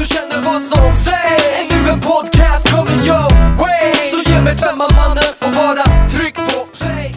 du 0.00 0.06
känner 0.06 0.42
vad 0.42 0.62
som 0.62 0.92
sägs 0.92 1.72
Ännu 1.72 1.92
en 1.92 2.00
podcast 2.00 2.76
kommer 2.76 2.90
your 2.90 3.56
way 3.58 3.92
Så 3.94 4.30
ge 4.30 4.40
mig 4.40 4.56
femman 4.56 4.88
mannen 4.96 5.24
och 5.40 5.52
bara 5.54 6.08
tryck 6.08 6.34
på 6.34 6.66
play 6.78 7.14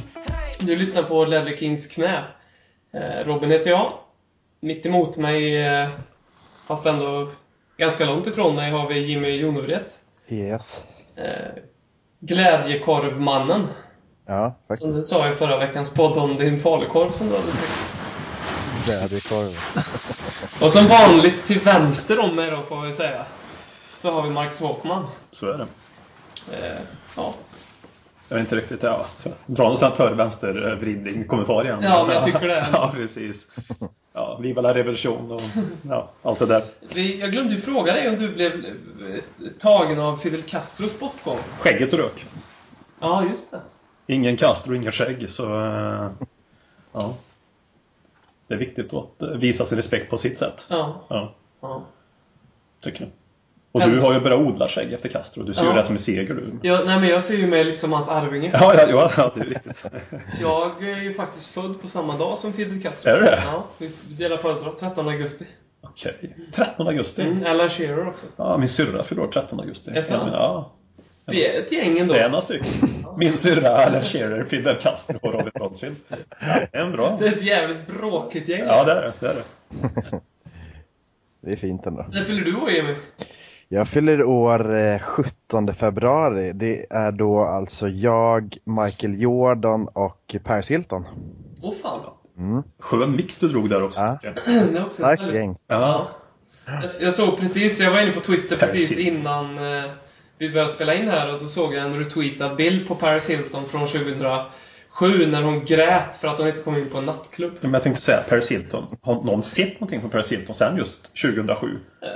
Du 0.59 0.75
lyssnar 0.75 1.03
på 1.03 1.25
Ledley 1.25 1.57
Kings 1.57 1.87
knä. 1.87 2.23
Eh, 2.93 3.25
Robin 3.25 3.51
heter 3.51 3.69
jag. 3.69 3.93
Mitt 4.61 4.85
emot 4.85 5.17
mig, 5.17 5.65
eh, 5.65 5.89
fast 6.67 6.85
ändå 6.85 7.31
ganska 7.77 8.05
långt 8.05 8.27
ifrån 8.27 8.55
mig, 8.55 8.71
har 8.71 8.87
vi 8.87 8.99
Jimmy 8.99 9.35
Jonevret. 9.35 9.99
Yes. 10.27 10.81
Eh, 11.15 11.63
Glädjekorvmannen. 12.19 13.67
Ja, 14.27 14.55
Som 14.67 14.67
faktiskt. 14.67 14.95
du 14.95 15.03
sa 15.03 15.29
i 15.29 15.35
förra 15.35 15.57
veckans 15.57 15.89
podd 15.89 16.17
om 16.17 16.37
din 16.37 16.59
falukorv 16.59 17.09
som 17.09 17.27
du 17.27 17.33
hade 17.33 17.47
tryckt. 17.47 17.93
Glädjekorv. 18.85 19.59
Och 20.61 20.71
som 20.71 20.87
vanligt 20.87 21.45
till 21.45 21.59
vänster 21.59 22.19
om 22.19 22.35
mig 22.35 22.51
då, 22.51 22.63
får 22.63 22.81
vi 22.81 22.93
säga. 22.93 23.25
Så 23.97 24.11
har 24.11 24.21
vi 24.21 24.29
Marcus 24.29 24.59
Håkman. 24.59 25.05
Så 25.31 25.49
är 25.49 25.57
det. 25.57 25.67
Eh, 26.51 26.81
ja. 27.15 27.33
Jag 28.29 28.35
vet 28.35 28.45
inte 28.45 28.55
riktigt, 28.55 28.83
ja. 28.83 29.05
Så, 29.15 29.29
dra 29.45 29.63
någon 29.63 29.77
sån 29.77 29.89
här 29.89 29.95
törr 29.95 30.13
vänstervridning 30.13 31.27
kommentar 31.27 31.63
igen. 31.63 31.79
Ja, 31.83 32.05
men 32.07 32.15
jag 32.15 32.25
tycker 32.25 32.47
det. 32.47 32.67
ja, 32.73 32.91
precis. 32.95 33.47
Ja, 34.13 34.37
Viva 34.41 34.61
la 34.61 34.73
revolution 34.73 35.31
och 35.31 35.41
ja, 35.89 36.09
allt 36.21 36.39
det 36.39 36.45
där. 36.45 36.63
Vi, 36.93 37.19
jag 37.19 37.31
glömde 37.31 37.53
ju 37.53 37.61
fråga 37.61 37.93
dig 37.93 38.09
om 38.09 38.19
du 38.19 38.33
blev 38.33 38.51
eh, 38.53 39.51
tagen 39.59 39.99
av 39.99 40.15
Fidel 40.15 40.41
Castros 40.41 40.99
bortgång. 40.99 41.39
Skägget 41.59 41.93
och 41.93 41.99
rök. 41.99 42.25
Ja, 42.99 43.25
just 43.29 43.51
det. 43.51 43.61
Ingen 44.07 44.37
Castro, 44.37 44.75
ingen 44.75 44.91
skägg, 44.91 45.29
så 45.29 45.43
eh, 45.65 46.09
ja. 46.93 47.15
Det 48.53 48.57
är 48.57 48.65
viktigt 48.65 48.93
att 48.93 49.21
eh, 49.21 49.29
visa 49.29 49.65
sin 49.65 49.75
respekt 49.75 50.09
på 50.09 50.17
sitt 50.17 50.37
sätt. 50.37 50.67
Ja. 50.69 51.05
Ja, 51.09 51.35
ja. 51.61 51.83
tycker 52.83 53.01
jag. 53.01 53.11
Och 53.71 53.91
du 53.91 53.99
har 53.99 54.13
ju 54.13 54.19
börjat 54.19 54.39
odla 54.39 54.67
skägg 54.67 54.93
efter 54.93 55.09
Castro. 55.09 55.43
Du 55.43 55.53
ser 55.53 55.63
Ja. 55.63 55.69
ju 55.69 55.75
det 55.77 55.83
som 55.83 55.93
en 55.93 55.99
seger 55.99 56.33
du. 56.33 56.59
Ja, 56.61 56.81
nej, 56.85 56.99
men 56.99 57.09
jag 57.09 57.23
ser 57.23 57.35
ju 57.35 57.47
mig 57.47 57.63
lite 57.63 57.77
som 57.77 57.91
hans 57.91 58.09
arvinge. 58.09 58.49
Ja, 58.53 58.73
ja, 58.77 58.85
ja, 58.89 59.11
ja 59.17 59.31
det 59.35 59.41
är 59.41 59.45
riktigt. 59.45 59.85
Jag 60.41 60.83
är 60.83 61.01
ju 61.01 61.13
faktiskt 61.13 61.45
född 61.47 61.81
på 61.81 61.87
samma 61.87 62.17
dag 62.17 62.37
som 62.37 62.53
Fidel 62.53 62.81
Castro. 62.81 63.09
Är 63.09 63.15
du 63.15 63.21
det? 63.21 63.39
Ja, 63.51 63.65
vi 63.77 63.91
delar 64.07 64.37
födelsedag. 64.37 64.77
13 64.79 65.07
augusti. 65.07 65.45
Okej. 65.81 66.35
13 66.55 66.87
augusti. 66.87 67.21
Mm, 67.21 67.45
Alan 67.45 67.69
Shearer 67.69 68.07
också. 68.07 68.27
Ja, 68.35 68.57
min 68.57 68.69
syrra 68.69 69.03
fyller 69.03 69.21
år 69.21 69.27
13 69.27 69.59
augusti. 69.59 69.91
Är 69.91 70.01
sant? 70.01 70.31
Ja, 70.35 70.71
Vi 71.25 71.47
är 71.47 71.59
ett 71.61 71.71
gäng 71.71 71.97
ändå. 71.99 72.13
det 72.13 72.19
är 72.19 72.29
några 72.29 72.41
stycken. 72.41 72.67
Min 73.17 73.37
syrra, 73.37 73.69
Alan 73.69 74.03
Shearer, 74.03 74.43
Fidel 74.43 74.75
Castro 74.75 75.17
och 75.21 75.33
Robert 75.33 75.53
Bronsfield. 75.53 75.95
Ja, 76.09 76.15
det 76.39 76.77
är 76.77 76.85
en 76.85 76.91
bra. 76.91 77.15
Det 77.19 77.27
är 77.27 77.31
ett 77.31 77.43
jävligt 77.43 77.87
bråkigt 77.87 78.47
gäng. 78.49 78.63
Ja, 78.65 78.83
det 78.83 78.91
är 78.91 79.01
det. 79.01 79.13
det, 79.19 79.27
är 79.27 79.35
det. 79.35 80.19
Det 81.41 81.51
är 81.51 81.55
fint 81.55 81.85
ändå. 81.85 82.05
När 82.11 82.21
fyller 82.21 82.41
du 82.45 82.55
år, 82.55 82.69
Jimmy? 82.71 82.95
Jag 83.67 83.87
fyller 83.87 84.23
år 84.23 84.75
eh, 84.75 84.99
17 84.99 85.75
februari. 85.75 86.51
Det 86.53 86.85
är 86.89 87.11
då 87.11 87.39
alltså 87.43 87.87
jag, 87.87 88.57
Michael 88.63 89.21
Jordan 89.21 89.87
och 89.87 90.35
Paris 90.43 90.71
Hilton. 90.71 91.05
Åh 91.61 91.73
fan. 91.81 91.99
Mm. 92.37 92.63
Skön 92.79 93.11
mix 93.11 93.37
du 93.37 93.47
drog 93.47 93.69
där 93.69 93.83
också. 93.83 94.01
Ja. 94.01 94.17
Det 94.45 94.77
är 94.77 94.85
också 94.85 95.03
Starkt 95.03 95.21
väldigt- 95.21 95.41
gäng. 95.41 95.55
Ja. 95.67 96.07
Jag, 96.67 96.83
jag 97.01 97.13
såg 97.13 97.37
precis, 97.39 97.81
jag 97.81 97.91
var 97.91 98.01
inne 98.01 98.11
på 98.11 98.19
Twitter 98.19 98.55
precis 98.55 98.97
innan 98.99 99.57
eh, 99.57 99.83
vi 100.47 100.53
började 100.53 100.71
spela 100.73 100.93
in 100.93 101.09
här 101.09 101.33
och 101.33 101.41
så 101.41 101.47
såg 101.47 101.73
jag 101.73 101.83
en 101.85 101.99
retweetad 101.99 102.55
bild 102.55 102.87
på 102.87 102.95
Paris 102.95 103.29
Hilton 103.29 103.65
från 103.65 103.87
2007 103.87 105.25
när 105.27 105.41
hon 105.43 105.65
grät 105.65 106.15
för 106.15 106.27
att 106.27 106.37
hon 106.37 106.47
inte 106.47 106.61
kom 106.61 106.77
in 106.77 106.89
på 106.89 106.97
en 106.97 107.05
nattklubb. 107.05 107.53
Men 107.61 107.73
jag 107.73 107.83
tänkte 107.83 108.01
säga 108.01 108.19
Paris 108.29 108.51
Hilton. 108.51 108.97
Har 109.01 109.23
någon 109.23 109.43
sett 109.43 109.73
någonting 109.73 109.99
från 110.01 110.09
Paris 110.09 110.31
Hilton 110.31 110.55
sen 110.55 110.77
just 110.77 111.21
2007? 111.21 111.67
Eh, 112.01 112.09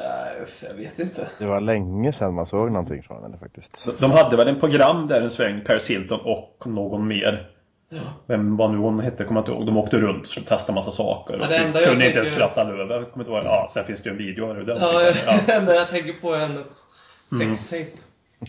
jag 0.69 0.73
vet 0.75 0.99
inte. 0.99 1.27
Det 1.39 1.45
var 1.45 1.61
länge 1.61 2.13
sedan 2.13 2.33
man 2.33 2.45
såg 2.45 2.71
någonting 2.71 3.03
från 3.03 3.23
henne 3.23 3.37
faktiskt. 3.37 3.87
De 3.99 4.11
hade 4.11 4.37
väl 4.37 4.47
en 4.47 4.59
program 4.59 5.07
där 5.07 5.21
en 5.21 5.29
sväng, 5.29 5.61
Paris 5.65 5.89
Hilton 5.89 6.19
och 6.23 6.63
någon 6.65 7.07
mer. 7.07 7.49
Ja. 7.89 7.99
Vem 8.27 8.57
vad 8.57 8.71
nu 8.71 8.77
hon 8.77 8.99
hette 8.99 9.23
kommer 9.23 9.39
jag 9.39 9.41
inte 9.43 9.51
ihåg. 9.51 9.65
De 9.65 9.77
åkte 9.77 9.97
runt 9.97 10.19
och 10.21 10.27
försökte 10.27 10.49
testa 10.49 10.73
massa 10.73 10.91
saker. 10.91 11.33
Ja, 11.37 11.43
Och 11.43 11.49
det 11.49 11.57
enda 11.57 11.79
jag 11.81 11.89
kunde 11.89 12.05
inte 12.05 12.17
ens 12.17 12.33
skratta. 12.33 12.61
Jag 12.69 12.87
kommer 12.87 13.19
inte 13.25 13.31
ihåg. 13.31 13.41
Ja, 13.45 13.67
sen 13.69 13.85
finns 13.85 14.01
det 14.03 14.09
ju 14.09 14.11
en 14.11 14.17
video 14.17 14.47
här. 14.47 14.59
och 14.59 14.65
Den 14.65 14.77
Ja, 14.81 15.01
jag- 15.03 15.15
det 15.45 15.53
enda 15.53 15.75
jag 15.75 15.89
tänker 15.89 16.13
på 16.13 16.33
är 16.33 16.39
hennes 16.39 16.83
Mm. 17.31 17.47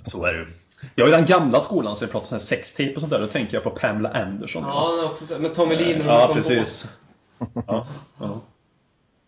Så 0.04 0.24
är 0.24 0.32
det. 0.34 0.46
Jag 0.94 1.08
är 1.08 1.12
i 1.12 1.16
den 1.16 1.26
gamla 1.26 1.60
skolan 1.60 1.96
så 1.96 2.04
jag 2.04 2.10
pratar 2.10 2.30
här 2.30 2.38
sextape 2.38 2.94
och 2.94 3.00
sånt 3.00 3.12
där. 3.12 3.20
Då 3.20 3.26
tänker 3.26 3.56
jag 3.56 3.64
på 3.64 3.70
Pamela 3.70 4.08
Anderson. 4.08 4.62
Ja, 4.62 5.04
också 5.10 5.26
så- 5.26 5.38
med 5.38 5.54
Tommy 5.54 5.76
Lee 5.76 5.98
när 5.98 6.04
de 6.04 6.10
Ja, 6.10 6.30
precis. 6.34 6.96
Ja, 7.66 7.86
ja. 8.18 8.40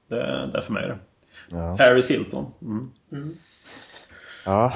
Det 0.08 0.20
är, 0.22 0.46
det 0.46 0.58
är 0.58 0.62
för 0.62 0.72
mig 0.72 0.88
det. 0.88 0.98
Ja, 1.48 1.76
Paris 1.76 2.10
Hilton. 2.10 2.46
Mm. 2.62 2.90
ja 4.44 4.72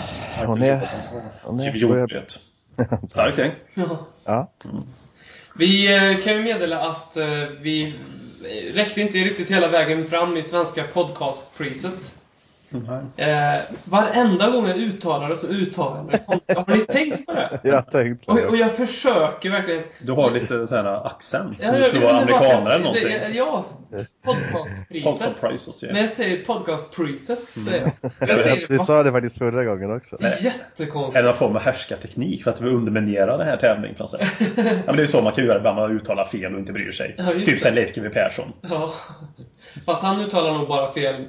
hon 0.46 0.62
är... 0.62 1.08
Hon 1.42 1.60
är 1.60 1.64
Tjuvjordret. 1.64 2.40
Starkt 3.08 3.38
gäng. 3.38 3.52
Ja. 3.74 4.06
ja. 4.24 4.52
Vi 5.58 5.94
eh, 5.96 6.24
kan 6.24 6.32
ju 6.32 6.42
meddela 6.42 6.80
att 6.80 7.16
eh, 7.16 7.26
vi 7.60 7.94
räckte 8.74 9.00
inte 9.00 9.18
riktigt 9.18 9.50
hela 9.50 9.68
vägen 9.68 10.06
fram 10.06 10.36
i 10.36 10.42
svenska 10.42 10.84
podcastpriset. 10.84 12.14
Mm. 12.74 13.06
Eh, 13.16 13.60
varenda 13.84 14.50
gång 14.50 14.68
jag 14.68 14.76
uttalar 14.76 15.28
det 15.28 15.36
så 15.36 15.46
uttalar 15.48 15.96
jag 15.96 16.06
det 16.12 16.18
konstigt. 16.26 16.56
Har 16.58 16.76
ni 16.76 16.86
tänkt 16.86 17.26
på 17.26 17.32
det? 17.32 17.60
Jag 17.64 17.74
har 17.74 17.82
tänkt 17.82 18.26
på 18.26 18.32
Och, 18.32 18.38
och 18.44 18.52
det. 18.52 18.58
jag 18.58 18.76
försöker 18.76 19.50
verkligen... 19.50 19.82
Du 19.98 20.12
har 20.12 20.30
lite 20.30 20.66
sån 20.66 20.76
här 20.86 21.06
accent. 21.06 21.62
Som 21.62 21.74
Ja, 21.74 21.78
du 21.78 21.84
skulle 21.84 22.04
vara 22.04 22.16
amerikanare 22.18 22.74
eller 22.74 22.78
någonting. 22.84 23.08
det- 23.08 23.28
Ja, 23.34 23.64
podcastpriset. 24.24 25.04
Podcast 25.04 25.82
ja. 25.82 25.88
Men 25.92 26.00
jag 26.00 26.10
säger 26.10 26.44
podcastpriset, 26.44 27.48
säger 27.48 27.78
Mm. 27.80 27.90
jag. 28.18 28.28
Jag 28.28 28.38
säger 28.38 28.68
Vi 28.68 28.76
det 28.76 28.84
sa 28.84 29.02
det 29.02 29.12
faktiskt 29.12 29.38
förra 29.38 29.64
gången 29.64 29.96
också. 29.96 30.16
Det 30.16 30.24
det 30.28 30.40
jättekonstigt. 30.44 31.24
någon 31.24 31.34
form 31.34 31.56
av 31.56 31.62
härskarteknik 31.62 32.42
för 32.44 32.50
att 32.50 32.60
vi 32.60 32.68
underminerar 32.68 33.38
den 33.38 33.46
här 33.46 33.56
tävlingen 33.56 33.96
på 33.96 34.02
något 34.02 34.10
sätt? 34.10 34.20
ja, 34.40 34.62
men 34.64 34.86
det 34.86 34.92
är 34.92 34.96
ju 34.96 35.06
så 35.06 35.22
man 35.22 35.32
kan 35.32 35.44
göra 35.44 35.58
ibland, 35.58 35.76
man 35.76 35.90
uttalar 35.90 36.24
fel 36.24 36.52
och 36.54 36.58
inte 36.60 36.72
bryr 36.72 36.90
sig. 36.90 37.14
Ja, 37.18 37.24
typ 37.32 37.46
det. 37.46 37.60
såhär 37.60 37.74
Leif 37.74 37.94
GW 37.94 38.08
Persson. 38.10 38.52
Ja. 38.60 38.94
Fast 39.86 40.02
han 40.02 40.20
uttalar 40.20 40.52
nog 40.52 40.68
bara 40.68 40.92
fel 40.92 41.24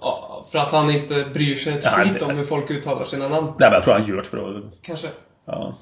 ja, 0.00 0.46
för 0.50 0.58
att 0.58 0.72
han 0.72 0.90
inte 0.90 1.24
bryr 1.24 1.56
sig 1.56 1.72
ett 1.72 1.84
Ja, 1.84 1.90
skit 1.90 2.22
om 2.22 2.36
hur 2.36 2.44
folk 2.44 2.70
uttalar 2.70 3.04
sina 3.04 3.28
namn. 3.28 3.46
Nej 3.46 3.54
men 3.58 3.72
jag 3.72 3.84
tror 3.84 3.94
han 3.94 4.06
gör 4.06 4.16
det 4.16 4.24
för 4.24 4.56
att... 4.58 4.64
Kanske. 4.82 5.08
Ja. 5.44 5.74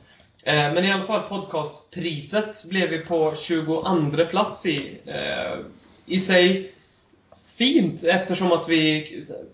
Eh, 0.44 0.54
Men 0.54 0.84
i 0.84 0.92
alla 0.92 1.04
fall, 1.04 1.22
podcastpriset 1.22 2.64
blev 2.64 2.90
vi 2.90 2.98
på 2.98 3.34
22 3.36 3.84
plats 4.30 4.66
i. 4.66 5.00
Eh, 5.06 5.58
I 6.06 6.18
sig 6.18 6.72
fint 7.54 8.04
eftersom 8.04 8.52
att 8.52 8.68
vi... 8.68 9.06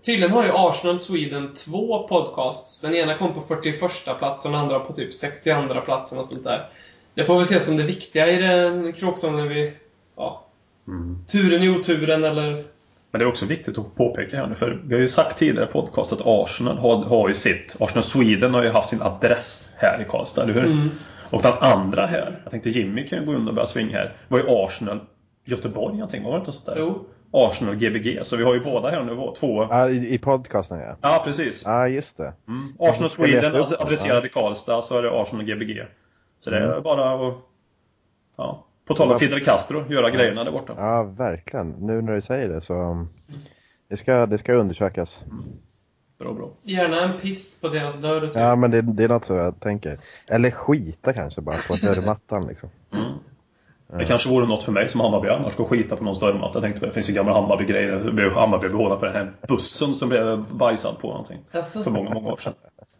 Tydligen 0.06 0.33
har 0.33 0.45
ju 0.45 0.50
Arsenal 0.55 0.99
Sweden 0.99 1.55
två 1.55 2.09
podcasts. 2.09 2.81
Den 2.81 2.95
ena 2.95 3.15
kom 3.15 3.34
på 3.34 3.43
41 3.43 3.81
plats 4.19 4.45
och 4.45 4.50
den 4.50 4.61
andra 4.61 4.81
på 4.81 4.93
typ 4.93 5.15
62 5.15 5.81
plats 5.84 6.12
och 6.12 6.27
sånt 6.27 6.45
där. 6.45 6.69
Det 7.15 7.25
får 7.25 7.39
vi 7.39 7.45
se 7.45 7.61
som 7.61 7.77
det 7.77 7.83
viktiga 7.83 8.29
i 8.29 8.37
den 8.37 8.93
kråksången 8.93 9.49
vi... 9.49 9.73
Ja, 10.17 10.47
Mm. 10.89 11.25
turen 11.27 11.62
i 11.62 11.69
oturen 11.69 12.25
eller... 12.25 12.65
Men 13.10 13.19
det 13.19 13.25
är 13.25 13.28
också 13.28 13.47
viktigt 13.47 13.78
att 13.78 13.94
påpeka 13.97 14.37
här 14.37 14.47
nu, 14.47 14.54
för 14.54 14.82
vi 14.84 14.94
har 14.94 15.00
ju 15.03 15.09
sagt 15.09 15.38
tidigare 15.38 15.69
i 15.69 15.72
podcast 15.72 16.12
att 16.12 16.21
Arsenal 16.25 16.78
har, 16.78 16.97
har 17.04 17.28
ju 17.28 17.34
sitt... 17.34 17.76
Arsenal 17.81 18.03
Sweden 18.03 18.54
har 18.54 18.62
ju 18.62 18.69
haft 18.71 18.88
sin 18.88 19.03
adress 19.03 19.69
här 19.76 20.00
i 20.00 20.04
Karlstad, 20.04 20.43
eller 20.43 20.54
hur? 20.54 20.65
Mm. 20.65 20.88
Och 21.31 21.43
den 21.43 21.53
andra 21.60 22.06
här, 22.06 22.41
jag 22.43 22.50
tänkte 22.50 22.70
Jimmy 22.70 23.06
kan 23.06 23.19
ju 23.19 23.26
gå 23.26 23.34
in 23.34 23.49
och 23.49 23.54
börja 23.54 23.66
svinga 23.66 23.99
här, 23.99 24.16
var 24.28 24.38
ju 24.38 24.44
Arsenal 24.49 25.00
Göteborg 25.44 25.94
någonting, 25.94 26.22
var 26.25 26.31
det 26.32 26.37
inte 26.38 26.53
sånt 26.53 26.66
där? 26.66 26.75
Jo. 26.78 27.06
Arsenal 27.32 27.75
GBG, 27.76 28.19
så 28.22 28.37
vi 28.37 28.44
har 28.44 28.54
ju 28.54 28.60
båda 28.60 28.91
här 28.91 29.03
nu, 29.03 29.32
två... 29.38 29.62
Ja, 29.70 29.88
i, 29.91 30.15
i 30.15 30.19
podcasten 30.19 30.78
ja. 30.78 30.97
Ja, 31.00 31.22
precis. 31.25 31.62
Ja, 31.66 31.88
just 31.88 32.16
det. 32.16 32.32
Mm. 32.49 32.72
Arsenal 32.78 33.10
Sweden 33.10 33.54
upp 33.54 33.69
dem, 33.69 33.76
adresserad 33.81 34.26
i 34.26 34.28
Karlstad, 34.28 34.82
så 34.82 34.99
är 34.99 35.03
det 35.03 35.10
Arsenal 35.22 35.44
GBG. 35.44 35.82
Så 36.38 36.50
det 36.50 36.56
är 36.59 36.70
Mm. 36.70 36.82
bara 36.82 37.28
att... 37.28 37.34
Ja. 38.37 38.66
På 38.91 38.97
tal 38.97 39.12
om 39.12 39.19
Fidel 39.19 39.41
Castro, 39.41 39.84
göra 39.93 40.11
grejerna 40.11 40.45
där 40.45 40.53
borta. 40.53 40.75
Ja, 40.77 41.03
verkligen. 41.03 41.71
Nu 41.71 42.03
när 42.03 42.15
du 42.15 42.23
säger 42.23 42.49
det 42.49 42.61
så... 42.61 42.75
um, 42.75 43.09
Det 43.89 43.97
ska, 43.97 44.27
det 44.27 44.39
ska 44.39 44.53
undersökas. 44.53 45.20
Bra, 46.19 46.32
bra. 46.32 46.50
Gärna 46.62 47.00
en 47.00 47.20
piss 47.20 47.61
på 47.61 47.69
deras 47.69 47.97
dörr. 48.00 48.20
Typ. 48.20 48.37
Ja, 48.37 48.56
men 48.56 48.70
det, 48.70 48.82
det 48.82 49.05
är 49.05 49.09
något 49.09 49.25
så 49.25 49.35
jag 49.35 49.61
tänker. 49.61 49.99
Eller 50.29 50.50
skita 50.50 51.12
kanske 51.12 51.41
bara 51.41 51.56
på 51.69 51.75
dörrmattan 51.87 52.47
liksom. 52.47 52.69
Mm. 52.93 53.12
Det 53.99 54.05
kanske 54.05 54.29
vore 54.29 54.47
något 54.47 54.62
för 54.62 54.73
mig 54.73 54.88
som 54.88 55.00
Hammarby 55.00 55.29
annars, 55.29 55.56
gå 55.56 55.62
och 55.62 55.69
skita 55.69 55.97
på 55.97 56.05
någons 56.05 56.20
dörrmatta. 56.20 56.50
Jag 56.55 56.62
tänkte 56.62 56.81
på 56.81 56.87
det, 56.87 56.91
det 56.91 56.94
finns 56.94 57.11
ju 57.11 57.14
gamla 57.14 57.32
Hammarby-grejer. 57.32 58.31
Hammarby 58.31 58.69
behålla 58.69 58.97
för 58.97 59.06
den 59.06 59.14
här 59.14 59.32
bussen 59.49 59.94
som 59.94 60.09
blev 60.09 60.44
bajsad 60.55 60.99
på 61.00 61.09
någonting. 61.09 61.38
Alltså, 61.53 61.82
För 61.82 61.91
många, 61.91 62.11
många 62.11 62.32
år 62.32 62.37
sedan. 62.37 62.55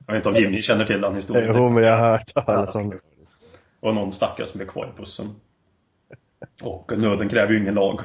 Jag 0.07 0.15
vet 0.15 0.27
inte 0.27 0.39
om 0.39 0.45
Jimmy 0.45 0.63
känner 0.63 0.85
till 0.85 1.01
den 1.01 1.15
historien. 1.15 1.53
Jo, 1.57 1.69
men 1.69 1.85
jag 1.85 1.99
har 1.99 2.11
hört 2.11 2.35
talas 2.47 2.77
om 2.77 2.91
det. 2.91 2.99
Och 3.81 3.95
någon 3.95 4.13
stackare 4.13 4.47
som 4.47 4.59
blev 4.59 4.67
kvar 4.69 4.93
i 4.97 5.01
bussen. 5.01 5.35
Och 6.63 6.93
nöden 6.99 7.29
kräver 7.29 7.53
ju 7.53 7.59
ingen 7.61 7.75
lag. 7.75 8.01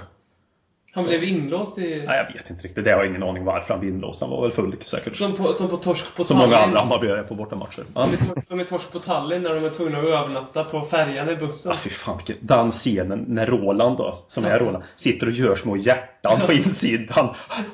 han 0.94 1.04
blev 1.04 1.24
inlåst 1.24 1.78
i... 1.78 2.04
Nej, 2.08 2.18
jag 2.28 2.34
vet 2.34 2.50
inte 2.50 2.64
riktigt. 2.64 2.84
Det 2.86 2.92
har 2.92 2.98
jag 2.98 3.08
ingen 3.08 3.24
aning 3.24 3.44
varför 3.46 3.74
han 3.74 3.80
blev 3.80 3.94
inlåst. 3.94 4.22
Han 4.22 4.30
var 4.30 4.42
väl 4.42 4.52
full 4.52 4.76
säkert. 4.82 5.16
Som 5.16 5.34
på, 5.36 5.54
som 5.54 5.68
på 5.70 5.78
Torsk 5.78 6.16
på 6.16 6.24
Som 6.24 6.38
Tallinn. 6.38 6.52
många 6.52 6.64
andra 6.64 6.80
Hammarbyare 6.80 7.24
på 7.24 7.36
bortamatcher. 7.36 7.86
Ja. 7.96 8.02
Som 8.02 8.14
i, 8.14 8.18
Tor- 8.18 8.42
som 8.46 8.60
i 8.60 8.66
Torsk 8.66 8.92
på 8.92 9.00
Tallinn 9.00 9.42
när 9.42 9.56
de 9.56 9.66
är 9.66 9.70
tvungna 9.70 9.98
att 9.98 10.06
övernatta 10.06 10.64
på 10.64 10.82
färjan 10.82 11.30
i 11.30 11.36
bussen. 11.36 11.72
Ah, 11.72 11.76
fy 11.76 11.90
fan 11.90 12.18
vilken... 12.18 12.36
Den 12.48 12.72
scenen 12.72 13.26
när 13.28 13.46
Roland 13.48 13.98
då, 13.98 14.24
som 14.28 14.46
är 14.46 14.60
Roland, 14.60 14.84
sitter 14.96 15.28
och 15.28 15.34
gör 15.34 15.56
små 15.56 15.78
hjärtan 15.78 16.40
på 16.46 16.54
insidan. 16.54 17.30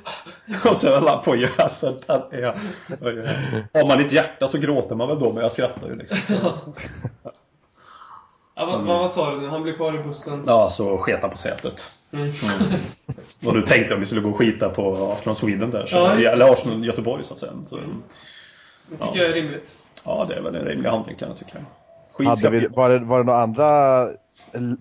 Och 0.70 0.76
så 0.76 0.90
höll 0.90 1.08
han 1.08 1.24
på 1.24 1.32
att 1.32 1.40
göra 1.40 1.70
så 1.70 1.92
den 2.08 2.22
är... 2.32 2.54
oj, 3.02 3.20
oj. 3.20 3.28
Har 3.74 3.88
man 3.88 4.00
ett 4.00 4.12
hjärta 4.12 4.48
så 4.48 4.58
gråter 4.58 4.96
man 4.96 5.08
väl 5.08 5.20
då, 5.20 5.34
men 5.34 5.42
jag 5.44 5.52
skrattar 5.52 5.88
ju 5.88 5.96
liksom. 5.96 6.18
Ja, 8.62 8.78
vad, 8.86 9.00
vad 9.00 9.12
sa 9.12 9.32
du 9.36 9.42
nu? 9.42 9.48
Han 9.48 9.64
blev 9.64 9.74
kvar 9.74 9.96
i 10.00 10.04
bussen? 10.04 10.44
Ja, 10.48 10.70
så 10.70 10.98
sket 10.98 11.22
han 11.22 11.32
på 11.32 11.38
sätet. 11.38 11.90
Mm. 12.14 12.32
Och 13.46 13.54
du 13.54 13.62
tänkte 13.62 13.94
om 13.94 14.00
vi 14.00 14.06
skulle 14.06 14.22
gå 14.22 14.30
och 14.30 14.38
skita 14.38 14.70
på 14.70 15.12
Arsenal 15.14 15.36
Sweden 15.36 15.72
där. 15.72 15.86
Så, 15.86 15.96
Ja, 15.98 16.12
eller 16.32 16.52
Arsenal 16.54 16.86
Göteborg 16.86 17.24
så 17.24 17.34
att 17.34 17.40
säga. 17.40 17.52
Så, 17.70 17.76
Det 17.76 18.96
tycker 18.98 19.18
Ja. 19.18 19.22
jag 19.22 19.30
är 19.30 19.34
rimligt. 19.34 19.76
ja, 20.04 20.26
det 20.30 20.36
är 20.36 20.42
väl 20.42 20.56
en 20.56 20.66
rimlig 20.66 20.90
handling 20.90 21.16
kan 21.16 21.28
jag 21.28 21.38
tycka. 21.38 21.58
Hade 22.26 22.50
vi... 22.50 22.68
var, 22.68 22.90
det, 22.90 23.00
var 23.00 23.18
det 23.20 23.24
några 23.26 23.42
andra 23.44 24.08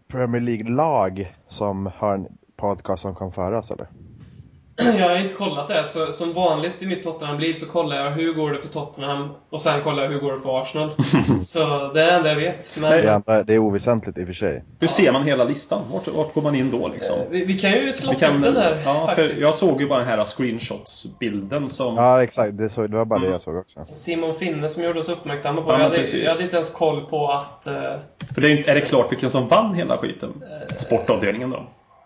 Premier 0.09 0.43
League-lag 0.43 1.35
som 1.49 1.91
har 1.97 2.15
en 2.15 2.27
podcast 2.57 3.03
som 3.03 3.15
kom 3.15 3.33
före 3.33 3.59
oss 3.59 3.71
eller? 3.71 3.87
Jag 4.99 5.09
har 5.09 5.17
inte 5.17 5.35
kollat 5.35 5.69
det. 5.69 5.85
Så, 5.85 6.13
som 6.13 6.33
vanligt 6.33 6.83
i 6.83 6.87
mitt 6.87 7.03
Tottenham-liv 7.03 7.55
så 7.55 7.67
kollar 7.67 7.97
jag 7.97 8.11
hur 8.11 8.33
går 8.33 8.51
det 8.53 8.61
för 8.61 8.69
Tottenham 8.69 9.29
och 9.51 9.61
sen 9.63 9.81
kollar 9.83 10.03
jag 10.03 10.11
hur 10.11 10.21
går 10.21 10.33
det 10.33 10.41
för 10.41 10.63
Arsenal. 10.63 10.91
så 11.45 11.59
det 11.95 12.03
är 12.03 12.07
det 12.07 12.13
enda 12.13 12.29
jag 12.29 12.37
vet. 12.37 12.77
Men, 12.81 12.91
Det, 12.91 13.15
andra, 13.15 13.43
det 13.43 13.55
är 13.55 13.59
oväsentligt 13.59 14.19
i 14.19 14.23
och 14.23 14.27
för 14.27 14.35
sig. 14.35 14.65
Hur 14.81 14.89
ser 14.89 15.13
man 15.13 15.25
hela 15.25 15.45
listan? 15.45 15.83
Vart, 15.93 16.09
vart 16.09 16.35
går 16.35 16.43
man 16.43 16.55
in 16.55 16.71
då 16.71 16.89
liksom? 16.89 17.17
vi, 17.31 17.45
vi 17.45 17.59
kan 17.59 17.71
ju 17.71 17.93
slå 17.93 18.13
upp 18.13 18.19
den 18.21 18.41
där 18.55 18.83
ja, 18.85 19.07
för 19.09 19.23
faktiskt. 19.23 19.43
jag 19.43 19.55
såg 19.55 19.81
ju 19.81 19.89
bara 19.89 19.99
den 19.99 20.09
här 20.09 20.25
screenshots-bilden 20.25 21.71
som... 21.71 21.95
Ja 21.95 22.23
exakt, 22.23 22.59
det, 22.59 22.69
så, 22.69 22.87
det 22.87 22.97
var 22.97 23.05
bara 23.05 23.19
det 23.19 23.27
Mm. 23.27 23.33
jag 23.33 23.43
såg 23.43 23.57
också. 23.57 23.87
Simon 23.93 24.35
Finne 24.35 24.69
som 24.69 24.83
gjorde 24.85 25.01
oss 25.01 25.09
uppmärksamma 25.09 25.63
på. 25.63 25.71
Ja, 25.73 25.79
jag, 25.79 25.85
hade, 25.85 25.97
jag 26.17 26.31
hade 26.31 26.43
inte 26.43 26.57
ens 26.57 26.71
koll 26.71 27.01
på 27.07 27.29
att 27.31 27.67
eh, 27.67 27.73
För 28.35 28.41
det 28.41 28.49
är, 28.51 28.57
inte- 28.59 28.71
är 28.71 28.75
det 28.75 28.81
klart 28.81 29.13
vilken 29.13 29.31
som 29.31 29.49
vann 29.49 29.75
hela 29.75 29.99
skiten? 29.99 30.43
Sportavdelningen 30.77 31.51
då? 31.51 31.63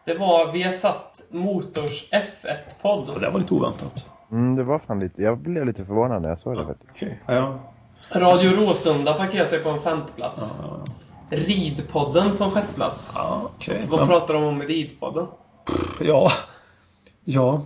Det 0.06 0.14
var 0.14 0.52
Viasat 0.52 1.26
Motors 1.30 2.04
F1-podd. 2.10 3.08
Och 3.08 3.20
det 3.20 3.30
var 3.30 3.38
lite 3.38 3.54
oväntat. 3.54 4.10
Mm, 4.30 4.56
det 4.56 4.64
var 4.64 4.78
fan 4.78 5.00
lite, 5.00 5.22
jag 5.22 5.38
blev 5.38 5.66
lite 5.66 5.84
förvånad 5.84 6.22
när 6.22 6.28
jag 6.28 6.38
såg 6.38 6.56
det 6.56 6.66
faktiskt. 6.66 6.90
Okej. 6.94 7.22
Ja, 7.26 7.58
Radio 8.14 8.50
Råsunda 8.50 9.12
parkerar 9.14 9.46
sig 9.46 9.62
på 9.62 9.68
en 9.68 9.80
femteplats. 9.80 10.56
ja, 10.62 10.66
ja. 10.86 10.92
Ridpodden 11.36 12.36
på 12.36 12.44
en 12.44 12.50
sjätteplats. 12.50 13.12
ja 13.14 13.50
okej. 13.56 13.86
Vad 13.90 13.98
Men- 14.00 14.08
pratar 14.08 14.34
de 14.34 14.42
om 14.44 14.62
i 14.62 14.66
Ridpodden? 14.66 15.26
Ja. 16.00 16.30
Ja. 17.24 17.62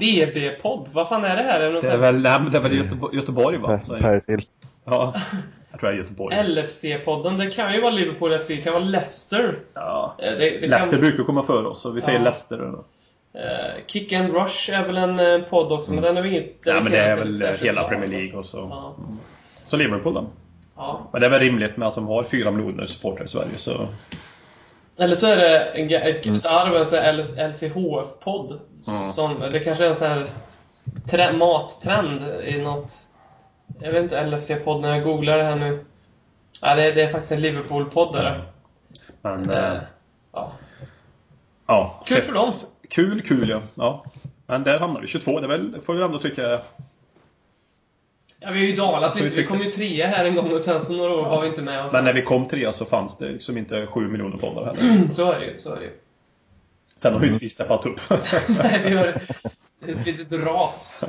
BB-podd? 0.00 0.88
Vad 0.92 1.08
fan 1.08 1.24
är 1.24 1.36
det 1.36 1.42
här? 1.42 1.60
Är 1.60 1.72
det 1.72 1.80
Det 1.80 1.90
är 1.90 1.98
väl, 1.98 2.20
nej, 2.22 2.40
det 2.52 2.58
är 2.58 2.62
väl 2.62 2.76
Göteborg, 2.78 3.16
Göteborg 3.16 3.58
va? 3.58 3.80
Per, 4.00 4.20
Hill. 4.32 4.46
Ja. 4.84 5.14
Jag 5.82 5.90
tror 5.90 5.90
är 5.90 5.96
Göteborg. 6.02 6.36
LFC-podden? 6.36 7.38
Det 7.38 7.46
kan 7.50 7.72
ju 7.74 7.80
vara 7.80 7.90
Liverpool 7.90 8.38
FC, 8.38 8.48
det 8.48 8.56
kan 8.56 8.72
vara 8.72 8.84
Leicester. 8.84 9.58
Ja. 9.74 10.16
Eh, 10.18 10.30
Det, 10.32 10.38
det 10.38 10.66
Leicester 10.66 10.90
kan, 10.96 11.00
brukar 11.00 11.24
komma 11.24 11.42
före 11.42 11.66
oss, 11.66 11.82
så 11.82 11.90
vi 11.90 12.02
säger 12.02 12.18
Ja. 12.18 12.24
Leicester. 12.24 12.56
då. 12.58 12.84
eh, 13.38 13.84
Kick 13.86 14.12
and 14.12 14.34
Rush 14.34 14.70
är 14.72 14.86
väl 14.86 14.96
en 14.96 15.20
eh, 15.20 15.38
podd 15.48 15.72
också, 15.72 15.92
men 15.92 16.02
den 16.02 16.16
är 16.16 16.22
väl 16.22 16.30
inget... 16.30 16.56
Ja, 16.64 16.80
men 16.80 16.92
det 16.92 16.98
är 16.98 17.16
väl 17.16 17.56
hela. 17.60 17.88
Premier 17.88 18.08
League 18.08 18.38
och 18.38 18.46
så. 18.46 18.58
Ja. 18.70 18.96
Så 19.64 19.76
Liverpool 19.76 20.14
då. 20.14 20.26
ja. 20.76 21.08
Men 21.12 21.20
det 21.20 21.26
är 21.26 21.30
väl 21.30 21.40
rimligt 21.40 21.76
med 21.76 21.88
att 21.88 21.94
de 21.94 22.06
har 22.06 22.24
fyra 22.24 22.50
miljoner 22.50 22.86
supportrar 22.86 23.24
i 23.24 23.28
Sverige 23.28 23.56
så... 23.56 23.88
Eller 24.96 25.14
så 25.14 25.26
är 25.26 25.36
det 25.36 25.58
en, 25.58 25.86
ett, 26.02 26.26
ett 26.26 26.46
arv, 26.46 26.76
en 26.94 27.50
LCHF-podd. 27.50 28.60
Mm. 28.88 29.04
Som, 29.04 29.40
det 29.50 29.60
kanske 29.60 29.84
är 29.84 29.88
en 29.88 29.96
sån 29.96 30.08
här 30.08 30.26
tre, 31.10 31.32
mattrend 31.32 32.22
i 32.44 32.58
något... 32.58 32.92
Jag 33.82 33.92
vet 33.92 34.02
inte, 34.02 34.24
LFC-podd 34.26 34.80
när 34.80 34.94
jag 34.94 35.04
googlar 35.04 35.38
det 35.38 35.44
här 35.44 35.56
nu. 35.56 35.84
Ja, 36.62 36.74
det, 36.74 36.88
är- 36.90 36.94
det 36.94 37.02
är 37.02 37.08
faktiskt 37.08 37.32
en 37.32 37.40
Liverpool-podd 37.40 38.12
där. 38.14 38.44
Men... 39.22 39.50
Eh, 39.50 39.74
ja. 40.32 40.52
Ja. 41.66 42.02
Kul 42.06 42.22
för 42.22 42.32
dem. 42.32 42.52
Kul, 42.88 43.22
kul 43.22 43.48
ja. 43.48 43.62
ja. 43.74 44.04
Men 44.46 44.62
där 44.64 44.78
hamnar 44.78 45.00
vi. 45.00 45.06
22, 45.06 45.40
det 45.40 45.46
är 45.46 45.48
väl, 45.48 45.80
får 45.82 45.94
vi 45.94 46.02
ändå 46.02 46.18
tycka... 46.18 46.42
Ja, 48.40 48.50
vi 48.50 48.58
har 48.60 48.66
ju 48.66 48.76
dalat 48.76 49.04
Alltså, 49.04 49.18
vi 49.18 49.24
lite. 49.24 49.36
Vi 49.36 49.42
tycker- 49.42 49.54
kom 49.56 49.64
ju 49.64 49.70
trea 49.70 50.06
här 50.06 50.24
en 50.24 50.34
gång 50.34 50.52
och 50.52 50.60
sen 50.60 50.80
så 50.80 50.92
några 50.92 51.12
år 51.14 51.22
var 51.24 51.40
vi 51.42 51.48
inte 51.48 51.62
med. 51.62 51.84
Och 51.86 51.92
Men 51.92 52.04
när 52.04 52.12
vi 52.12 52.22
kom 52.22 52.46
trea 52.46 52.72
så 52.72 52.84
fanns 52.84 53.18
det 53.18 53.28
liksom 53.28 53.56
inte 53.58 53.86
7 53.86 54.08
miljoner 54.08 54.36
poddar 54.36 54.64
heller. 54.74 55.08
Så 55.10 55.32
är 55.32 55.40
det 55.40 55.46
ju. 55.46 55.60
Så 55.60 55.72
är 55.72 55.76
det 55.76 55.84
ju. 55.84 55.92
Sen 56.96 57.14
har 57.14 57.20
ju 57.20 57.26
inte 57.28 57.38
vi 57.40 57.48
steppat 57.48 57.86
upp. 57.86 58.00
Nej, 58.48 58.80
vi 58.84 58.94
har 58.96 59.06
ett 59.86 60.06
litet 60.06 60.32
ras. 60.44 61.04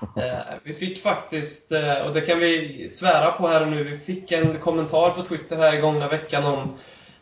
Eh, 0.16 0.54
Vi 0.62 0.74
fick 0.74 1.02
faktiskt, 1.02 1.72
eh, 1.72 1.98
och 2.06 2.14
det 2.14 2.20
kan 2.20 2.38
vi 2.38 2.88
svära 2.90 3.30
på 3.32 3.48
här 3.48 3.62
och 3.62 3.68
nu, 3.68 3.84
vi 3.84 3.98
fick 3.98 4.32
en 4.32 4.58
kommentar 4.58 5.10
på 5.10 5.22
Twitter 5.22 5.56
här 5.56 5.76
i 5.76 5.80
gångna 5.80 6.08
veckan 6.08 6.44
om 6.44 6.74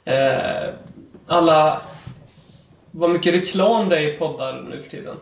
eh, 0.04 0.74
alla... 1.26 1.80
Vad 2.90 3.10
mycket 3.10 3.34
reklam 3.34 3.88
det 3.88 3.96
är 3.96 4.14
i 4.14 4.16
poddar 4.16 4.62
nu 4.70 4.82
för 4.82 4.90
tiden. 4.90 5.16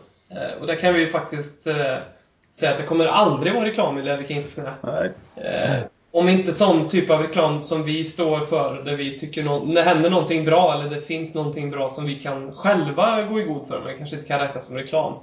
Och 0.59 0.67
där 0.67 0.75
kan 0.75 0.93
vi 0.93 0.99
ju 0.99 1.09
faktiskt 1.09 1.63
säga 2.51 2.71
att 2.71 2.77
det 2.77 2.83
kommer 2.83 3.05
aldrig 3.05 3.53
vara 3.53 3.65
reklam 3.65 3.97
i 3.97 4.01
Levi 4.01 4.27
Kings 4.27 4.55
knä. 4.55 4.73
Om 6.11 6.29
inte 6.29 6.51
sån 6.51 6.89
typ 6.89 7.09
av 7.09 7.21
reklam 7.21 7.61
som 7.61 7.83
vi 7.83 8.03
står 8.03 8.39
för, 8.39 8.83
där 8.83 8.95
vi 8.95 9.19
tycker 9.19 9.43
när 9.43 9.75
det 9.75 9.81
händer 9.81 10.09
någonting 10.09 10.45
bra 10.45 10.73
eller 10.73 10.95
det 10.95 11.01
finns 11.01 11.35
någonting 11.35 11.71
bra 11.71 11.89
som 11.89 12.05
vi 12.05 12.15
kan 12.15 12.55
själva 12.55 13.23
gå 13.23 13.39
i 13.39 13.43
god 13.43 13.67
för, 13.67 13.81
men 13.85 13.97
kanske 13.97 14.15
inte 14.15 14.27
kan 14.27 14.39
räknas 14.39 14.65
som 14.65 14.75
reklam. 14.75 15.13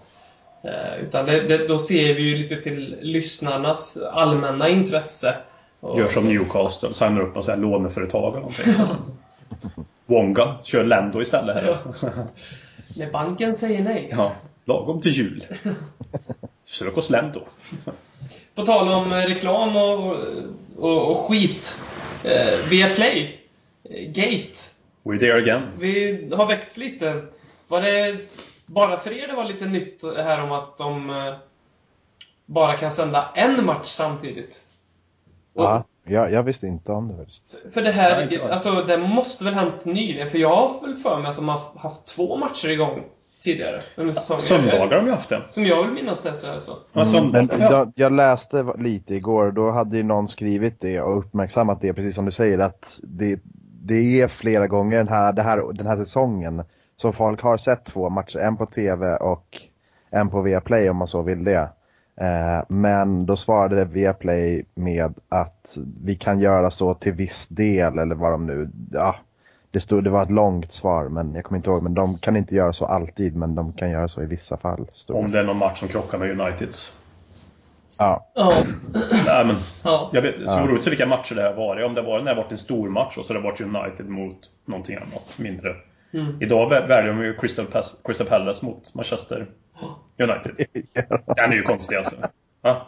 Eh, 0.65 1.03
utan 1.03 1.27
det, 1.27 1.41
det, 1.41 1.69
då 1.69 1.79
ser 1.79 2.15
vi 2.15 2.23
ju 2.23 2.37
lite 2.37 2.57
till 2.57 2.97
lyssnarnas 3.01 3.97
allmänna 3.97 4.69
intresse. 4.69 5.35
Och- 5.81 5.99
Gör 5.99 6.09
som 6.09 6.29
Newcastle, 6.29 6.95
signar 6.95 7.21
upp 7.21 7.37
och 7.37 7.45
här 7.47 7.57
låneföretag 7.57 8.31
eller 8.31 8.41
någonting. 8.41 8.75
Wonga, 10.07 10.57
kör 10.63 10.85
Lendo 10.85 11.21
istället 11.23 11.57
här. 11.57 11.79
När 12.97 13.11
banken 13.11 13.55
säger 13.55 13.83
nej. 13.83 14.09
Ja, 14.11 14.33
lagom 14.65 15.01
till 15.03 15.11
jul. 15.13 15.45
Sök 16.65 16.97
oss 16.99 17.11
Lendo. 17.11 17.41
På 18.55 18.63
tal 18.67 18.89
om 18.89 19.13
eh, 19.13 19.17
reklam 19.17 19.77
och, 19.77 20.17
och, 20.77 21.11
och 21.11 21.17
skit. 21.17 21.81
Eh, 22.25 22.59
Viaplay. 22.71 23.41
Eh, 23.91 24.07
Gate. 24.09 24.53
We're 25.05 25.19
there 25.19 25.39
again. 25.39 25.63
Vi 25.79 26.29
har 26.37 26.47
växt 26.47 26.77
lite. 26.79 27.23
Var 27.69 27.81
det 27.83 28.17
bara 28.67 28.97
för 28.97 29.13
er 29.13 29.29
det 29.29 29.35
var 29.35 29.45
lite 29.45 29.67
nytt 29.67 30.03
här 30.17 30.43
om 30.43 30.53
att 30.53 30.79
de 30.79 31.11
eh, 31.11 31.35
bara 32.47 32.77
kan 32.77 32.91
sända 32.93 33.29
en 33.35 33.65
match 33.65 33.87
samtidigt? 33.89 34.65
Och- 35.55 35.65
Ja, 35.65 35.85
jag, 36.07 36.33
jag 36.33 36.43
visste 36.43 36.67
inte 36.67 36.93
om 36.93 37.09
det 37.09 37.17
faktiskt. 37.17 37.57
För 37.75 37.83
det 37.83 37.91
här, 37.91 38.39
alltså 38.51 38.85
det 38.87 38.99
måste 38.99 39.45
väl 39.45 39.55
hänt 39.55 39.85
nyligen? 39.85 40.31
För 40.31 40.39
jag 40.39 40.57
har 40.57 40.81
väl 40.87 40.95
för 40.95 41.19
mig 41.21 41.31
att 41.31 41.37
de 41.37 41.49
har 41.49 41.61
haft 41.77 42.07
två 42.07 42.37
matcher 42.37 42.69
igång 42.69 43.03
tidigare 43.43 43.81
under 43.97 44.13
säsongen. 44.13 44.41
Söndagar 44.43 44.79
har 44.79 44.89
de 44.97 45.07
ju 45.07 45.11
haft 45.13 45.29
det. 45.29 45.43
Som 45.47 45.65
jag 45.67 45.83
vill 45.85 45.93
minnas 45.93 46.21
det 46.23 46.35
så 46.35 46.47
är 46.47 46.55
det 46.55 46.61
så. 46.61 46.77
Ja, 46.93 47.05
Men 47.33 47.49
jag, 47.61 47.93
jag 47.97 48.13
läste 48.13 48.75
lite 48.79 49.15
igår, 49.15 49.51
då 49.53 49.71
hade 49.71 49.97
ju 49.97 50.03
någon 50.03 50.29
skrivit 50.29 50.81
det 50.81 51.01
och 51.01 51.19
uppmärksammat 51.19 51.81
det, 51.81 51.95
precis 51.95 52.15
som 52.15 52.25
du 52.25 52.33
säger, 52.33 52.59
att 52.59 53.01
det, 53.03 53.41
det 53.83 54.21
är 54.21 54.29
flera 54.29 54.67
gånger 54.67 54.97
den 54.97 55.09
här, 55.09 55.33
det 55.33 55.43
här, 55.43 55.73
den 55.73 55.87
här 55.87 55.97
säsongen 55.97 56.65
som 56.97 57.13
folk 57.13 57.43
har 57.43 57.57
sett 57.57 57.85
två 57.85 58.09
matcher, 58.11 58.39
en 58.39 58.57
på 58.57 58.67
TV 58.67 59.17
och 59.17 59.61
en 60.11 60.31
på 60.31 60.41
Viaplay 60.43 60.91
om 60.91 60.97
man 60.97 61.09
så 61.09 61.23
vill 61.23 61.45
det. 61.45 61.69
Eh, 62.17 62.63
men 62.69 63.27
då 63.27 63.37
svarade 63.37 63.85
Viaplay 63.85 64.65
med 64.75 65.15
att 65.29 65.77
vi 66.05 66.17
kan 66.17 66.41
göra 66.41 66.71
så 66.71 66.95
till 66.95 67.13
viss 67.13 67.47
del 67.49 67.99
eller 67.99 68.15
vad 68.15 68.33
de 68.33 68.47
nu, 68.47 68.71
ja, 68.93 69.17
det, 69.71 69.81
stod, 69.81 70.05
det 70.05 70.11
var 70.11 70.23
ett 70.23 70.31
långt 70.31 70.73
svar 70.73 71.09
men 71.09 71.35
jag 71.35 71.45
kommer 71.45 71.57
inte 71.57 71.71
ihåg, 71.71 71.83
men 71.83 71.95
de 71.95 72.19
kan 72.19 72.37
inte 72.37 72.55
göra 72.55 72.73
så 72.73 72.87
alltid 72.87 73.37
men 73.37 73.55
de 73.55 73.73
kan 73.73 73.91
göra 73.91 74.09
så 74.09 74.23
i 74.23 74.27
vissa 74.27 74.57
fall. 74.57 74.87
stod. 74.93 75.17
Om 75.17 75.31
det 75.31 75.39
är 75.39 75.45
någon 75.45 75.57
match 75.59 75.79
som 75.81 75.89
krockar 75.89 76.19
med 76.19 76.41
Uniteds. 76.41 76.99
Ja, 77.99 78.27
Ja. 78.35 78.53
Nej, 79.27 79.45
men 79.47 79.57
ja. 79.85 80.11
jag 80.13 80.23
vet, 80.23 80.35
så 80.51 80.59
Ja. 80.59 80.67
roligt 80.69 80.83
så 80.83 80.91
vilka 80.91 81.07
matcher 81.07 81.35
det 81.35 81.43
har 81.43 81.55
varit. 81.55 81.87
Om 81.87 81.95
det 81.95 82.03
var, 82.03 82.19
när 82.19 82.25
det 82.25 82.31
har 82.31 82.43
varit 82.43 82.53
en 82.53 82.59
stor 82.59 82.89
match 82.89 83.19
och 83.19 83.25
så 83.25 83.35
har 83.35 83.41
det 83.41 83.45
varit 83.45 83.61
United 83.61 84.09
mot 84.09 84.37
någonting 84.65 84.97
annat, 84.97 85.39
mindre. 85.39 85.75
Mm. 86.15 86.43
Idag 86.43 86.73
vä- 86.73 86.89
väljer 86.89 87.13
de 87.13 87.25
ju 87.25 87.35
Crystal, 87.37 87.67
Pas- 87.67 87.97
Crystal 88.05 88.27
Palace 88.27 88.65
mot 88.67 88.95
Manchester 88.95 89.47
United. 90.19 90.67
Den 91.37 91.53
är 91.53 91.57
ju 91.57 91.63
konstig 91.63 91.97
alltså. 91.97 92.17
Va? 92.63 92.87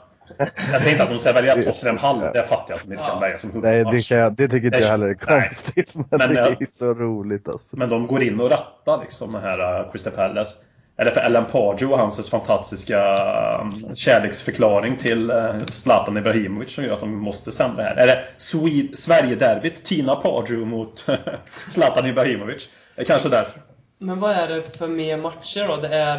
Jag 0.73 0.81
säger 0.81 0.93
inte 0.95 1.03
att 1.05 1.11
de 1.11 1.19
ska 1.19 1.33
välja 1.33 1.55
Tottenham 1.55 1.99
Hall, 1.99 2.21
det 2.35 2.43
fattar 2.49 2.65
jag 2.69 2.79
att 2.79 2.85
de 2.87 2.93
inte 2.93 3.05
kan 3.05 3.15
Ja. 3.15 3.21
välja 3.21 3.39
som 3.39 3.51
Nej, 3.51 3.61
det, 3.63 3.69
huvudmatch. 3.77 4.09
kan 4.09 4.19
jag, 4.19 4.33
det 4.33 4.49
tycker 4.49 4.67
inte 4.67 4.79
jag 4.79 4.87
heller 4.89 5.07
är 5.09 5.15
konstigt. 5.15 5.95
Men, 5.95 6.05
Men, 6.11 6.35
det 6.35 6.41
ja. 6.41 6.47
är 6.61 6.67
så 6.71 6.95
roligt 6.95 7.49
alltså. 7.49 7.77
Men 7.77 7.89
de 7.89 8.07
går 8.07 8.23
in 8.23 8.41
och 8.41 8.51
rattar 8.51 9.01
liksom 9.01 9.33
den 9.33 9.43
här 9.43 9.81
uh, 9.85 9.91
Crystal 9.93 10.13
Palace. 10.13 10.57
Eller 10.99 11.11
för 11.11 11.21
Ellen 11.21 11.45
Pardew 11.45 11.93
och 11.95 11.99
hans 11.99 12.31
fantastiska 12.31 13.17
um, 13.61 13.95
kärleksförklaring 13.95 14.97
till 14.97 15.31
uh, 15.31 15.65
Zlatan 15.67 16.17
Ibrahimovic 16.17 16.73
som 16.75 16.85
gör 16.85 16.93
att 16.93 17.01
de 17.01 17.17
måste 17.19 17.53
sända 17.53 17.77
det 17.83 17.89
här. 17.89 17.97
Är 17.97 18.07
det 18.07 18.97
Sverige-derbyt? 18.97 19.85
Tina 19.85 20.17
Pardew 20.17 20.65
mot 20.71 21.07
Zlatan 21.71 22.07
Ibrahimovic? 22.07 22.69
Det 22.97 23.03
är 23.03 23.07
kanske 23.07 23.29
därför. 23.29 23.63
Men 23.99 24.21
vad 24.21 24.31
är 24.31 24.49
det 24.49 24.79
för 24.79 24.89
mer 24.89 25.17
matcher 25.17 25.69
då? 25.69 25.77
Det 25.77 25.89
är... 25.89 26.19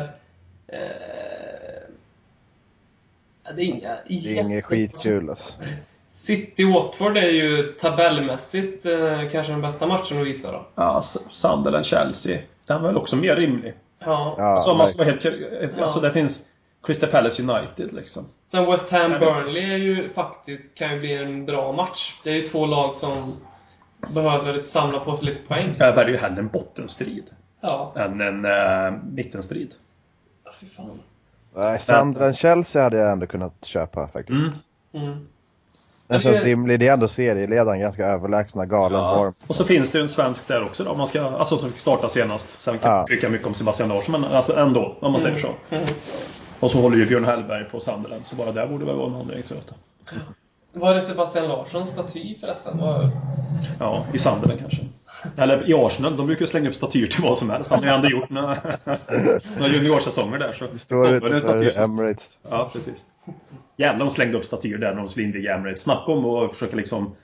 Eh, 0.67 0.77
det 3.55 3.61
är 3.61 3.65
inga 3.65 3.89
Det 4.07 4.37
är 4.37 4.43
inget 4.43 4.65
skitkul 4.65 5.29
alltså. 5.29 5.53
City-Watford 6.11 7.17
är 7.17 7.31
ju 7.31 7.63
tabellmässigt 7.63 8.85
eh, 8.85 9.29
kanske 9.31 9.51
den 9.53 9.61
bästa 9.61 9.87
matchen 9.87 10.21
att 10.21 10.27
visa 10.27 10.51
då. 10.51 10.67
Ja, 10.75 11.01
Sunderland-Chelsea. 11.29 12.39
Den 12.67 12.81
var 12.81 12.89
väl 12.89 12.97
också 12.97 13.15
mer 13.15 13.35
rimlig. 13.35 13.73
Ja. 13.99 14.35
Ja, 14.37 14.43
Alltså, 14.43 14.73
man 14.73 14.87
ska 14.87 15.03
vara 15.03 15.09
helt... 15.09 15.79
Alltså, 15.81 15.99
det 15.99 16.11
finns 16.11 16.45
Crystal 16.83 17.09
Palace 17.09 17.43
United 17.43 17.93
liksom. 17.93 18.25
Sen 18.47 18.65
West 18.65 18.91
Ham 18.91 19.11
Jag 19.11 19.19
vet. 19.19 19.19
Burnley 19.19 19.73
är 19.73 19.77
ju 19.77 20.13
faktiskt, 20.13 20.77
kan 20.77 20.93
ju 20.93 20.99
bli 20.99 21.13
en 21.13 21.45
bra 21.45 21.71
match. 21.71 22.13
Det 22.23 22.29
är 22.29 22.35
ju 22.35 22.47
två 22.47 22.65
lag 22.65 22.95
som 22.95 23.33
behöver 24.13 24.59
samla 24.59 24.99
på 24.99 25.15
sig 25.15 25.25
lite 25.25 25.41
poäng. 25.47 25.71
Jag 25.79 25.95
väljer 25.95 26.13
ju 26.13 26.17
hellre 26.17 26.39
en 26.39 26.47
bottenstrid 26.47 27.29
Ja. 27.61 27.93
än 27.95 28.21
en 28.21 28.45
uh, 28.45 28.99
mittenstrid. 29.13 29.73
Fy 30.59 30.65
fan. 30.65 30.99
Nej, 31.55 31.79
Sandra 31.79 32.33
Chelsea 32.33 32.83
hade 32.83 32.97
jag 32.97 33.11
ändå 33.11 33.27
kunnat 33.27 33.65
köpa 33.65 34.07
faktiskt. 34.07 34.63
Mm. 34.93 35.07
Mm. 35.07 35.27
Den 36.07 36.21
känns 36.21 36.41
rimlig. 36.41 36.79
Det 36.79 36.87
är 36.87 36.93
ändå 36.93 37.07
serieledaren, 37.07 37.79
ganska 37.79 38.05
överlägsna, 38.07 38.65
galen 38.65 39.15
form. 39.15 39.33
Och 39.47 39.55
så 39.55 39.63
finns 39.65 39.91
det 39.91 39.97
ju 39.97 40.01
en 40.01 40.07
svensk 40.09 40.47
där 40.47 40.63
också 40.65 40.83
då, 40.83 40.95
man 40.95 41.07
ska, 41.07 41.21
alltså 41.21 41.57
som 41.57 41.69
fick 41.69 41.77
starta 41.77 42.09
senast. 42.09 42.61
Sen 42.61 42.79
kan 42.79 42.91
Ja. 42.91 42.97
man 42.97 43.05
tycka 43.05 43.29
mycket 43.29 43.47
om 43.47 43.53
Sebastian 43.53 43.89
Larsson, 43.89 44.21
men 44.21 44.31
alltså 44.31 44.57
ändå, 44.57 44.97
om 44.99 45.11
man 45.11 45.21
säger 45.21 45.37
så. 45.37 45.49
Mm. 45.69 45.87
Och 46.59 46.71
så 46.71 46.81
håller 46.81 46.97
ju 46.97 47.05
Björn 47.05 47.25
Hellberg 47.25 47.63
på 47.63 47.79
Sunderland, 47.79 48.25
så 48.25 48.35
bara 48.35 48.51
där 48.51 48.67
borde 48.67 48.85
väl 48.85 48.95
vara 48.95 49.07
en 49.07 49.15
anledning 49.15 49.43
tror 49.43 49.59
jag. 49.65 50.19
Var 50.73 50.93
det 50.93 51.01
Sebastian 51.01 51.47
Larssons 51.47 51.89
staty 51.89 52.35
förresten? 52.35 52.77
Var... 52.77 53.11
Ja, 53.79 54.05
i 54.13 54.17
Sunderland 54.17 54.59
kanske. 54.59 54.81
Eller 55.37 55.69
i 55.69 55.73
Arsenal, 55.73 56.17
de 56.17 56.27
brukar 56.27 56.45
slänga 56.45 56.69
upp 56.69 56.75
statyer 56.75 57.07
till 57.07 57.23
vad 57.23 57.37
som 57.37 57.49
helst. 57.49 57.71
Han 57.71 57.79
har 57.79 57.89
ju 57.89 57.95
ändå 57.95 58.09
gjort 58.09 58.29
några, 58.29 58.57
några 59.57 59.73
juniorsäsonger 59.73 60.39
där. 60.39 60.51
Så 60.51 60.67
Det 60.67 60.79
står 60.79 61.15
utanför. 61.15 61.79
Emirates. 61.79 62.29
Ja, 62.49 62.69
precis. 62.73 63.05
Jävlar, 63.77 63.99
de 63.99 64.09
slängde 64.09 64.37
upp 64.37 64.45
statyer 64.45 64.77
där 64.77 64.91
när 64.91 64.97
de 64.97 65.07
skulle 65.07 65.25
inviga 65.25 65.55
Emirates. 65.55 65.81
Snacka 65.81 66.11
om 66.11 66.25
att 66.25 66.53
försöka 66.53 66.75
liksom 66.75 67.15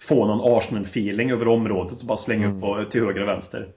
få 0.00 0.26
någon 0.26 0.56
Arsenal-feeling 0.58 1.32
över 1.32 1.48
området 1.48 2.00
och 2.00 2.06
bara 2.06 2.16
slänga 2.16 2.52
upp 2.52 2.60
på, 2.60 2.84
till 2.90 3.04
höger 3.04 3.22
och 3.22 3.28
vänster. 3.28 3.68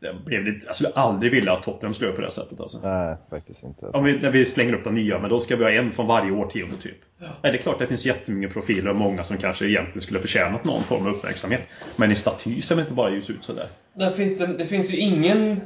Det 0.00 0.14
blev 0.24 0.44
lite, 0.44 0.66
jag 0.66 0.74
skulle 0.74 0.90
aldrig 0.94 1.32
vilja 1.32 1.52
att 1.52 1.62
Tottenham 1.62 1.94
skulle 1.94 2.08
göra 2.08 2.16
på 2.16 2.22
det 2.22 2.30
sättet 2.30 2.60
alltså. 2.60 2.78
Nej, 2.82 3.16
faktiskt 3.30 3.62
inte. 3.62 3.86
Om 3.86 4.04
vi, 4.04 4.18
när 4.18 4.30
vi 4.30 4.44
slänger 4.44 4.74
upp 4.74 4.84
de 4.84 4.94
nya, 4.94 5.18
men 5.18 5.30
då 5.30 5.40
ska 5.40 5.56
vi 5.56 5.64
ha 5.64 5.70
en 5.70 5.92
från 5.92 6.06
varje 6.06 6.32
årtionde 6.32 6.76
typ. 6.76 6.98
Nej, 7.18 7.30
det 7.42 7.48
är 7.48 7.56
klart 7.56 7.78
det 7.78 7.86
finns 7.86 8.06
jättemånga 8.06 8.48
profiler 8.48 8.90
och 8.90 8.96
många 8.96 9.24
som 9.24 9.36
kanske 9.36 9.66
egentligen 9.66 10.00
skulle 10.00 10.20
förtjänat 10.20 10.64
någon 10.64 10.84
form 10.84 11.06
av 11.06 11.14
uppmärksamhet. 11.14 11.68
Men 11.96 12.10
i 12.10 12.14
staty 12.14 12.60
ser 12.60 12.74
vi 12.74 12.80
inte 12.80 12.94
bara 12.94 13.10
ljus 13.10 13.30
ut 13.30 13.44
sådär. 13.44 13.68
Där 13.94 14.10
finns 14.10 14.38
det, 14.38 14.46
det 14.46 14.66
finns 14.66 14.92
ju 14.92 14.96
ingen 14.96 15.60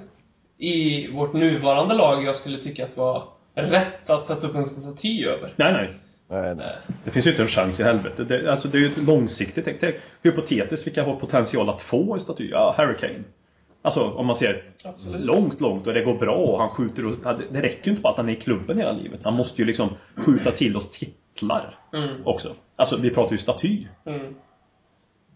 i 0.58 1.08
vårt 1.12 1.32
nuvarande 1.32 1.94
lag 1.94 2.24
jag 2.24 2.36
skulle 2.36 2.58
tycka 2.58 2.84
att 2.84 2.96
var 2.96 3.28
rätt 3.54 4.10
att 4.10 4.24
sätta 4.24 4.46
upp 4.46 4.54
en 4.54 4.64
staty 4.64 5.24
över. 5.24 5.52
Nej, 5.56 5.72
nej. 5.72 5.94
Nej, 6.28 6.54
nej. 6.54 6.76
Det 7.04 7.10
finns 7.10 7.26
ju 7.26 7.30
inte 7.30 7.42
en 7.42 7.48
chans 7.48 7.80
i 7.80 7.82
helvete. 7.82 8.24
Det, 8.24 8.50
alltså, 8.50 8.68
det 8.68 8.78
är 8.78 8.80
ju 8.80 8.86
ett 8.86 9.02
långsiktigt. 9.06 9.64
Tänk, 9.80 9.94
hypotetiskt, 10.22 10.86
vilka 10.86 11.02
har 11.02 11.16
potential 11.16 11.68
att 11.68 11.82
få 11.82 12.14
en 12.14 12.20
staty? 12.20 12.48
Ja, 12.50 12.74
Harry 12.78 12.96
Kane. 12.96 13.24
Alltså 13.84 14.10
om 14.10 14.26
man 14.26 14.36
ser 14.36 14.62
Absolut. 14.84 15.20
långt, 15.20 15.60
långt 15.60 15.86
och 15.86 15.94
det 15.94 16.04
går 16.04 16.14
bra 16.14 16.34
och 16.36 16.58
han 16.58 16.68
skjuter 16.68 17.06
och, 17.06 17.12
ja, 17.24 17.36
det- 17.52 17.60
räcker 17.62 17.84
ju 17.84 17.90
inte 17.90 18.02
bara 18.02 18.10
att 18.12 18.16
han 18.16 18.28
är 18.28 18.32
i 18.32 18.36
klubben 18.36 18.78
hela 18.78 18.92
livet. 18.92 19.20
Han 19.24 19.34
måste 19.34 19.62
ju 19.62 19.66
liksom 19.66 19.88
skjuta 20.16 20.50
till 20.50 20.76
oss 20.76 20.90
titlar 20.90 21.78
Mm. 21.92 22.08
också. 22.24 22.48
Alltså 22.76 22.96
vi 22.96 23.10
pratar 23.10 23.32
ju 23.32 23.38
staty. 23.38 23.86
Mm. 24.06 24.34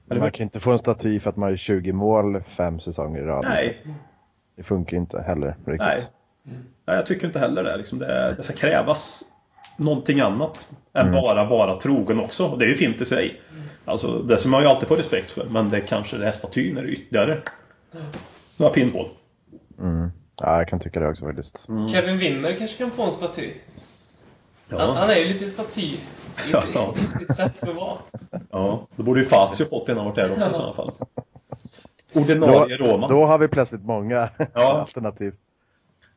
Men 0.07 0.19
man 0.19 0.33
kan 0.33 0.45
inte 0.45 0.61
få 0.61 0.71
en 0.73 0.79
staty 0.79 1.21
för 1.21 1.31
att 1.31 1.37
man 1.37 1.49
har 1.51 1.57
20 1.57 1.93
mål 1.93 2.43
fem 2.57 2.81
säsonger 2.81 3.21
i 3.21 3.25
rad. 3.25 3.45
Nej, 3.49 3.87
Det 4.57 4.63
funkar 4.63 4.93
ju 4.93 4.99
inte 4.99 5.21
heller 5.23 5.47
riktigt. 5.49 5.79
nej. 5.79 6.03
nej. 6.87 6.97
Jag 6.97 7.07
tycker 7.07 7.27
inte 7.27 7.39
heller 7.39 7.65
det. 7.65 7.77
Liksom 7.77 7.99
det, 7.99 8.35
det 8.37 8.43
ska 8.43 8.55
krävas 8.55 9.23
någonting 9.79 10.21
annat 10.21 10.71
än 10.95 11.13
bara 11.13 11.45
vara 11.45 11.77
trogen 11.81 12.21
också. 12.21 12.47
Och 12.47 12.59
det 12.59 12.65
är 12.65 12.69
ju 12.69 12.75
fint 12.75 13.01
i 13.01 13.05
sig. 13.05 13.41
Alltså, 13.85 14.23
det 14.23 14.37
som 14.37 14.51
man 14.51 14.63
ju 14.63 14.69
alltid 14.69 14.89
får 14.89 14.97
respekt 14.97 15.31
för. 15.31 15.45
Men 15.51 15.69
det 15.69 15.81
kanske 15.81 16.17
det 16.19 16.27
är 16.29 16.33
statyn 16.33 16.77
är 16.79 16.85
ytterligare 16.87 17.43
några 18.59 18.73
pinnhål. 18.73 19.09
Mm. 19.81 20.11
Ja, 20.37 20.59
jag 20.59 20.69
kan 20.69 20.81
tycka 20.81 21.01
det 21.01 21.09
också 21.09 21.25
faktiskt. 21.25 21.65
Kevin 21.91 22.19
Wimmer 22.19 22.57
kanske 22.57 22.79
kan 22.79 22.91
få 22.91 23.03
en 23.03 23.13
staty. 23.13 23.53
Han, 24.71 24.81
Ja. 24.81 24.93
han 24.93 25.11
är 25.11 25.15
ju 25.17 25.25
lite 25.25 25.47
staty 25.49 25.81
i, 25.81 26.01
Ja. 26.53 26.61
si- 26.61 27.05
i 27.05 27.09
sitt 27.09 27.35
sätt 27.37 27.69
att 27.69 27.75
vara. 27.75 27.99
ja. 28.51 28.87
Då 28.97 29.03
borde 29.03 29.21
ju 29.21 29.27
Fazio 29.27 29.65
fått 29.65 29.89
en 29.89 29.97
han 29.97 30.07
varit 30.07 30.17
där 30.17 30.33
också 30.33 30.51
i 30.51 30.55
sådana 30.55 30.73
fall. 30.73 30.93
Ordinarie 32.13 32.77
Då, 32.77 32.85
Roma. 32.87 33.09
då 33.09 33.27
har 33.27 33.39
vi 33.39 33.49
plötsligt 33.49 33.85
många 33.85 34.29
Ja. 34.55 34.73
alternativ. 34.81 35.35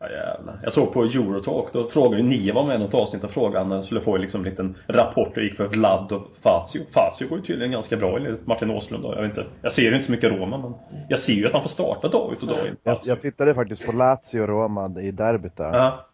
Ja, 0.01 0.09
jävlar. 0.09 0.59
Jag 0.63 0.73
såg 0.73 0.93
på 0.93 1.03
Eurotalk, 1.03 1.73
då 1.73 1.83
frågade 1.83 2.21
ju 2.21 2.27
Niva 2.27 2.63
med 2.63 2.75
i 2.75 2.79
något 2.79 2.93
avsnitt 2.93 3.23
och 3.23 3.31
frågade 3.31 3.65
han 3.65 3.83
skulle 3.83 4.01
få 4.01 4.17
liksom 4.17 4.41
en 4.41 4.49
liten 4.49 4.77
rapport 4.87 5.35
det 5.35 5.43
gick 5.43 5.57
för 5.57 5.67
Vlad 5.67 6.11
och 6.11 6.27
Fazio. 6.43 6.81
Fazio 6.91 7.27
går 7.29 7.37
ju 7.37 7.43
tydligen 7.43 7.71
ganska 7.71 7.97
bra 7.97 8.17
enligt 8.17 8.47
Martin 8.47 8.71
Åslund. 8.71 9.03
Då. 9.03 9.13
Jag, 9.13 9.21
vet 9.21 9.29
inte, 9.29 9.45
jag 9.61 9.71
ser 9.71 9.81
ju 9.81 9.93
inte 9.93 10.05
så 10.05 10.11
mycket 10.11 10.31
Roma, 10.31 10.57
men 10.57 10.73
jag 11.09 11.19
ser 11.19 11.33
ju 11.33 11.45
att 11.45 11.53
han 11.53 11.61
får 11.61 11.69
starta 11.69 12.07
dag 12.07 12.33
ut 12.33 12.41
och 12.41 12.47
dag 12.47 12.67
in. 12.67 12.75
Jag, 12.83 12.97
Fazio. 12.97 13.11
jag 13.11 13.21
tittade 13.21 13.55
faktiskt 13.55 13.85
på 13.85 13.91
Lazio 13.91 14.47
Roma 14.47 15.01
i 15.01 15.11
derbyt 15.11 15.57
där. 15.57 15.73
Ja. 15.73 16.05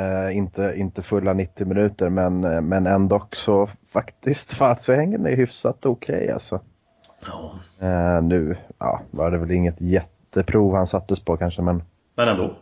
Eh, 0.00 0.36
inte, 0.36 0.74
inte 0.76 1.02
fulla 1.02 1.32
90 1.32 1.66
minuter 1.66 2.08
men, 2.08 2.40
men 2.68 2.86
ändå 2.86 3.26
så 3.32 3.70
faktiskt 3.92 4.52
Fazio-hängen 4.52 5.26
är 5.26 5.36
hyfsat 5.36 5.86
okej 5.86 6.30
alltså. 6.30 6.60
ja. 7.26 7.54
Eh, 7.86 8.22
nu 8.22 8.56
ja, 8.78 9.00
var 9.10 9.30
det 9.30 9.38
väl 9.38 9.50
inget 9.50 9.80
jätteprov 9.80 10.74
han 10.74 10.86
sattes 10.86 11.20
på 11.20 11.36
kanske 11.36 11.62
men, 11.62 11.82
Men 12.16 12.28
ändå. 12.28 12.56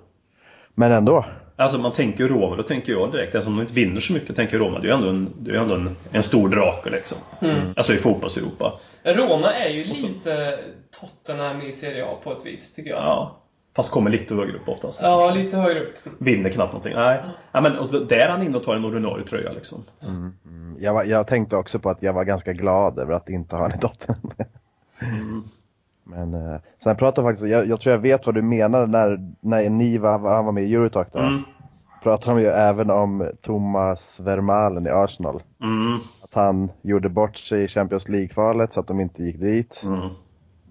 Men 0.74 0.92
ändå. 0.92 1.24
Alltså 1.56 1.78
man 1.78 1.92
tänker 1.92 2.28
Roma, 2.28 2.56
då 2.56 2.62
tänker 2.62 2.92
jag 2.92 3.12
direkt, 3.12 3.34
eftersom 3.34 3.54
de 3.56 3.60
inte 3.62 3.74
vinner 3.74 4.00
så 4.00 4.12
mycket, 4.12 4.36
tänker 4.36 4.58
Roma, 4.58 4.78
det 4.78 4.86
är 4.86 4.88
ju 4.88 4.94
ändå 4.94 5.08
en, 5.08 5.30
det 5.38 5.50
är 5.50 5.60
ändå 5.60 5.74
en, 5.74 5.96
en 6.12 6.22
stor 6.22 6.48
drake 6.48 6.90
liksom. 6.90 7.18
Mm. 7.40 7.68
Alltså 7.76 7.92
i 7.94 7.96
fotbolls-Europa. 7.96 8.72
Roma 9.04 9.52
är 9.52 9.68
ju 9.68 9.94
så- 9.94 10.06
lite 10.06 10.58
Tottenham 11.00 11.60
i 11.62 11.72
Serie 11.72 12.04
A 12.04 12.08
på 12.24 12.32
ett 12.32 12.46
vis, 12.46 12.72
tycker 12.72 12.90
jag. 12.90 12.98
Ja. 12.98 13.40
Fast 13.76 13.90
kommer 13.90 14.10
lite 14.10 14.34
högre 14.34 14.56
upp 14.56 14.68
oftast. 14.68 15.00
Ja, 15.02 15.30
lite 15.30 15.56
högre 15.56 15.80
upp. 15.80 15.94
Vinner 16.18 16.50
knappt 16.50 16.72
någonting. 16.72 16.94
Nej. 16.94 17.20
Ja, 17.52 17.60
men 17.60 17.78
och 17.78 18.06
där 18.06 18.16
är 18.16 18.28
han 18.28 18.42
inne 18.42 18.56
och 18.56 18.62
tar 18.64 18.74
en 18.74 18.84
ordinarie 18.84 19.24
tröja 19.24 19.52
liksom. 19.52 19.84
Mm, 20.02 20.76
Jag, 20.80 20.94
var, 20.94 21.04
jag 21.04 21.26
tänkte 21.26 21.56
också 21.56 21.78
på 21.78 21.90
att 21.90 22.02
jag 22.02 22.12
var 22.12 22.24
ganska 22.24 22.52
glad 22.52 22.98
över 22.98 23.14
att 23.14 23.28
inte 23.28 23.56
ha 23.56 23.62
han 23.62 23.72
i 23.74 23.78
dottern. 23.80 24.16
Men 26.04 26.34
eh, 26.34 26.60
sen 26.84 26.96
pratade 26.96 27.28
faktiskt, 27.28 27.50
jag, 27.50 27.66
jag 27.66 27.80
tror 27.80 27.94
jag 27.94 28.00
vet 28.00 28.26
vad 28.26 28.34
du 28.34 28.42
menade 28.42 28.86
när, 28.86 29.32
när 29.40 29.70
Niva, 29.70 30.10
han 30.10 30.44
var 30.44 30.52
med 30.52 30.64
i 30.64 30.74
Eurotalk 30.74 31.08
då. 31.12 31.18
Mm. 31.18 31.42
Pratade 32.02 32.36
de 32.36 32.42
ju 32.42 32.48
även 32.48 32.90
om 32.90 33.30
Thomas 33.42 34.20
Vermaelen 34.20 34.86
i 34.86 34.90
Arsenal. 34.90 35.42
Mm. 35.62 35.98
Att 36.22 36.34
han 36.34 36.70
gjorde 36.82 37.08
bort 37.08 37.36
sig 37.36 37.64
i 37.64 37.68
Champions 37.68 38.08
League-kvalet 38.08 38.72
så 38.72 38.80
att 38.80 38.86
de 38.86 39.00
inte 39.00 39.22
gick 39.22 39.40
dit. 39.40 39.82
Mm. 39.84 40.08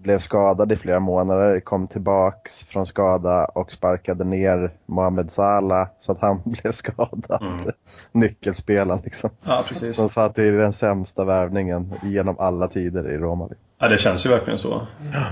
Blev 0.04 0.18
skadad 0.18 0.72
i 0.72 0.76
flera 0.76 1.00
månader, 1.00 1.60
kom 1.60 1.86
tillbaks 1.88 2.64
från 2.66 2.86
skada 2.86 3.44
och 3.44 3.72
sparkade 3.72 4.24
ner 4.24 4.70
Mohamed 4.86 5.30
Salah 5.30 5.88
så 6.00 6.12
att 6.12 6.20
han 6.20 6.40
blev 6.44 6.72
skadad. 6.72 7.38
Mm. 7.42 7.70
Nyckelspelaren 8.12 9.00
liksom. 9.04 9.30
Ja, 9.44 9.62
precis. 9.68 9.96
Som 9.96 10.08
sa 10.08 10.24
att 10.24 10.34
det 10.34 10.42
är 10.42 10.52
den 10.52 10.72
sämsta 10.72 11.24
värvningen 11.24 11.94
genom 12.02 12.38
alla 12.38 12.68
tider 12.68 13.10
i 13.10 13.16
Roma. 13.18 13.48
Ja, 13.78 13.88
det 13.88 13.98
känns 13.98 14.26
ju 14.26 14.30
verkligen 14.30 14.58
så. 14.58 14.86
Ja, 15.12 15.24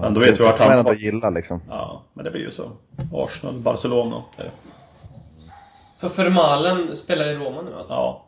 Men 0.00 0.14
då 0.14 0.20
vet 0.20 0.40
vi 0.40 0.44
vart 0.44 0.58
det 0.58 0.64
han 0.64 0.78
ändå 0.78 0.90
har... 0.90 0.96
gilla 0.96 1.30
liksom. 1.30 1.60
Ja, 1.68 2.02
men 2.12 2.24
det 2.24 2.30
blir 2.30 2.40
ju 2.42 2.50
så. 2.50 2.70
Arsenal, 3.14 3.54
Barcelona. 3.60 4.22
Det- 4.36 4.50
Så 5.94 6.08
Vermaelen 6.08 6.96
spelar 6.96 7.24
i 7.24 7.34
Roma 7.34 7.62
nu 7.62 7.74
alltså? 7.78 7.94
Ja. 7.94 8.22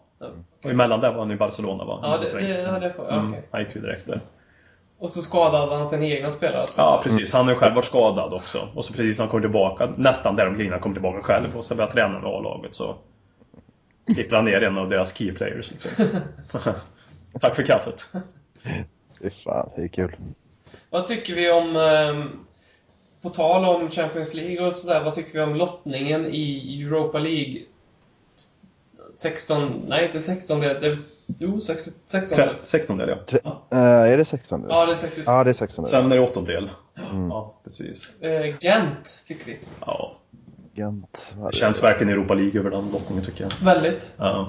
Och 0.64 0.70
emellan 0.70 1.00
där 1.00 1.12
var 1.12 1.18
han 1.18 1.30
i 1.30 1.36
Barcelona 1.36 1.84
va? 1.84 1.98
Ja, 2.02 2.18
det, 2.40 2.46
det 2.64 2.70
hade 2.70 2.86
jag 2.86 2.96
på. 2.96 3.02
Mm. 3.08 3.34
Han 3.50 3.60
gick 3.60 3.74
ju 3.74 3.80
direkt 3.80 4.06
där. 4.06 4.20
Och 4.98 5.10
så 5.10 5.22
skadade 5.22 5.76
han 5.76 5.88
sina 5.88 6.06
egna 6.06 6.30
spelare 6.30 6.60
alltså? 6.60 6.80
Ja, 6.80 7.00
precis. 7.02 7.32
Han 7.32 7.46
har 7.46 7.54
ju 7.54 7.60
själv 7.60 7.74
varit 7.74 7.84
skadad 7.84 8.32
också. 8.32 8.68
Och 8.74 8.84
så 8.84 8.92
precis 8.92 9.18
när 9.18 9.24
han 9.24 9.30
kom 9.30 9.40
tillbaka, 9.40 9.88
nästan 9.96 10.36
där 10.36 10.48
omkring 10.48 10.66
när 10.66 10.72
han 10.72 10.80
kom 10.80 10.92
tillbaka 10.92 11.22
själv 11.22 11.56
och 11.56 11.64
så 11.64 11.74
började 11.74 11.92
träna 11.92 12.20
med 12.20 12.24
A-laget 12.24 12.74
så 12.74 12.96
klippte 14.14 14.36
han 14.36 14.44
ner 14.44 14.62
en 14.62 14.78
av 14.78 14.88
deras 14.88 15.14
key 15.14 15.32
players. 15.32 15.70
Liksom. 15.70 16.06
Tack 17.40 17.54
för 17.54 17.62
kaffet. 17.62 18.06
Fy 19.22 19.30
fan, 19.44 19.70
det 19.76 19.82
är 19.82 19.88
kul. 19.88 20.16
Vad 20.90 21.06
tycker 21.06 21.34
vi 21.34 21.50
om, 21.50 21.76
ehm, 21.76 22.46
på 23.22 23.30
tal 23.30 23.64
om 23.64 23.90
Champions 23.90 24.34
League 24.34 24.66
och 24.66 24.72
sådär, 24.72 25.04
vad 25.04 25.14
tycker 25.14 25.32
vi 25.32 25.40
om 25.40 25.54
lottningen 25.54 26.26
i 26.26 26.82
Europa 26.82 27.18
League? 27.18 27.62
16, 29.14 29.84
nej 29.88 30.06
inte 30.06 30.20
16 30.20 30.60
det, 30.60 30.80
det 30.80 30.98
Jo, 31.38 31.60
16 31.60 31.92
16 32.06 32.56
16 32.56 32.98
del 32.98 33.08
ja. 33.08 33.16
Tre, 33.28 33.40
eh, 33.70 33.78
är 33.78 34.18
det 34.18 34.24
16 34.24 34.60
nu? 34.60 34.66
Ja, 34.70 34.86
det 34.86 34.92
är 34.92 34.96
16 34.96 35.24
Ja, 35.26 35.44
det 35.44 35.50
är 35.50 35.54
16 35.54 35.82
nu. 35.82 35.88
Sen 35.88 36.12
är 36.12 36.16
det 36.16 36.22
åttondel. 36.22 36.70
Mm. 37.10 37.28
Ja, 37.30 37.60
precis. 37.64 38.22
Eh, 38.22 38.54
Gent 38.60 39.22
fick 39.24 39.48
vi. 39.48 39.58
Ja, 39.80 40.16
Gent. 40.74 41.32
det 41.50 41.56
känns 41.56 41.82
verkligen 41.82 42.12
Europa 42.12 42.34
League 42.34 42.60
över 42.60 42.70
den 42.70 42.90
lottningen 42.92 43.24
tycker 43.24 43.44
jag. 43.44 43.52
Väldigt. 43.64 44.12
Ja. 44.16 44.48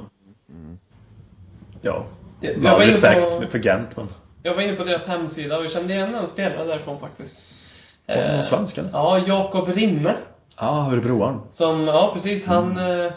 Ja. 1.82 2.06
Jag, 2.42 2.54
jag, 2.64 2.78
var 2.78 2.86
respekt 2.86 3.42
på, 3.42 3.48
för 3.48 3.60
Gent, 3.60 3.98
men... 3.98 4.08
jag 4.44 4.56
var 4.56 4.62
inne 4.62 4.74
på 4.74 4.84
deras 4.84 5.08
hemsida 5.08 5.58
och 5.58 5.64
jag 5.64 5.72
kände 5.72 5.94
igen 5.94 6.16
en 6.16 6.28
spelare 6.28 6.66
därifrån 6.66 7.00
faktiskt. 7.00 7.42
Från 8.10 8.24
Eh, 8.24 8.42
svensk 8.42 8.78
eller? 8.78 8.90
Ja, 8.94 9.24
Jakob 9.28 9.68
Rinne. 9.68 10.16
Ja, 10.60 10.92
Örebroaren. 10.92 11.42
Som, 11.50 11.88
ja 11.88 12.12
precis, 12.14 12.48
han... 12.48 12.78
Mm. 12.78 13.12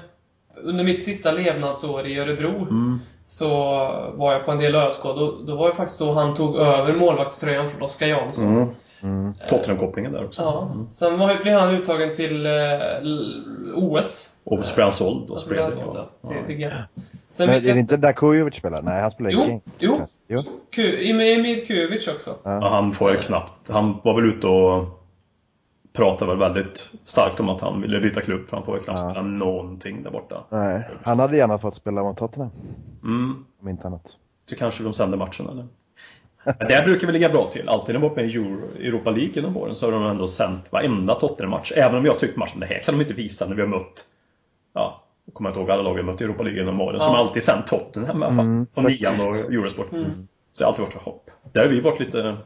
Under 0.64 0.84
mitt 0.84 1.02
sista 1.02 1.32
levnadsår 1.32 2.06
i 2.06 2.18
Örebro 2.18 2.48
Mm. 2.70 2.98
så 3.26 3.48
var 4.14 4.32
jag 4.32 4.44
på 4.44 4.50
en 4.52 4.58
del 4.58 4.74
ÖSK. 4.74 5.02
Då, 5.02 5.38
då 5.46 5.56
var 5.56 5.68
det 5.68 5.74
faktiskt 5.74 5.98
då 5.98 6.12
han 6.12 6.34
tog 6.34 6.56
över 6.56 6.94
målvaktströjan 6.94 7.70
från 7.70 7.82
Oskar 7.82 8.06
Jansson. 8.06 8.46
Mm. 8.46 8.68
Mm. 9.02 9.34
Tottenham-kopplingen 9.50 10.12
där 10.12 10.24
också. 10.24 10.42
Ja. 10.42 10.72
Sen 10.92 11.18
var, 11.18 11.42
blev 11.42 11.58
han 11.58 11.74
uttagen 11.74 12.14
till 12.14 12.46
eh, 12.46 12.52
OS. 13.74 14.30
Och 14.44 14.64
så 14.64 14.74
blev 14.74 14.84
han 14.84 14.92
såld. 14.92 15.30
Och 15.30 15.36
det, 15.48 15.70
såld 15.70 15.96
ja. 15.96 16.08
till, 16.28 16.36
Ja. 16.40 16.46
till 16.46 16.58
Gent. 16.60 16.74
Sen 17.30 17.46
Men 17.46 17.54
vet 17.54 17.64
är 17.64 17.68
jag 17.68 17.76
det 17.76 17.80
inte 17.80 17.96
där 17.96 18.12
Kujovic 18.12 18.54
spelar? 18.54 18.82
Nej, 18.82 19.00
han 19.02 19.10
spelar 19.10 19.30
i 19.30 19.34
Jo, 19.34 19.44
Genk. 19.46 19.62
jo. 19.78 20.00
jo. 20.28 20.42
Ku- 20.76 21.10
Emir 21.10 21.64
Kujovic 21.66 22.08
också. 22.08 22.34
Ja, 22.42 22.68
han 22.68 22.92
får 22.92 23.10
ju 23.10 23.16
knappt. 23.18 23.70
Han 23.70 24.00
var 24.04 24.14
väl 24.20 24.28
ute 24.28 24.46
och 24.46 24.84
pratade 25.92 26.30
väl 26.30 26.38
väldigt 26.38 26.90
starkt 27.04 27.40
om 27.40 27.48
att 27.48 27.60
han 27.60 27.82
ville 27.82 28.00
byta 28.00 28.20
klubb 28.20 28.48
för 28.48 28.56
han 28.56 28.66
får 28.66 28.76
ju 28.76 28.82
knappt 28.82 29.00
Ja. 29.00 29.10
spela 29.10 29.22
någonting 29.26 30.02
där 30.02 30.10
borta. 30.10 30.44
Nej, 30.48 30.88
han 31.04 31.18
hade 31.18 31.36
gärna 31.36 31.58
fått 31.58 31.74
spela 31.76 32.02
mot 32.02 32.16
Tottenham. 32.18 32.50
Mm. 33.02 33.44
Om 33.62 33.68
inte 33.68 33.86
annat. 33.86 34.02
Så 34.50 34.56
kanske 34.56 34.82
de 34.84 34.92
sänder 34.92 35.18
matchen 35.18 35.48
eller? 35.48 35.66
Det 36.44 36.84
brukar 36.84 37.06
vi 37.06 37.12
ligga 37.12 37.28
bra 37.28 37.48
till. 37.52 37.68
Alltid 37.68 37.94
när 37.94 38.00
de 38.00 38.08
varit 38.08 38.16
med 38.16 38.26
i 38.26 38.36
Euro, 38.36 38.60
Europa 38.78 39.10
League 39.10 39.32
genom 39.34 39.56
åren 39.56 39.74
så 39.76 39.86
har 39.86 39.92
de 39.92 40.02
ändå 40.06 40.28
sänt 40.28 40.72
varenda 40.72 41.14
Tottenham-match. 41.14 41.72
Även 41.76 41.98
om 41.98 42.04
jag 42.04 42.18
tyckt 42.18 42.36
matchen, 42.36 42.60
det 42.60 42.66
här 42.66 42.78
kan 42.80 42.94
de 42.94 43.00
inte 43.00 43.14
visa 43.14 43.46
när 43.48 43.54
vi 43.54 43.60
har 43.62 43.68
mött 43.68 44.04
Ja, 44.74 45.02
jag 45.24 45.34
kommer 45.34 45.50
inte 45.50 45.60
ihåg 45.60 45.70
alla 45.70 45.82
lag 45.82 45.94
vi 45.94 46.00
har 46.00 46.06
mött 46.06 46.20
i 46.20 46.24
Europa 46.24 46.42
League 46.42 46.60
genom 46.60 46.80
åren. 46.80 47.00
Som 47.00 47.12
Ja. 47.14 47.18
alltid 47.18 47.42
sänt 47.42 47.66
Tottenham 47.66 48.22
i 48.22 48.24
alla 48.26 48.34
fall. 48.34 48.44
Mm, 48.44 48.66
På 48.66 48.80
nian 48.82 49.14
och 49.20 49.36
Eurosport. 49.36 49.92
Mm. 49.92 50.04
Så 50.52 50.62
det 50.62 50.64
har 50.64 50.68
alltid 50.68 50.82
varit 50.84 50.92
så 50.92 50.98
hopp. 50.98 51.30
Där 51.52 51.60
har 51.62 51.68
vi 51.68 51.80
varit 51.80 52.00
lite... 52.00 52.36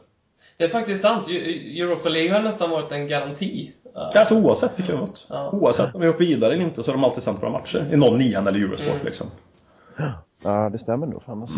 Det 0.57 0.65
är 0.65 0.69
faktiskt 0.69 1.03
sant. 1.03 1.29
Eu- 1.29 1.83
Europa 1.83 2.09
League 2.09 2.33
har 2.33 2.41
nästan 2.43 2.71
varit 2.71 2.93
en 2.93 3.07
garanti. 3.07 3.73
Ja. 3.95 4.09
Alltså 4.17 4.35
oavsett 4.39 4.79
vilka 4.79 4.93
vi 4.93 4.99
har 4.99 5.07
mött. 5.07 5.27
Ja. 5.31 5.51
Oavsett 5.53 5.95
om 5.95 6.01
vi 6.01 6.07
har 6.07 6.15
åkt 6.15 6.21
vidare 6.21 6.55
eller 6.55 6.65
inte 6.65 6.83
så 6.83 6.91
har 6.91 6.97
de 6.97 7.05
alltid 7.05 7.23
sänt 7.23 7.43
våra 7.43 7.51
matcher. 7.51 7.87
I 7.93 7.97
någon 7.97 8.19
nian 8.19 8.47
eller 8.47 8.59
Eurosport 8.59 8.89
Mm. 8.95 9.05
liksom. 9.07 9.27
Ja, 10.43 10.71
det 10.73 10.79
stämmer 10.79 11.07
nog. 11.07 11.23
Fan, 11.23 11.43
alltså. 11.43 11.57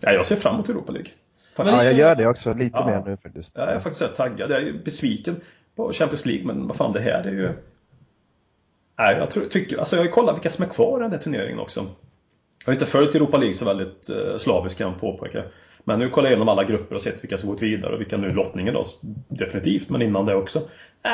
Ja, 0.00 0.12
jag 0.12 0.24
ser 0.26 0.36
fram 0.36 0.54
emot 0.54 0.68
Europa 0.68 0.92
League. 0.92 1.10
Men 1.58 1.66
Ja, 1.66 1.84
jag 1.84 1.92
gör 1.94 2.14
det 2.14 2.26
också. 2.26 2.52
Lite 2.54 2.78
Ja. 2.78 2.86
mer 2.86 3.02
nu 3.10 3.16
faktiskt. 3.16 3.52
Jag 3.56 3.68
är 3.72 3.80
faktiskt 3.80 4.02
rätt 4.02 4.14
taggad. 4.16 4.50
Jag 4.50 4.62
är 4.62 4.72
besviken 4.84 5.40
på 5.76 5.92
Champions 5.92 6.26
League, 6.26 6.46
men 6.46 6.66
vad 6.66 6.76
fan 6.76 6.92
det 6.92 7.00
här 7.00 7.22
är 7.24 7.32
ju... 7.32 7.52
Nej, 8.98 9.16
jag 9.18 9.30
tror, 9.30 9.44
tycker... 9.44 9.78
Alltså 9.78 9.96
jag 9.96 10.00
har 10.00 10.06
ju 10.06 10.10
kollat 10.12 10.34
vilka 10.36 10.50
som 10.50 10.64
är 10.64 10.68
kvar 10.68 10.98
i 10.98 11.02
den 11.02 11.10
här 11.10 11.18
turneringen 11.18 11.58
också. 11.58 11.80
Jag 11.80 12.66
har 12.66 12.72
inte 12.72 12.86
följt 12.86 13.14
Europa 13.14 13.36
League 13.36 13.54
så 13.54 13.64
väldigt 13.64 14.10
eh, 14.10 14.36
slaviskt 14.38 14.78
kan 14.78 14.90
jag 14.90 15.00
påpeka. 15.00 15.42
Men 15.84 15.98
nu 15.98 16.10
kollar 16.10 16.26
jag 16.26 16.32
igenom 16.32 16.48
alla 16.48 16.64
grupper 16.64 16.94
och 16.94 17.00
sett 17.02 17.24
vilka 17.24 17.38
som 17.38 17.48
gått 17.50 17.62
vidare 17.62 17.94
och 17.94 18.00
vilka 18.00 18.16
nu 18.16 18.32
lottningen 18.32 18.74
då. 18.74 18.82
Definitivt, 19.28 19.90
men 19.90 20.02
innan 20.02 20.26
det 20.26 20.34
också. 20.34 20.58
Äh, 20.58 21.10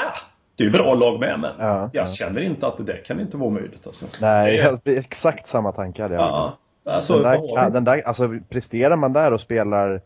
det 0.57 0.63
är 0.65 0.67
ju 0.67 0.73
bra 0.73 0.95
lag 0.95 1.21
med, 1.21 1.41
men 1.41 1.51
Ja, 1.59 1.91
jag 1.93 2.03
ja. 2.03 2.07
känner 2.07 2.41
inte 2.41 2.67
att 2.67 2.77
det 2.77 2.83
där 2.85 3.03
kan 3.05 3.21
inte 3.21 3.37
vara 3.37 3.49
omöjligt. 3.49 3.87
Alltså. 3.87 4.07
Nej, 4.21 4.57
Det- 4.57 4.63
helt, 4.63 4.89
exakt 4.89 5.49
samma 5.49 5.73
tankar 5.73 6.11
jag. 6.11 6.21
Ja, 6.21 6.57
alltså, 6.85 7.13
den 7.15 7.23
där, 7.55 7.71
den 7.71 7.85
där, 7.85 8.03
alltså, 8.07 8.39
presterar 8.49 8.97
man 8.97 9.13
där 9.13 9.33
och 9.33 9.41
spelar 9.41 10.01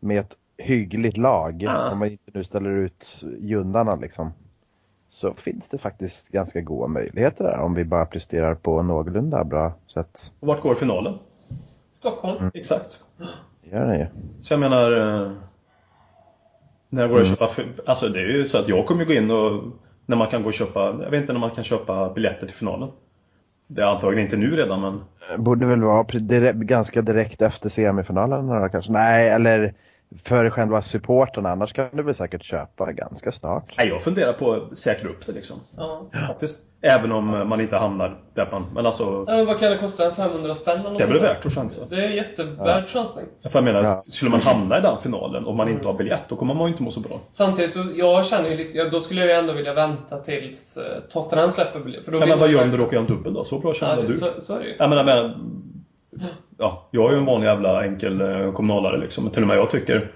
med 0.00 0.20
ett 0.20 0.36
hyggligt 0.58 1.16
lag, 1.16 1.62
Ja. 1.62 1.90
om 1.90 1.98
man 1.98 2.08
inte 2.08 2.30
nu 2.34 2.44
ställer 2.44 2.70
ut 2.70 3.22
jundarna 3.40 3.94
liksom, 3.96 4.32
så 5.10 5.34
finns 5.34 5.68
det 5.68 5.78
faktiskt 5.78 6.28
ganska 6.28 6.60
goda 6.60 6.86
möjligheter 6.88 7.44
där 7.44 7.58
om 7.58 7.74
vi 7.74 7.84
bara 7.84 8.06
presterar 8.06 8.54
på 8.54 8.82
någorlunda 8.82 9.44
bra 9.44 9.72
sätt. 9.94 10.32
Och 10.40 10.48
vart 10.48 10.60
går 10.60 10.74
finalen? 10.74 11.18
Stockholm. 11.92 12.38
Mm. 12.38 12.50
Exakt. 12.54 13.00
Gör 13.72 13.86
det 13.86 13.98
ju. 13.98 14.06
Så 14.40 14.52
jag 14.52 14.60
menar... 14.60 14.92
eh, 14.92 15.30
När 16.88 17.08
går 17.08 17.16
det 17.16 17.22
att 17.22 17.28
köpa... 17.28 17.46
fi- 17.46 17.66
Alltså 17.86 18.08
det 18.08 18.20
är 18.20 18.26
ju 18.26 18.44
så 18.44 18.58
att 18.58 18.68
jag 18.68 18.86
kommer 18.86 19.04
gå 19.04 19.12
in 19.12 19.30
och... 19.30 19.62
När 20.06 20.16
man 20.16 20.28
kan 20.28 20.42
gå 20.42 20.48
och 20.48 20.54
köpa... 20.54 20.80
Jag 21.02 21.10
vet 21.10 21.20
inte 21.20 21.32
när 21.32 21.40
man 21.40 21.50
kan 21.50 21.64
köpa 21.64 22.12
biljetter 22.14 22.46
till 22.46 22.56
finalen. 22.56 22.88
Det 23.66 23.82
är 23.82 23.86
antagligen 23.86 24.24
inte 24.26 24.36
nu 24.36 24.56
redan 24.56 24.80
men... 24.80 25.00
Borde 25.44 25.66
väl 25.66 25.82
vara 25.82 26.02
direkt, 26.18 26.56
ganska 26.58 27.02
direkt 27.02 27.42
efter 27.42 27.68
semifinalen 27.68 28.70
kanske. 28.70 28.92
Nej, 28.92 29.28
eller 29.28 29.74
för 30.22 30.50
själva 30.50 30.82
supporterna. 30.82 31.50
Annars 31.50 31.72
kan 31.72 31.88
du 31.92 32.02
väl 32.02 32.14
säkert 32.14 32.44
köpa 32.44 32.92
ganska 32.92 33.32
snart. 33.32 33.74
Nej, 33.78 33.88
jag 33.88 34.02
funderar 34.02 34.32
på 34.32 34.52
att 34.52 34.78
säkra 34.78 35.08
upp 35.10 35.26
det 35.26 35.32
liksom. 35.32 35.56
Ja. 35.76 36.06
Faktiskt. 36.28 36.58
Även 36.86 37.12
om 37.12 37.48
man 37.48 37.60
inte 37.60 37.76
hamnar 37.76 38.20
där 38.34 38.48
man... 38.52 38.66
Men 38.74 38.86
alltså... 38.86 39.24
Ja, 39.26 39.36
men 39.36 39.46
vad 39.46 39.58
kan 39.60 39.70
det 39.70 39.78
kosta? 39.78 40.10
500 40.10 40.54
spänn 40.54 40.80
eller 40.80 40.98
Det 40.98 41.04
är 41.04 41.08
väl 41.08 41.20
värt 41.20 41.46
att 41.46 41.52
chansa. 41.54 41.82
Det 41.90 41.96
är 42.04 42.08
en 42.08 42.16
jättevärd 42.16 42.88
chansning. 42.88 43.24
För 43.42 43.58
jag 43.58 43.64
menar, 43.64 43.82
Ja. 43.82 43.94
skulle 43.94 44.30
man 44.30 44.40
hamna 44.40 44.78
i 44.78 44.80
den 44.80 45.00
finalen 45.00 45.44
och 45.44 45.54
man 45.54 45.68
inte 45.68 45.86
har 45.86 45.94
biljett, 45.94 46.24
då 46.28 46.36
kommer 46.36 46.54
man 46.54 46.66
ju 46.66 46.70
inte 46.72 46.82
må 46.82 46.90
så 46.90 47.00
bra. 47.00 47.20
Samtidigt 47.30 47.70
så, 47.72 47.80
jag 47.94 48.26
känner 48.26 48.48
ju 48.48 48.56
lite, 48.56 48.78
ja, 48.78 48.88
då 48.88 49.00
skulle 49.00 49.20
jag 49.20 49.28
ju 49.30 49.34
ändå 49.36 49.52
vilja 49.52 49.74
vänta 49.74 50.18
tills 50.18 50.76
eh, 50.76 51.00
Tottenham 51.12 51.50
släpper 51.50 51.80
biljett. 51.80 52.04
För 52.04 52.12
då 52.12 52.18
Ja, 52.18 52.20
men 52.26 52.28
vad 52.38 52.38
man 52.38 52.50
gör 52.58 52.66
du 52.66 52.76
då? 52.76 52.84
Åker 52.84 52.96
jag 52.96 53.02
en 53.02 53.10
dubbel 53.16 53.34
då? 53.34 53.44
Så 53.44 53.58
bra 53.58 53.70
Ja, 53.70 53.74
känner 53.74 54.02
det, 54.02 54.08
du? 54.08 54.14
så, 54.14 54.26
så 54.38 54.54
är 54.54 54.58
det 54.60 54.66
ju. 54.66 54.74
Jag 54.78 54.90
menar, 54.90 55.04
men, 55.04 55.34
ja, 56.58 56.88
jag 56.90 57.08
är 57.08 57.12
ju 57.12 57.18
en 57.18 57.26
vanlig 57.26 57.46
jävla 57.46 57.84
enkel 57.84 58.20
eh, 58.20 58.52
kommunalare 58.52 58.98
liksom. 58.98 59.30
Till 59.30 59.42
och 59.42 59.48
med 59.48 59.56
jag 59.56 59.70
tycker... 59.70 60.10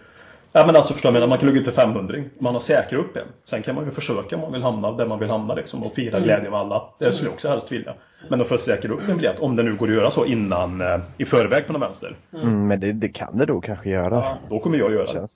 Ja 0.53 0.67
men 0.67 0.77
alltså 0.77 0.93
förstår 0.93 1.15
jag, 1.15 1.29
man 1.29 1.39
kan 1.39 1.49
lägga 1.49 1.59
ut 1.61 1.65
till 1.65 1.75
500 1.75 2.17
Man 2.39 2.53
har 2.53 2.61
säkrat 2.61 3.01
upp 3.01 3.17
en. 3.17 3.23
Sen 3.45 3.63
kan 3.63 3.75
man 3.75 3.85
ju 3.85 3.91
försöka 3.91 4.37
om 4.37 4.43
man 4.43 4.53
vill 4.53 4.63
hamna 4.63 4.93
där 4.93 5.07
man 5.07 5.19
vill 5.19 5.31
hamna 5.31 5.55
liksom, 5.55 5.83
och 5.85 5.95
fira 5.95 6.17
Mm. 6.17 6.23
glädje 6.23 6.51
med 6.51 6.61
alla. 6.61 6.83
Det 6.99 7.13
skulle 7.13 7.29
jag 7.29 7.35
också 7.35 7.49
helst 7.49 7.73
vilja. 7.73 7.95
Men 8.31 8.41
att 8.41 8.49
få 8.49 8.59
säkra 8.59 8.93
upp 8.93 9.09
en 9.09 9.17
biljett, 9.17 9.41
om 9.41 9.57
det 9.57 9.63
nu 9.63 9.77
går 9.77 9.89
att 9.89 9.95
göra 9.95 10.11
så 10.11 10.25
innan, 10.25 10.81
eh, 10.81 11.01
i 11.19 11.25
förväg 11.25 11.67
på 11.67 11.73
någon 11.73 11.81
vänster. 11.81 12.17
Mm, 12.33 12.67
men 12.67 12.81
det, 12.81 12.93
det 12.93 13.09
kan 13.09 13.39
det 13.39 13.47
nog 13.47 13.65
kanske 13.65 13.91
göra. 13.91 14.15
Ja, 14.15 14.39
då 14.51 14.59
kommer 14.59 14.79
jag 14.79 14.93
göra 14.93 15.13
det. 15.13 15.29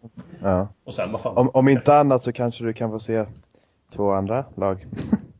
Ja. 0.43 0.69
Och 0.87 0.95
sen 0.95 1.13
vad 1.13 1.21
fan. 1.21 1.37
Om, 1.37 1.51
om 1.55 1.69
inte 1.69 1.97
annat 1.97 2.23
så 2.23 2.33
kanske 2.33 2.65
du 2.65 2.73
kan 2.73 2.91
få 2.91 2.99
se 2.99 3.25
två 3.97 4.13
andra 4.13 4.45
lag. 4.57 4.87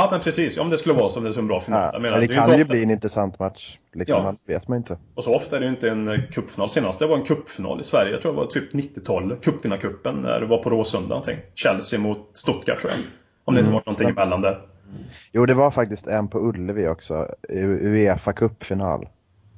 Ja 0.00 0.08
men 0.10 0.20
precis, 0.20 0.58
om 0.58 0.70
det 0.70 0.78
skulle 0.78 0.94
vara 0.94 1.08
som 1.08 1.22
det 1.22 1.28
är 1.28 1.32
så 1.32 1.40
en 1.40 1.46
bra 1.46 1.60
final. 1.60 1.80
Ja, 1.80 1.86
Jag 1.86 1.92
men 1.92 2.02
menar, 2.02 2.18
det 2.20 2.28
kan 2.28 2.44
inte 2.44 2.56
ju 2.56 2.62
ofta- 2.62 2.72
bli 2.72 2.82
en 2.82 2.90
intressant 2.90 3.38
match. 3.38 3.78
Liksom, 3.92 4.24
Ja. 4.24 4.34
Det 4.46 4.52
vet 4.52 4.68
man 4.68 4.76
inte. 4.78 4.96
Och 5.14 5.24
så 5.24 5.34
ofta 5.34 5.56
är 5.56 5.60
det 5.60 5.66
ju 5.66 5.70
inte 5.72 5.90
en 5.90 6.08
eh, 6.08 6.20
cupfinal. 6.30 6.70
Senast 6.70 6.98
det 6.98 7.06
var 7.06 7.16
en 7.16 7.24
cupfinal 7.24 7.80
i 7.80 7.84
Sverige, 7.84 8.12
jag 8.12 8.22
tror 8.22 8.32
det 8.32 8.38
var 8.38 8.46
typ 8.46 8.74
90-tal, 8.74 9.36
cupvinnarcupen, 9.42 10.14
när 10.16 10.40
det 10.40 10.46
var 10.46 10.58
på 10.62 10.70
Råsunda 10.70 11.08
någonting. 11.08 11.36
Chelsea 11.54 12.00
mot 12.00 12.18
Stuttgart 12.34 12.78
tror 12.78 12.92
jag. 12.92 13.00
Om 13.44 13.54
det 13.54 13.60
inte 13.60 13.68
Mm, 13.70 13.74
varit 13.74 13.86
någonting 13.86 14.06
stämmer. 14.06 14.22
emellan 14.22 14.40
där. 14.42 14.60
Jo, 15.32 15.46
det 15.46 15.54
var 15.54 15.70
faktiskt 15.70 16.06
en 16.06 16.28
på 16.28 16.38
Ullevi 16.38 16.88
också. 16.88 17.28
Uefa 17.48 18.32
Cup-final. 18.32 19.08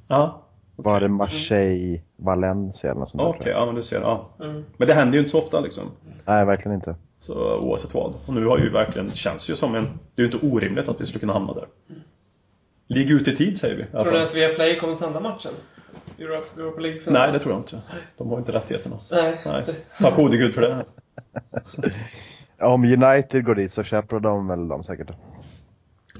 Ja. 0.07 0.41
Var 0.75 0.99
det 0.99 1.07
Marseille, 1.07 2.01
Valencia 2.17 2.89
eller 2.91 2.99
något 2.99 3.09
sånt 3.09 3.23
Okej, 3.23 3.51
jag. 3.51 3.61
ja 3.61 3.65
men 3.65 3.75
du 3.75 3.83
ser. 3.83 4.01
Ja. 4.01 4.29
Mm. 4.41 4.63
Men 4.77 4.87
det 4.87 4.93
händer 4.93 5.13
ju 5.13 5.19
inte 5.19 5.31
så 5.31 5.39
ofta 5.39 5.59
liksom. 5.59 5.83
Nej, 6.25 6.45
verkligen 6.45 6.75
inte. 6.75 6.95
Så 7.21 7.57
oavsett 7.57 7.93
vad. 7.93 8.13
Och 8.25 8.33
nu 8.33 8.45
har 8.45 8.57
ju 8.57 8.69
verkligen, 8.69 9.11
känns 9.11 9.49
ju 9.49 9.55
som 9.55 9.75
en... 9.75 9.83
Det 10.15 10.21
är 10.21 10.27
ju 10.27 10.31
inte 10.31 10.45
orimligt 10.47 10.87
att 10.87 11.01
vi 11.01 11.05
skulle 11.05 11.19
kunna 11.19 11.33
hamna 11.33 11.53
där. 11.53 11.67
Ligg 12.87 13.11
ut 13.11 13.27
i 13.27 13.35
tid 13.35 13.57
säger 13.57 13.75
vi. 13.75 14.03
Tror 14.03 14.11
du 14.11 14.21
att 14.21 14.35
Viaplay 14.35 14.79
kommer 14.79 14.95
sända 14.95 15.19
matchen? 15.19 15.51
Europa, 16.19 16.61
Europa 16.61 16.81
League-final? 16.81 17.13
Nej, 17.13 17.31
det 17.31 17.39
tror 17.39 17.53
jag 17.53 17.61
inte. 17.61 17.81
De 18.17 18.29
har 18.29 18.37
inte 18.37 18.51
rättigheterna. 18.51 18.99
Nej. 19.11 19.37
Nej. 19.45 19.63
Tack 19.99 20.15
gode 20.15 20.37
gud 20.37 20.53
för 20.53 20.61
det. 20.61 20.85
Om 22.65 22.83
United 22.83 23.45
går 23.45 23.55
dit 23.55 23.73
så 23.73 23.83
köper 23.83 24.19
de 24.19 24.47
väl 24.47 24.67
dem 24.67 24.83
säkert. 24.83 25.09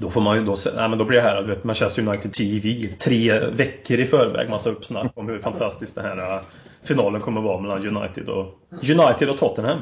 Då 0.00 0.10
får 0.10 0.20
man 0.20 0.36
ju 0.36 0.44
då, 0.44 0.56
nej 0.76 0.88
men 0.88 0.98
då 0.98 1.04
blir 1.04 1.16
det 1.16 1.22
här, 1.22 1.42
du 1.42 1.48
vet, 1.48 1.64
Manchester 1.64 2.02
United 2.02 2.32
TV 2.32 2.88
tre 2.88 3.38
veckor 3.38 3.98
i 3.98 4.06
förväg 4.06 4.50
massa 4.50 4.70
uppsnack 4.70 5.12
om 5.14 5.28
hur 5.28 5.38
fantastiskt 5.38 5.94
den 5.94 6.04
här 6.04 6.34
äh, 6.36 6.40
finalen 6.82 7.20
kommer 7.20 7.40
vara 7.40 7.60
mellan 7.60 7.96
United 7.96 8.28
och 8.28 8.46
United 8.70 9.30
och 9.30 9.38
Tottenham. 9.38 9.80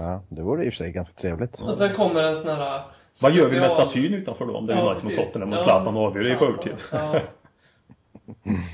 Ja, 0.00 0.22
det 0.28 0.42
vore 0.42 0.64
i 0.64 0.68
och 0.68 0.72
för 0.72 0.76
sig 0.76 0.92
ganska 0.92 1.14
trevligt. 1.20 1.62
Och 1.62 1.76
sen 1.76 1.94
kommer 1.94 2.22
en 2.22 2.34
sån 2.34 2.50
här... 2.50 2.82
Vad 3.22 3.32
gör 3.32 3.48
vi 3.48 3.60
med 3.60 3.70
statyn 3.70 4.14
utanför 4.14 4.46
då 4.46 4.56
om 4.56 4.66
det 4.66 4.72
är 4.72 4.76
Ja, 4.76 4.90
United 4.90 5.04
mot. 5.04 5.16
Tottenham 5.16 5.48
och 5.48 5.54
Ja, 5.54 5.62
Zlatan 5.62 5.96
avgör 5.96 6.32
i 6.32 6.34
på 6.34 6.44
övertid? 6.44 6.82
Ja. 6.92 7.20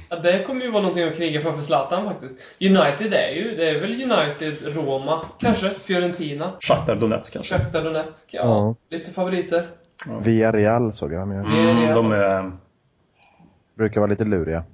Ja, 0.08 0.16
det 0.16 0.44
kommer 0.46 0.64
ju 0.64 0.70
vara 0.70 0.82
någonting 0.82 1.04
att 1.04 1.16
kriga 1.16 1.40
för 1.40 1.52
för 1.52 1.62
Zlatan 1.62 2.04
faktiskt. 2.04 2.38
United 2.60 3.14
är 3.14 3.30
ju, 3.34 3.56
det 3.56 3.70
är 3.70 3.80
väl 3.80 3.92
United, 4.12 4.74
Roma, 4.76 5.26
kanske, 5.38 5.70
Fiorentina, 5.70 6.52
Shakhtar 6.60 6.96
Donetsk 6.96 7.32
kanske? 7.32 7.54
Shakhtar 7.58 7.84
Donetsk, 7.84 8.34
ja. 8.34 8.40
Ja. 8.42 8.74
Lite 8.96 9.10
favoriter. 9.10 9.66
Via 10.22 10.52
Real 10.52 10.92
såg 10.92 11.12
jag 11.12 11.28
med. 11.28 11.44
Mm, 11.44 11.94
de 11.94 12.12
är 12.12 12.52
Brukar 13.74 14.00
vara 14.00 14.10
lite 14.10 14.24
luriga. 14.24 14.64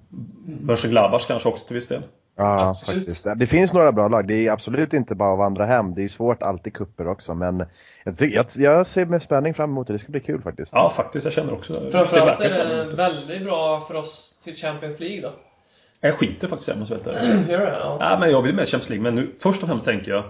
Mönchengladbach 0.61 1.27
kanske 1.27 1.49
också 1.49 1.67
till 1.67 1.75
viss 1.75 1.89
del. 1.89 2.03
Ja, 2.39 2.69
Absolut. 2.69 3.05
faktiskt. 3.05 3.27
Det 3.37 3.47
finns 3.47 3.73
några 3.73 3.93
bra 3.93 4.09
lag. 4.09 4.27
Det 4.29 4.47
är 4.47 4.53
absolut 4.53 4.93
inte 4.93 5.15
bara 5.15 5.33
att 5.33 5.39
vandra 5.39 5.67
hem. 5.67 5.95
Det 5.95 6.05
är 6.05 6.09
svårt 6.09 6.43
alltid 6.43 6.75
kupper 6.75 7.09
också. 7.09 7.35
Men 7.35 7.65
jag, 8.05 8.19
tycker, 8.19 8.37
jag, 8.37 8.47
jag 8.57 8.87
ser 8.87 9.07
med 9.07 9.23
spänning 9.23 9.55
fram 9.55 9.71
emot 9.71 9.87
det. 9.87 9.93
Det 9.93 9.99
ska 9.99 10.13
bli 10.13 10.21
kul 10.21 10.43
faktiskt. 10.43 10.73
Ja, 10.75 10.93
faktiskt. 10.97 11.25
Jag 11.25 11.33
känner 11.33 11.53
också 11.53 11.73
ser 11.73 11.91
Framförallt 11.91 12.41
är 12.41 12.51
det 12.51 12.85
det. 12.91 12.97
väldigt 12.97 13.45
bra 13.45 13.81
för 13.81 13.95
oss 13.95 14.39
till 14.45 14.55
Champions 14.57 15.01
League 15.01 15.21
då. 15.21 15.33
Jag 16.01 16.15
skiter 16.15 16.49
faktiskt 16.49 16.69
i 16.69 16.73
det, 17.05 17.11
ärlig. 17.11 17.49
Gör 17.53 17.59
det? 17.59 17.79
Ja. 17.81 18.17
Men 18.21 18.31
jag 18.31 18.43
vill 18.43 18.55
med 18.55 18.69
Champions 18.69 18.89
League, 18.91 19.03
men 19.03 19.15
nu, 19.15 19.35
först 19.43 19.63
och 19.63 19.69
främst 19.69 19.85
tänker 19.87 20.11
jag 20.11 20.25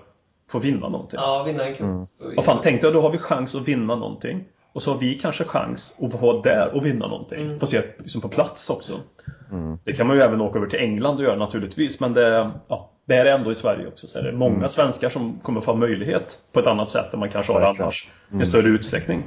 få 0.51 0.59
vinna 0.59 0.88
någonting. 0.88 1.21
Ja, 1.23 1.42
vinna 1.42 1.64
en 1.64 1.73
cup. 1.75 1.81
Mm. 1.81 2.07
Vad 2.37 2.44
fan, 2.44 2.61
tänkte 2.61 2.87
jag 2.87 2.94
då 2.94 3.01
har 3.01 3.11
vi 3.11 3.18
chans 3.18 3.55
att 3.55 3.68
vinna 3.68 3.94
någonting. 3.94 4.44
Och 4.72 4.83
så 4.83 4.92
har 4.92 4.98
vi 4.98 5.14
kanske 5.14 5.44
chans 5.44 5.98
att 6.02 6.20
vara 6.22 6.42
där 6.42 6.74
och 6.76 6.87
vinna 6.87 7.07
någonting. 7.07 7.40
Mm. 7.46 7.61
Få 7.61 7.66
se 7.66 7.83
liksom 7.98 8.20
på 8.20 8.28
plats 8.28 8.70
också. 8.70 9.00
Mm. 9.52 9.78
Det 9.85 9.92
kan 9.92 10.07
man 10.07 10.16
ju 10.16 10.22
även 10.22 10.40
åka 10.40 10.59
över 10.59 10.68
till 10.68 10.78
England 10.78 11.16
och 11.16 11.22
göra 11.22 11.37
naturligtvis. 11.37 12.00
Men 12.00 12.14
det, 12.14 12.50
ja, 12.68 12.90
det 13.07 13.14
är 13.14 13.24
ändå 13.24 13.52
i 13.52 13.54
Sverige 13.54 13.87
också. 13.87 14.07
Så 14.09 14.18
är 14.18 14.22
det 14.22 14.33
många 14.33 14.57
Mm. 14.57 14.68
svenskar 14.68 15.09
som 15.09 15.38
kommer 15.42 15.61
få 15.61 15.74
möjlighet 15.74 16.38
på 16.52 16.61
ett 16.61 16.66
annat 16.66 16.88
sätt 16.90 17.14
än 17.14 17.20
man 17.20 17.28
kanske 17.31 17.52
har 17.52 17.61
annars. 17.61 18.09
Mm. 18.31 18.42
I 18.42 18.46
större 18.46 18.68
utsträckning. 18.68 19.22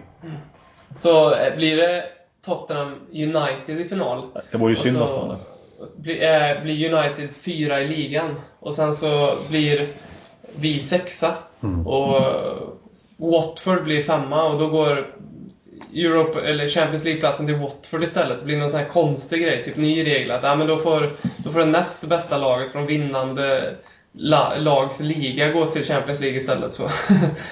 Så 0.97 1.34
eh, 1.34 1.56
blir 1.56 1.77
det 1.77 2.04
Tottenham 2.45 2.95
United 3.12 3.80
i 3.82 3.86
final. 3.86 4.23
Det 4.51 4.58
vore 4.58 4.71
ju 4.71 4.75
synd 4.75 4.97
nästan. 4.99 5.38
blir, 5.97 6.23
eh, 6.23 6.63
blir 6.63 6.93
United 6.93 7.32
fyra 7.36 7.82
i 7.82 7.88
ligan. 7.88 8.36
Och 8.60 8.73
sen 8.75 8.93
så 8.93 9.34
blir 9.49 9.88
vi 10.56 10.80
sexa. 10.80 11.34
Mm. 11.63 11.88
Och 11.88 12.21
Watford 13.17 13.84
blir 13.84 14.01
femma 14.01 14.43
och 14.43 14.60
då 14.60 14.67
går 14.67 15.08
Europe, 15.93 16.39
eller 16.41 16.67
Champions 16.67 17.04
League-platsen 17.04 17.45
till 17.45 17.56
Watford 17.56 18.04
istället. 18.04 18.39
Det 18.39 18.45
blir 18.45 18.58
någon 18.58 18.69
sån 18.69 18.80
här 18.80 18.88
konstig 18.88 19.41
grej, 19.41 19.63
typ 19.63 19.77
ny 19.77 20.06
regel 20.06 20.32
att 20.32 20.43
ja, 20.43 20.56
men 20.56 20.67
då, 20.67 20.77
får, 20.77 21.12
då 21.38 21.51
får 21.51 21.60
det 21.60 21.65
näst 21.65 22.08
bästa 22.10 22.38
laget 22.38 22.71
från 22.71 22.86
vinnande 22.86 23.75
la, 24.13 24.56
lags 24.58 24.99
liga 24.99 25.49
gå 25.51 25.65
till 25.65 25.84
Champions 25.84 26.19
League 26.19 26.38
istället. 26.38 26.71
Så, 26.71 26.84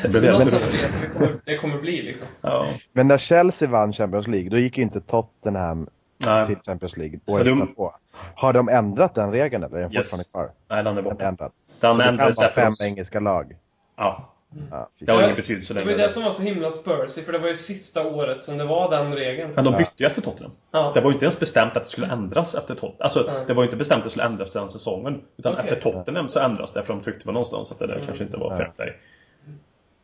Det 0.04 0.12
så 0.12 0.20
vet 0.20 0.24
jag 0.34 0.40
det 0.48 1.10
kommer, 1.14 1.36
det 1.46 1.58
kommer 1.58 1.78
bli 1.78 2.02
liksom. 2.02 2.28
Ja. 2.42 2.68
Men 2.94 3.08
när 3.08 3.18
Chelsea 3.18 3.70
vann 3.70 3.94
Champions 3.94 4.28
League, 4.28 4.50
då 4.50 4.58
gick 4.58 4.78
ju 4.78 4.84
inte 4.84 5.02
Tottenham 5.02 5.88
Nej. 6.18 6.46
till 6.46 6.56
Champions 6.66 6.98
League 6.98 7.20
året 7.28 7.46
de- 7.46 7.76
på. 7.76 7.96
Har 8.36 8.54
de 8.54 8.70
ändrat 8.70 9.16
den 9.16 9.32
regeln 9.32 9.64
eller 9.64 9.78
är 9.78 9.82
den 9.82 9.94
Yes. 9.94 10.12
fortfarande 10.12 10.30
kvar? 10.32 10.76
Nej, 10.76 10.84
den 10.84 10.98
är 10.98 11.02
Den 11.02 11.04
borta. 11.04 11.26
ändrad. 11.28 11.52
Den 11.80 11.96
Så 11.96 12.02
det 12.02 12.08
kan 12.08 12.18
vara 12.18 12.50
fem 12.50 12.68
oss. 12.68 12.86
engelska 12.86 13.20
lag. 13.20 13.56
Ja, 13.98 14.34
Ja, 14.72 14.90
fy 15.00 15.06
det 15.06 15.12
har 15.12 15.24
ingen 15.24 15.36
betydelse 15.36 15.74
Det 15.74 15.80
var 15.80 15.86
längre. 15.88 16.04
det 16.04 16.10
som 16.10 16.24
var 16.24 16.32
så 16.32 16.42
himla 16.42 16.72
spursy, 16.72 17.22
för 17.22 17.32
det 17.32 17.40
var 17.40 17.48
ju 17.48 17.56
sista 17.56 18.08
året 18.08 18.44
som 18.44 18.58
det 18.58 18.66
var 18.66 18.92
den 18.92 19.14
regeln. 19.16 19.52
Men 19.56 19.66
de 19.66 19.76
bytte 19.76 19.92
ju 19.98 20.06
efter 20.06 20.22
Tottenham. 20.22 20.52
Ja. 20.72 20.92
Det 20.96 21.02
var 21.02 21.10
ju 21.10 21.14
inte 21.14 21.26
ens 21.26 21.40
bestämt 21.40 21.78
att 21.78 21.84
det 21.84 21.90
skulle 21.90 22.08
ändras 22.08 22.56
efter 22.56 22.76
Tottenham. 22.76 22.96
Alltså, 23.00 23.24
Nej. 23.28 23.44
det 23.48 23.54
var 23.54 23.64
ju 23.64 23.68
inte 23.68 23.78
bestämt 23.78 23.98
att 23.98 24.04
det 24.04 24.10
skulle 24.10 24.26
ändras 24.26 24.54
den 24.54 24.70
säsongen. 24.70 25.22
Utan 25.38 25.54
Okej. 25.54 25.66
efter 25.74 25.92
Tottenham 25.92 26.28
så 26.28 26.40
ändras 26.40 26.74
det, 26.74 26.84
för 26.84 26.94
de 26.94 27.04
tyckte 27.04 27.26
väl 27.26 27.34
någonstans 27.34 27.72
att 27.72 27.80
det 27.80 27.88
där 27.88 28.02
kanske 28.06 28.24
inte 28.24 28.38
var 28.38 28.58
fair 28.58 28.72
play. 28.76 28.94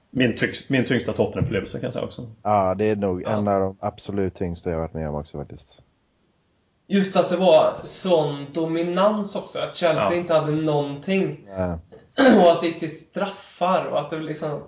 Min, 0.10 0.36
tycks, 0.36 0.70
min 0.70 0.86
tyngsta 0.86 1.12
Tottenham-upplevelse 1.14 1.72
kan 1.80 1.84
jag 1.84 1.94
säga 1.94 2.06
också. 2.06 2.22
Ja, 2.44 2.76
det 2.78 2.86
är 2.86 2.96
nog 2.96 3.22
Ja. 3.24 3.30
en 3.30 3.48
av 3.48 3.60
de 3.62 3.78
absolut 3.80 4.36
tyngsta 4.36 4.70
jag 4.70 4.78
varit 4.80 4.94
med 4.94 5.10
om 5.10 5.16
också 5.16 5.38
faktiskt. 5.38 5.70
Just 6.88 7.16
att 7.16 7.30
det 7.30 7.38
var 7.38 7.74
sån 7.84 8.46
dominans 8.54 9.36
också. 9.36 9.60
Att 9.60 9.76
Chelsea 9.76 10.10
Ja. 10.12 10.16
inte 10.16 10.34
hade 10.34 10.52
någonting. 10.52 11.48
Ja. 11.58 11.80
Och 12.44 12.52
att 12.52 12.62
det 12.62 12.68
gick 12.68 12.80
till 12.80 12.96
straffar 12.98 13.86
och 13.86 14.00
att 14.00 14.10
det 14.10 14.20
liksom... 14.20 14.64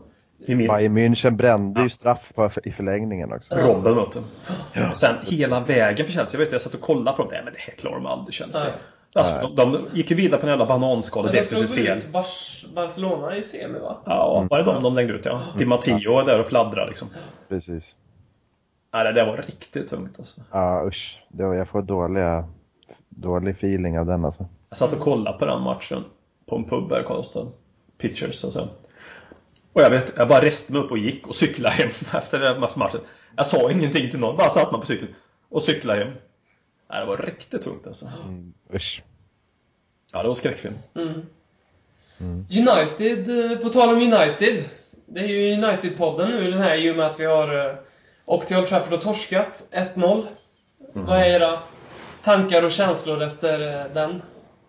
I 0.47 0.55
min, 0.55 0.67
Bayern 0.67 0.97
München 0.97 1.31
brände 1.35 1.81
ju 1.81 1.89
straff 1.89 2.31
på, 2.35 2.51
i 2.63 2.71
förlängningen 2.71 3.33
också. 3.33 3.55
Ja. 3.55 3.67
Robben 3.67 3.95
vet 3.95 4.11
du. 4.11 4.87
Och 4.89 4.97
sen 4.97 5.15
hela 5.23 5.59
vägen 5.59 6.05
för 6.05 6.13
Chelsea. 6.13 6.39
Jag 6.39 6.45
vet 6.45 6.51
jag 6.51 6.61
satt 6.61 6.73
och 6.73 6.81
kollade 6.81 7.17
på 7.17 7.23
dem. 7.23 7.31
Nej 7.31 7.41
men 7.43 7.53
det 7.53 7.59
här 7.59 7.73
klarar 7.73 7.95
de 7.95 8.05
aldrig 8.05 8.33
Chelsea. 8.33 8.63
Nej. 8.63 8.73
Alltså, 9.15 9.33
Nej. 9.33 9.53
de, 9.55 9.71
de 9.71 9.85
gick 9.93 10.11
ju 10.11 10.15
vidare 10.17 10.41
på 10.41 10.47
en 10.47 10.49
jävla 10.59 10.79
Men 10.79 10.81
de 10.81 11.37
defensivt 11.37 11.67
slog 11.67 11.79
spel. 11.79 11.99
Bars- 12.11 12.73
Barcelona 12.75 13.35
i 13.35 13.43
semi 13.43 13.79
va? 13.79 13.97
Ja, 14.05 14.47
var 14.49 14.57
det 14.57 14.63
de 14.63 14.83
de 14.83 14.95
längde 14.95 15.13
ut 15.13 15.25
ja. 15.25 15.41
Di 15.57 15.65
Matteo 15.65 16.19
är 16.19 16.25
där 16.25 16.39
och 16.39 16.45
fladdrar 16.45 16.87
liksom. 16.87 17.07
Precis. 17.49 17.83
Nej, 18.97 19.13
det 19.13 19.19
där 19.19 19.25
var 19.25 19.37
riktigt 19.37 19.89
tungt 19.89 20.19
alltså. 20.19 20.41
Ja, 20.51 20.87
usch. 20.87 21.23
Det 21.29 21.43
var, 21.43 21.53
jag 21.53 21.67
får 21.67 21.81
dåliga, 21.81 22.47
dålig 23.09 23.51
feeling 23.51 23.99
av 23.99 24.05
den 24.05 24.25
alltså. 24.25 24.45
Jag 24.69 24.77
satt 24.77 24.93
och 24.93 24.99
kollade 24.99 25.37
på 25.37 25.45
den 25.45 25.61
matchen 25.61 26.03
på 26.45 26.55
en 26.55 26.63
pub 26.63 26.91
här 26.91 27.01
i 27.01 27.03
Karlstad. 27.03 27.47
Pitchers 27.97 28.43
och 28.43 28.53
så. 28.53 28.67
Och 29.73 29.81
jag 29.81 29.89
vet, 29.89 30.13
jag 30.17 30.27
bara 30.27 30.41
reste 30.41 30.73
mig 30.73 30.81
upp 30.81 30.91
och 30.91 30.97
gick 30.97 31.27
och 31.27 31.35
cyklade 31.35 31.75
hem 31.75 31.89
efter 32.13 32.39
den 32.39 32.59
matchen. 32.59 32.99
Jag 33.35 33.45
sa 33.45 33.71
ingenting 33.71 34.11
till 34.11 34.19
någon, 34.19 34.37
bara 34.37 34.49
satt 34.49 34.71
man 34.71 34.81
på 34.81 34.87
cykeln 34.87 35.15
och 35.49 35.61
cyklade 35.61 36.03
hem. 36.03 36.13
Nej, 36.89 36.99
det 36.99 37.05
var 37.05 37.17
riktigt 37.17 37.61
tungt 37.61 37.87
alltså. 37.87 38.09
Mm, 38.25 38.53
usch. 38.73 39.03
Ja, 40.11 40.21
det 40.21 40.27
var 40.27 40.35
skräckfilm. 40.35 40.77
Mm. 40.95 41.25
Mm. 42.19 42.45
United, 42.49 43.51
eh, 43.51 43.57
på 43.57 43.69
tal 43.69 43.89
om 43.89 44.01
United. 44.01 44.63
Det 45.05 45.19
är 45.19 45.27
ju 45.27 45.55
United-podden 45.55 46.29
nu 46.29 46.51
den 46.51 46.61
här 46.61 46.75
i 46.75 46.91
och 46.91 46.95
med 46.95 47.05
att 47.05 47.19
vi 47.19 47.25
har 47.25 47.77
åkt 48.27 48.47
till 48.47 48.57
Old 48.57 48.67
Trafford 48.67 48.93
och 48.93 49.01
torskat 49.01 49.69
1-0. 49.71 50.25
Vad 50.93 51.19
är 51.19 51.25
era 51.25 51.59
tankar 52.21 52.65
och 52.65 52.71
känslor 52.71 53.21
efter 53.21 53.85
eh, 53.85 53.93
den 53.93 54.21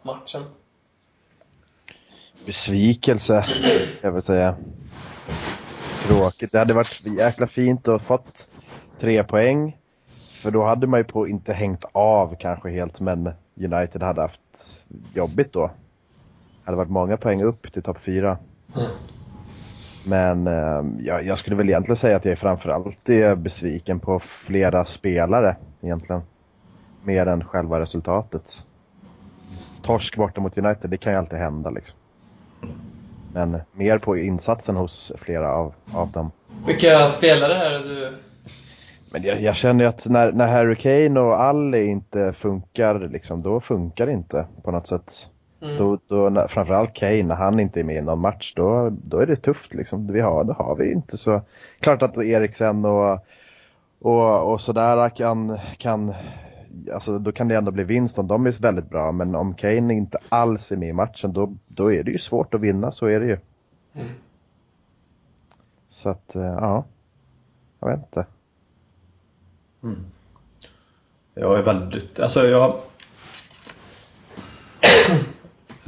matchen? 0.02 0.44
Besvikelse, 2.46 3.46
jag 4.00 4.12
vill 4.12 4.22
säga. 4.22 4.56
Tråkigt. 6.06 6.52
Det 6.52 6.58
hade 6.58 6.74
varit 6.74 7.06
jäkla 7.18 7.46
fint 7.46 7.88
att 7.88 8.02
fått 8.02 8.48
tre 9.00 9.24
poäng. 9.24 9.76
För 10.32 10.50
då 10.50 10.64
hade 10.64 10.86
man 10.86 11.00
ju 11.00 11.04
på 11.04 11.28
inte 11.28 11.52
hängt 11.52 11.84
av 11.92 12.36
kanske 12.40 12.70
helt, 12.70 13.00
men 13.00 13.30
United 13.56 14.02
hade 14.02 14.20
haft 14.20 14.84
jobbigt 15.14 15.52
då. 15.52 15.66
Det 15.66 15.72
hade 16.64 16.76
varit 16.76 16.90
många 16.90 17.16
poäng 17.16 17.42
upp 17.42 17.72
till 17.72 17.82
topp 17.82 17.98
fyra. 18.04 18.38
Men 20.08 20.46
eh, 20.46 21.06
jag, 21.06 21.26
jag 21.26 21.38
skulle 21.38 21.56
väl 21.56 21.68
egentligen 21.68 21.96
säga 21.96 22.16
att 22.16 22.24
jag 22.24 22.38
framförallt 22.38 23.08
är 23.08 23.34
besviken 23.34 24.00
på 24.00 24.18
flera 24.18 24.84
spelare 24.84 25.56
egentligen. 25.80 26.22
Mer 27.04 27.26
än 27.26 27.44
själva 27.44 27.80
resultatet. 27.80 28.64
Torsk 29.82 30.16
borta 30.16 30.40
mot 30.40 30.58
United, 30.58 30.90
det 30.90 30.96
kan 30.96 31.12
ju 31.12 31.18
alltid 31.18 31.38
hända 31.38 31.70
liksom. 31.70 31.98
Men 33.34 33.60
mer 33.72 33.98
på 33.98 34.16
insatsen 34.16 34.76
hos 34.76 35.12
flera 35.18 35.52
av, 35.52 35.74
av 35.94 36.10
dem. 36.12 36.30
Vilka 36.66 37.06
spelare 37.08 37.54
är 37.54 37.70
det 37.70 37.78
du... 37.78 38.12
Men 39.12 39.22
jag, 39.22 39.42
jag 39.42 39.56
känner 39.56 39.84
att 39.84 40.06
när, 40.06 40.32
när 40.32 40.46
Harry 40.46 40.76
Kane 40.76 41.20
och 41.20 41.40
Ali 41.40 41.86
inte 41.86 42.32
funkar, 42.32 43.08
liksom, 43.08 43.42
då 43.42 43.60
funkar 43.60 44.06
det 44.06 44.12
inte 44.12 44.46
på 44.62 44.70
något 44.70 44.86
sätt. 44.86 45.28
Mm. 45.60 45.76
Då, 45.76 45.98
då, 46.06 46.28
när, 46.28 46.48
framförallt 46.48 46.94
Kane, 46.94 47.22
när 47.22 47.34
han 47.34 47.60
inte 47.60 47.80
är 47.80 47.84
med 47.84 47.96
i 47.96 48.00
någon 48.00 48.20
match, 48.20 48.52
då, 48.56 48.90
då 48.90 49.18
är 49.18 49.26
det 49.26 49.36
tufft. 49.36 49.74
Liksom. 49.74 50.12
Vi 50.12 50.20
har, 50.20 50.44
det 50.44 50.52
har 50.52 50.76
vi 50.76 50.92
inte 50.92 51.16
så. 51.16 51.42
Klart 51.80 52.02
att 52.02 52.16
Eriksen 52.16 52.84
och, 52.84 53.18
och, 53.98 54.52
och 54.52 54.60
sådär 54.60 55.08
kan, 55.08 55.58
kan, 55.78 56.14
alltså 56.92 57.18
då 57.18 57.32
kan 57.32 57.48
det 57.48 57.56
ändå 57.56 57.70
bli 57.70 57.84
vinst 57.84 58.18
om 58.18 58.26
de 58.26 58.46
är 58.46 58.62
väldigt 58.62 58.90
bra. 58.90 59.12
Men 59.12 59.34
om 59.34 59.54
Kane 59.54 59.94
inte 59.94 60.18
alls 60.28 60.72
är 60.72 60.76
med 60.76 60.88
i 60.88 60.92
matchen, 60.92 61.32
då, 61.32 61.54
då 61.68 61.92
är 61.92 62.02
det 62.02 62.10
ju 62.10 62.18
svårt 62.18 62.54
att 62.54 62.60
vinna, 62.60 62.92
så 62.92 63.06
är 63.06 63.20
det 63.20 63.26
ju. 63.26 63.38
Mm. 63.94 64.08
Så 65.88 66.10
att, 66.10 66.36
eh, 66.36 66.42
ja. 66.42 66.84
Jag 67.80 67.88
vet 67.88 67.98
inte. 67.98 68.26
Jag 71.34 71.58
är 71.58 71.62
väldigt, 71.62 72.20
alltså 72.20 72.40
jag... 72.40 72.76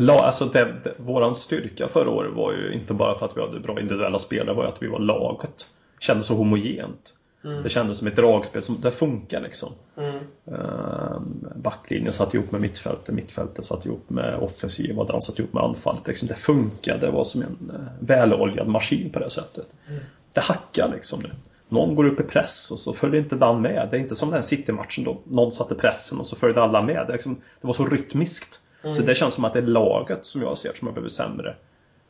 La, 0.00 0.22
alltså 0.22 0.44
det, 0.44 0.64
det, 0.84 0.94
våran 0.96 1.36
styrka 1.36 1.88
förra 1.88 2.10
året 2.10 2.32
var 2.32 2.52
ju 2.52 2.72
inte 2.72 2.94
bara 2.94 3.18
för 3.18 3.26
att 3.26 3.36
vi 3.36 3.40
hade 3.40 3.60
bra 3.60 3.80
individuella 3.80 4.18
spelare, 4.18 4.56
var 4.56 4.62
ju 4.62 4.68
att 4.68 4.82
vi 4.82 4.88
var 4.88 4.98
laget. 4.98 5.66
Kändes 5.98 6.26
så 6.26 6.34
homogent. 6.34 7.14
Mm. 7.44 7.62
Det 7.62 7.68
kändes 7.68 7.98
som 7.98 8.06
ett 8.06 8.16
dragspel 8.16 8.62
som 8.62 8.80
det 8.80 8.90
funkar 8.90 9.40
liksom. 9.40 9.72
Mm. 9.96 10.16
Ehm, 10.46 11.44
backlinjen 11.56 12.12
satt 12.12 12.34
ihop 12.34 12.52
med 12.52 12.60
mittfältet, 12.60 13.14
mittfältet 13.14 13.64
satt 13.64 13.86
ihop 13.86 14.10
med 14.10 14.38
offensiv 14.38 14.98
och 14.98 15.06
den 15.06 15.20
satt 15.20 15.38
ihop 15.38 15.52
med 15.52 15.62
anfallet. 15.62 16.06
Liksom, 16.06 16.28
det 16.28 16.34
funkade, 16.34 17.06
det 17.06 17.10
var 17.10 17.24
som 17.24 17.42
en 17.42 17.70
uh, 17.74 17.80
väloljad 18.00 18.68
maskin 18.68 19.10
på 19.12 19.18
det 19.18 19.30
sättet. 19.30 19.66
Mm. 19.88 20.00
Det 20.32 20.40
hackar 20.40 20.88
liksom 20.94 21.20
nu. 21.20 21.30
Någon 21.68 21.94
går 21.94 22.04
upp 22.04 22.20
i 22.20 22.22
press 22.22 22.70
och 22.70 22.78
så 22.78 22.92
följer 22.92 23.20
inte 23.20 23.36
den 23.36 23.62
med. 23.62 23.88
Det 23.90 23.96
är 23.96 24.00
inte 24.00 24.16
som 24.16 24.30
den 24.30 24.42
City-matchen 24.42 25.04
då 25.04 25.20
någon 25.24 25.52
satte 25.52 25.74
pressen 25.74 26.18
och 26.18 26.26
så 26.26 26.36
följde 26.36 26.62
alla 26.62 26.82
med. 26.82 27.04
Det, 27.06 27.12
liksom, 27.12 27.34
det 27.34 27.66
var 27.66 27.74
så 27.74 27.84
rytmiskt. 27.84 28.60
Mm. 28.82 28.94
Så 28.94 29.02
det 29.02 29.14
känns 29.14 29.34
som 29.34 29.44
att 29.44 29.52
det 29.52 29.58
är 29.58 29.66
laget 29.66 30.24
som 30.24 30.42
jag 30.42 30.58
ser 30.58 30.72
som 30.72 30.86
har 30.88 30.92
blivit 30.92 31.12
sämre. 31.12 31.54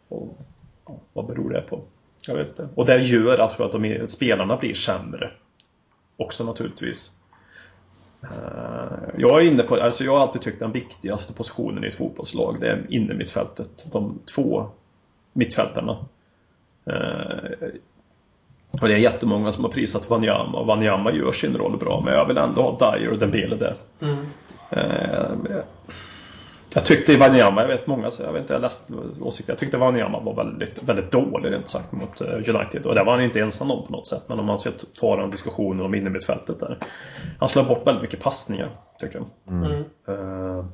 Och, 0.09 0.39
ja, 0.87 0.95
vad 1.13 1.27
beror 1.27 1.51
det 1.51 1.61
på? 1.61 1.81
Jag 2.27 2.35
vet 2.35 2.49
inte. 2.49 2.69
Och 2.75 2.87
det 2.87 2.97
gör 2.99 3.39
alltså 3.39 3.63
att 3.65 3.73
de, 3.73 4.09
spelarna 4.09 4.57
blir 4.57 4.75
sämre. 4.75 5.31
Också 6.17 6.45
naturligtvis. 6.45 7.13
Eh, 8.23 8.29
Jag 9.17 9.41
är 9.41 9.47
inne 9.47 9.63
på, 9.63 9.75
alltså 9.77 10.05
jag 10.05 10.13
har 10.13 10.21
alltid 10.21 10.43
tyckt 10.43 10.59
den 10.59 10.73
viktigaste 10.73 11.33
positionen 11.33 11.85
i 11.85 11.87
ett 11.87 11.95
fotbollslag 11.95 12.57
det 12.61 12.69
är 12.69 12.87
inne 12.89 13.15
mittfältet. 13.15 13.87
De 13.93 14.19
två 14.35 14.69
mittfältarna. 15.33 15.97
Eh, 16.87 17.69
Och 18.71 18.89
det 18.89 18.95
är 18.95 18.99
jättemånga 18.99 19.53
som 19.53 19.65
har 19.65 19.71
prisat 19.71 20.11
Wanyama 20.11 20.59
och 20.59 20.67
Wanyama 20.67 21.13
gör 21.13 21.33
sin 21.33 21.57
roll 21.57 21.77
bra 21.79 22.03
men 22.05 22.15
jag 22.15 22.27
vill 22.27 22.37
ändå 22.39 22.63
ha 22.63 22.93
Dyer 22.93 23.11
och 23.11 23.19
Dembele 23.19 23.57
där. 23.57 23.77
Mm. 24.01 24.27
Jag 26.75 26.85
tyckte 26.85 27.17
Wanyama, 27.17 27.61
jag 27.61 27.69
vet 27.69 27.87
många, 27.87 28.11
så 28.11 28.23
jag 28.23 28.33
vet 28.33 28.41
inte, 28.41 28.53
jag 28.53 28.63
läste 28.63 28.93
åsikter. 29.21 29.53
Jag 29.53 29.59
tyckte 29.59 29.77
Wanyama 29.77 30.21
var 30.21 30.35
väldigt, 30.35 30.83
väldigt 30.83 31.11
dålig 31.11 31.53
rent 31.53 31.69
sagt 31.69 31.93
mot 31.93 32.21
eh, 32.21 32.35
United. 32.35 32.87
Och 32.87 32.95
det 32.95 33.05
var 33.05 33.13
han 33.13 33.25
inte 33.25 33.41
ensam 33.41 33.71
om 33.71 33.87
på 33.87 33.93
något 33.93 34.07
sätt. 34.07 34.23
Men 34.27 34.39
om 34.41 34.47
man 34.47 34.59
ska 34.59 34.71
ta 35.01 35.17
den 35.17 35.31
diskussionen 35.31 35.87
om 35.87 35.95
innermittfältet 35.95 36.61
där. 36.61 36.79
Han 37.39 37.49
slår 37.49 37.65
bort 37.65 37.87
väldigt 37.87 38.03
mycket 38.03 38.23
passningar, 38.23 38.71
tycker 39.01 39.19
jag. 39.19 39.55
Mm. 39.57 39.85
Eh, 40.09 40.65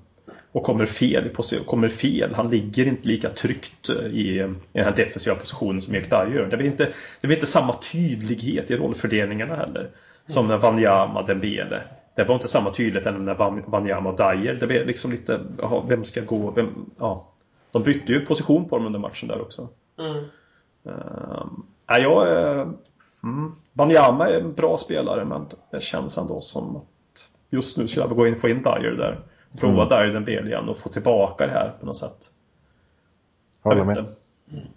och 0.53 0.63
kommer 0.63 0.87
fel 0.87 1.27
i 1.27 1.29
position, 1.29 1.65
kommer 1.65 1.89
fel. 1.89 2.35
Han 2.35 2.51
ligger 2.51 2.87
inte 2.87 3.09
lika 3.09 3.29
tryggt 3.29 3.89
eh, 3.89 4.07
i, 4.07 4.39
i 4.39 4.55
den 4.73 4.85
här 4.85 4.97
defensiva 4.97 5.37
positionen 5.37 5.81
som 5.81 5.95
Erik 5.95 6.11
Dyer 6.11 6.35
gör. 6.35 6.47
Det 6.47 6.57
blir 6.57 6.67
inte, 6.67 6.93
det 7.21 7.27
blir 7.27 7.37
inte 7.37 7.47
samma 7.47 7.73
tydlighet 7.93 8.71
i 8.71 8.77
rollfördelningarna 8.77 9.57
heller. 9.57 9.91
Som 10.27 10.49
när 10.49 10.59
Wanyama, 10.59 11.23
Dembele. 11.23 11.83
Det 12.17 12.25
var 12.25 12.35
inte 12.35 12.49
samma 12.49 12.71
tydlighet 12.71 13.07
än 13.07 13.25
när 13.25 13.35
Wanyama 13.71 14.11
och 14.11 14.17
Dyer. 14.17 14.55
Det 14.55 14.67
blev 14.67 14.87
liksom 14.87 15.11
lite, 15.11 15.41
jaha, 15.63 15.83
vem 15.89 16.05
ska 16.05 16.21
gå? 16.21 16.51
Vem, 16.51 16.91
ja. 16.99 17.29
De 17.73 17.83
bytte 17.83 18.13
ju 18.13 18.27
position 18.27 18.69
på 18.69 18.77
dem 18.77 18.87
under 18.87 18.99
matchen 18.99 19.29
där 19.29 19.41
också. 19.41 19.69
Mm. 19.99 20.17
Uh, 20.87 21.47
jag, 21.87 22.29
är- 22.29 22.73
Mm. 23.23 23.53
Banyama 23.73 24.29
är 24.29 24.41
en 24.41 24.53
bra 24.55 24.77
spelare 24.77 25.25
men 25.25 25.47
det 25.71 25.83
känns 25.83 26.19
ändå 26.19 26.41
som 26.41 26.77
att 26.77 26.85
just 27.51 27.77
nu 27.79 27.89
skulle 27.89 28.03
jag 28.03 28.09
vilja 28.09 28.23
gå 28.23 28.27
in 28.29 28.37
få 28.41 28.49
in 28.49 28.63
Dyer 28.63 28.97
där. 28.97 29.21
Prova 29.61 29.83
Mm. 29.87 29.89
Dyer 29.89 30.13
den 30.15 30.25
Bale 30.25 30.51
igen 30.51 30.69
och 30.69 30.79
få 30.79 30.89
tillbaka 30.89 31.47
det 31.47 31.53
här 31.53 31.73
på 31.81 31.87
något 31.87 31.97
sätt. 31.97 32.31
Jag 33.63 33.71
Håller 33.71 33.85
vet 33.85 33.95
med. 33.97 34.05
inte. 34.05 34.69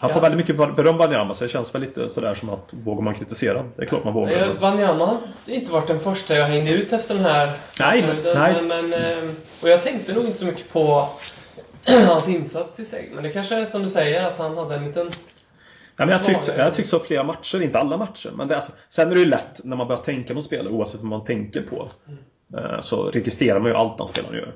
Han 0.00 0.10
får 0.10 0.18
Ja. 0.18 0.28
väldigt 0.28 0.48
mycket 0.48 0.76
beröm 0.76 0.98
Banyama 0.98 1.34
så 1.34 1.44
det 1.44 1.50
känns 1.50 1.74
väl 1.74 1.80
lite 1.82 2.08
sådär 2.10 2.34
som 2.34 2.48
att 2.50 2.74
vågar 2.84 3.02
man 3.02 3.14
kritisera? 3.14 3.64
Det 3.76 3.82
är 3.82 3.86
klart 3.86 4.04
man 4.04 4.14
vågar. 4.14 4.48
Eh, 4.48 4.60
Wanyama 4.60 5.06
har 5.06 5.16
inte 5.46 5.72
varit 5.72 5.86
den 5.86 6.00
första 6.00 6.36
jag 6.36 6.46
hängde 6.46 6.70
ut 6.72 6.92
efter 6.92 7.14
den 7.14 7.24
här 7.24 7.52
Nej. 7.80 8.04
Den- 8.24 8.36
nej. 8.38 8.62
Men, 8.62 8.92
eh, 8.92 9.30
och 9.62 9.68
jag 9.68 9.82
tänkte 9.82 10.14
nog 10.14 10.24
inte 10.24 10.38
så 10.38 10.46
mycket 10.46 10.72
på 10.72 11.08
hans 12.06 12.28
insats 12.28 12.80
i 12.80 12.84
sig. 12.84 13.10
Men 13.14 13.22
det 13.24 13.30
kanske 13.30 13.54
är 13.56 13.64
som 13.64 13.82
du 13.82 13.88
säger, 13.88 14.22
att 14.22 14.38
han 14.38 14.56
hade 14.58 14.74
en 14.74 14.84
liten... 14.84 15.06
Nej, 15.06 15.12
men 15.96 16.08
jag 16.08 16.24
tyckte 16.24 16.54
jag 16.56 16.74
tyckte 16.74 16.90
så 16.90 16.98
flera 16.98 17.22
matcher, 17.22 17.62
inte 17.62 17.78
alla 17.78 17.96
matcher. 17.96 18.30
Men 18.36 18.48
det, 18.48 18.54
är 18.54 18.56
alltså, 18.56 18.72
sen 18.88 19.10
är 19.10 19.14
det 19.14 19.20
ju 19.20 19.26
lätt 19.26 19.60
när 19.64 19.76
man 19.76 19.88
börjar 19.88 20.02
tänka 20.02 20.34
på 20.34 20.40
spelare 20.40 20.72
oavsett 20.72 21.00
vad 21.00 21.08
man 21.10 21.24
tänker 21.24 21.62
på. 21.62 21.88
eh, 22.58 22.80
Så 22.80 23.10
registrerar 23.10 23.60
man 23.60 23.70
ju 23.70 23.76
allt 23.76 23.98
den 23.98 24.06
spelaren 24.06 24.34
gör. 24.36 24.54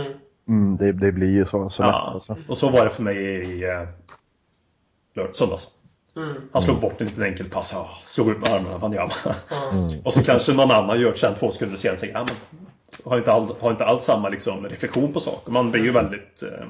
Mm. 0.00 0.12
Mm, 0.48 0.76
det, 0.76 0.92
det 0.92 1.12
blir 1.12 1.30
ju 1.30 1.44
så, 1.44 1.70
så 1.70 1.82
lätt 1.82 1.92
Ja, 1.92 2.10
alltså. 2.14 2.36
och 2.48 2.58
så 2.58 2.68
var 2.68 2.84
det 2.84 2.90
för 2.90 3.02
mig 3.02 3.16
i 3.16 3.64
söndags. 5.32 5.68
Mm. 6.16 6.34
Han 6.52 6.62
slog 6.62 6.80
bort 6.80 7.00
en 7.00 7.06
liten 7.06 7.24
enkel 7.24 7.48
pass, 7.50 7.70
ja, 7.72 7.90
slog 8.04 8.30
upp 8.30 8.40
med 8.40 8.50
armarna. 8.50 8.94
Ja. 8.94 9.10
Mm. 9.72 10.00
Och 10.04 10.12
så 10.12 10.24
kanske 10.24 10.52
någon 10.52 10.70
annan 10.70 11.00
gör 11.00 11.12
det 11.12 11.18
sen 11.18 11.34
två 11.34 11.50
sekunder 11.50 11.76
senare 11.76 11.94
och 11.94 12.00
tänker, 12.00 12.18
ja, 12.18 12.24
men 12.24 12.36
har 13.04 13.18
inte, 13.18 13.32
all, 13.32 13.56
har 13.60 13.70
inte 13.70 13.84
alls 13.84 14.04
samma 14.04 14.28
liksom, 14.28 14.68
reflektion 14.68 15.12
på 15.12 15.20
saker. 15.20 15.52
Man 15.52 15.70
blir 15.70 15.82
ju 15.82 15.92
väldigt 15.92 16.42
eh, 16.42 16.68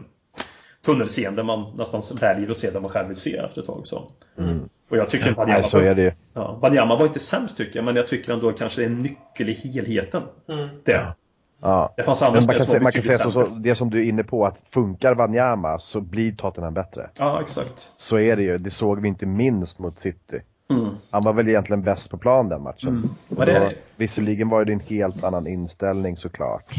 tunnelseende, 0.84 1.42
man 1.42 1.76
nästan 1.76 2.02
väljer 2.20 2.50
att 2.50 2.56
se 2.56 2.70
det 2.70 2.80
man 2.80 2.90
själv 2.90 3.08
vill 3.08 3.16
se 3.16 3.36
efter 3.36 3.60
ett 3.60 3.66
tag. 3.66 3.86
Så. 3.86 4.10
Mm. 4.38 4.68
Och 4.88 4.96
jag 4.96 5.10
tycker 5.10 5.28
inte 5.28 5.40
Nej, 5.40 5.46
Wanyama 5.46 5.68
så 5.68 5.78
är 5.78 5.94
det. 5.94 6.14
Ja, 6.34 6.58
Wanyama 6.62 6.96
var 6.96 7.06
inte 7.06 7.20
sämst 7.20 7.56
tycker 7.56 7.78
jag, 7.78 7.84
men 7.84 7.96
jag 7.96 8.08
tycker 8.08 8.32
ändå 8.32 8.52
kanske 8.52 8.80
det 8.80 8.84
är 8.84 8.90
en 8.90 8.98
nyckel 8.98 9.48
i 9.48 9.54
helheten. 9.54 10.22
Mm. 10.48 10.68
Det. 10.84 11.14
Ja. 11.66 11.92
Det 11.96 12.02
fanns 12.02 12.22
andra 12.22 12.40
man 12.46 12.54
kan, 12.56 12.66
se, 12.66 12.80
man 12.80 12.92
kan 12.92 13.02
säga 13.02 13.18
så, 13.18 13.30
så, 13.32 13.44
det 13.46 13.74
som 13.74 13.90
du 13.90 14.00
är 14.00 14.04
inne 14.08 14.22
på, 14.24 14.46
att 14.46 14.62
funkar 14.70 15.14
Wanyama 15.14 15.78
så 15.78 16.00
blir 16.00 16.32
Tottenham 16.32 16.74
bättre. 16.74 17.10
Ja, 17.18 17.40
exakt. 17.40 17.88
Så 17.96 18.18
är 18.18 18.36
det 18.36 18.42
ju. 18.42 18.58
Det 18.58 18.70
såg 18.70 19.00
vi 19.00 19.08
inte 19.08 19.26
minst 19.26 19.78
mot 19.78 19.98
City. 19.98 20.40
Mm. 20.70 20.88
Han 21.10 21.22
var 21.22 21.32
väl 21.32 21.48
egentligen 21.48 21.82
bäst 21.82 22.10
på 22.10 22.16
plan 22.16 22.48
den 22.48 22.62
matchen. 22.62 22.88
Mm. 22.88 23.08
Men 23.28 23.46
det 23.46 23.52
det. 23.58 23.72
Visserligen 23.96 24.48
var 24.48 24.64
det 24.64 24.72
en 24.72 24.80
helt 24.80 25.24
annan 25.24 25.46
inställning 25.46 26.16
såklart. 26.16 26.74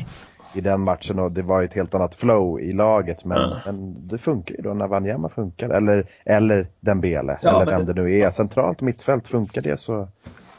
I 0.56 0.62
den 0.62 0.82
matchen 0.82 1.20
och 1.20 1.32
det 1.32 1.42
var 1.42 1.62
ju 1.62 1.66
ett 1.68 1.74
helt 1.74 1.94
annat 1.96 2.16
flow 2.16 2.60
i 2.62 2.72
laget. 2.74 3.26
Men, 3.26 3.38
Ja. 3.38 3.58
men 3.66 4.08
det 4.08 4.18
funkar 4.18 4.56
ju 4.56 4.62
då 4.62 4.74
när 4.74 4.88
Wanyama 4.88 5.30
funkar. 5.30 5.70
Eller, 5.70 6.08
eller 6.26 6.68
Dembele. 6.80 7.38
Ja, 7.42 7.62
eller 7.62 7.72
vem 7.72 7.86
det- 7.86 7.94
det 7.94 8.02
nu 8.02 8.20
är. 8.20 8.30
Centralt 8.32 8.82
mittfält, 8.82 9.28
funkar 9.28 9.62
det 9.62 9.80
så 9.80 10.08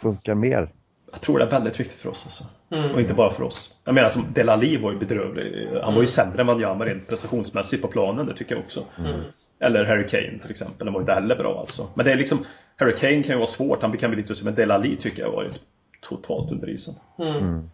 funkar 0.00 0.34
mer. 0.34 0.68
Jag 1.12 1.20
tror 1.20 1.38
det 1.38 1.44
är 1.44 1.50
väldigt 1.50 1.80
viktigt 1.80 2.00
för 2.00 2.10
oss. 2.10 2.24
Alltså. 2.26 2.44
Mm. 2.76 2.90
Och 2.94 3.00
inte 3.00 3.14
bara 3.14 3.30
för 3.30 3.42
oss. 3.42 3.76
Jag 3.84 3.94
menar 3.94 4.08
som 4.08 4.26
Delali 4.32 4.76
var 4.76 4.92
ju 4.92 4.98
bedrövlig. 4.98 5.68
Han 5.82 5.94
var 5.94 6.00
ju 6.00 6.06
sämre 6.06 6.40
än 6.40 6.46
Wanyama 6.46 6.84
rent 6.84 7.08
prestationsmässigt 7.08 7.82
på 7.82 7.88
planen, 7.88 8.26
det 8.26 8.34
tycker 8.34 8.54
jag 8.54 8.64
också. 8.64 8.84
Mm. 8.98 9.20
Eller 9.60 9.84
Harry 9.84 10.06
Kane 10.06 10.38
till 10.38 10.50
exempel. 10.50 10.86
Han 10.86 10.94
var 10.94 11.00
inte 11.00 11.12
heller 11.12 11.36
bra 11.36 11.60
alltså. 11.60 11.86
Men 11.94 12.04
det 12.04 12.12
är 12.12 12.16
liksom 12.16 12.38
Harry 12.76 12.92
Kane 12.92 13.22
kan 13.22 13.32
ju 13.32 13.36
vara 13.36 13.46
svårt, 13.46 13.82
han 13.82 13.96
kan 13.96 14.10
bli 14.10 14.20
lite 14.22 14.44
men 14.44 14.54
Delali 14.54 14.96
tycker 14.96 15.22
jag 15.22 15.28
har 15.28 15.36
varit 15.36 15.60
totalt 16.00 16.52
under 16.52 16.70
isen. 16.70 16.94
Mm. 17.18 17.70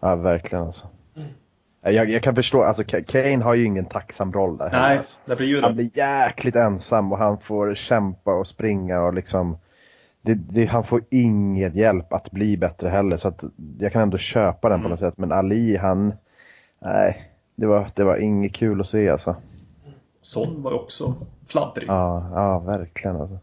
Ja, 0.00 0.16
verkligen 0.16 0.64
alltså. 0.64 0.86
Mm. 1.16 1.28
Jag, 1.80 2.10
jag 2.10 2.22
kan 2.22 2.34
förstå, 2.34 2.62
alltså 2.62 2.82
Ka- 2.82 3.04
Kane 3.04 3.44
har 3.44 3.54
ju 3.54 3.64
ingen 3.64 3.84
tacksam 3.84 4.32
roll 4.32 4.56
där. 4.56 4.70
Nej, 4.72 4.98
alltså. 4.98 5.20
det 5.24 5.36
blir 5.36 5.46
ju 5.46 5.60
Han 5.60 5.70
det. 5.70 5.74
blir 5.74 5.98
jäkligt 5.98 6.56
ensam 6.56 7.12
och 7.12 7.18
han 7.18 7.38
får 7.40 7.74
kämpa 7.74 8.34
och 8.34 8.46
springa 8.46 9.00
och 9.00 9.14
liksom 9.14 9.58
det, 10.22 10.34
det, 10.34 10.64
han 10.66 10.84
får 10.84 11.02
ingen 11.10 11.76
hjälp 11.76 12.12
att 12.12 12.30
bli 12.30 12.56
bättre 12.56 12.88
heller 12.88 13.16
så 13.16 13.28
att 13.28 13.44
jag 13.78 13.92
kan 13.92 14.02
ändå 14.02 14.18
köpa 14.18 14.68
den 14.68 14.78
på 14.78 14.86
Mm. 14.86 14.90
något 14.90 15.00
sätt 15.00 15.14
men 15.18 15.32
Ali 15.32 15.76
han 15.76 16.12
Nej, 16.80 17.30
det 17.54 17.66
var, 17.66 17.90
det 17.94 18.04
var 18.04 18.16
inget 18.16 18.54
kul 18.54 18.80
att 18.80 18.88
se 18.88 19.08
alltså. 19.08 19.36
Son 20.20 20.62
var 20.62 20.72
också 20.72 21.14
fladdrig. 21.46 21.88
Ja, 21.88 22.30
ja 22.34 22.58
verkligen 22.58 23.16
alltså. 23.20 23.38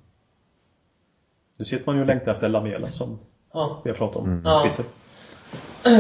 Nu 1.58 1.66
sitter 1.66 1.86
man 1.86 1.96
ju 1.96 2.02
och 2.02 2.08
längtar 2.08 2.32
efter 2.32 2.50
Lamela 2.50 2.90
som 2.90 3.20
Ja. 3.54 3.82
vi 3.84 3.90
har 3.90 3.98
pratat 3.98 4.16
om 4.16 4.26
Mm. 4.26 4.44
på 4.44 4.50
Ja. 4.50 4.64
Twitter. 4.64 4.86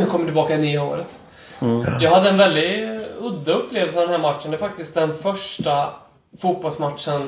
Kommer 0.11 0.25
tillbaka 0.25 0.55
i 0.55 0.61
nya 0.61 0.83
året. 0.83 1.19
Mm. 1.61 1.81
Jag 2.01 2.11
hade 2.11 2.29
en 2.29 2.37
väldigt 2.37 2.89
udda 3.19 3.51
upplevelse 3.51 4.01
av 4.01 4.07
den 4.07 4.21
här 4.21 4.31
matchen. 4.31 4.51
Det 4.51 4.57
är 4.57 4.59
faktiskt 4.59 4.95
den 4.95 5.13
första 5.13 5.93
fotbollsmatchen 6.41 7.21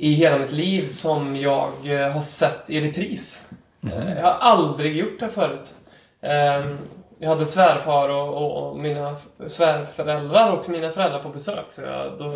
i 0.00 0.12
hela 0.14 0.38
mitt 0.38 0.52
liv 0.52 0.86
som 0.86 1.36
jag 1.36 1.72
eh, 1.84 2.10
har 2.10 2.20
sett 2.20 2.70
i 2.70 2.80
repris. 2.80 3.50
Eh, 3.82 4.18
Jag 4.18 4.24
har 4.24 4.38
aldrig 4.40 4.96
gjort 4.96 5.20
det 5.20 5.28
förut. 5.28 5.74
Ehm, 6.22 6.78
Jag 7.18 7.28
hade 7.28 7.46
svärfar 7.46 8.08
och, 8.08 8.28
och, 8.34 8.68
och 8.70 8.78
mina 8.78 9.16
svärföräldrar 9.48 10.52
och 10.52 10.68
mina 10.68 10.90
föräldrar 10.90 11.22
på 11.22 11.28
besök. 11.28 11.64
Så 11.68 11.82
jag, 11.82 12.18
då 12.18 12.34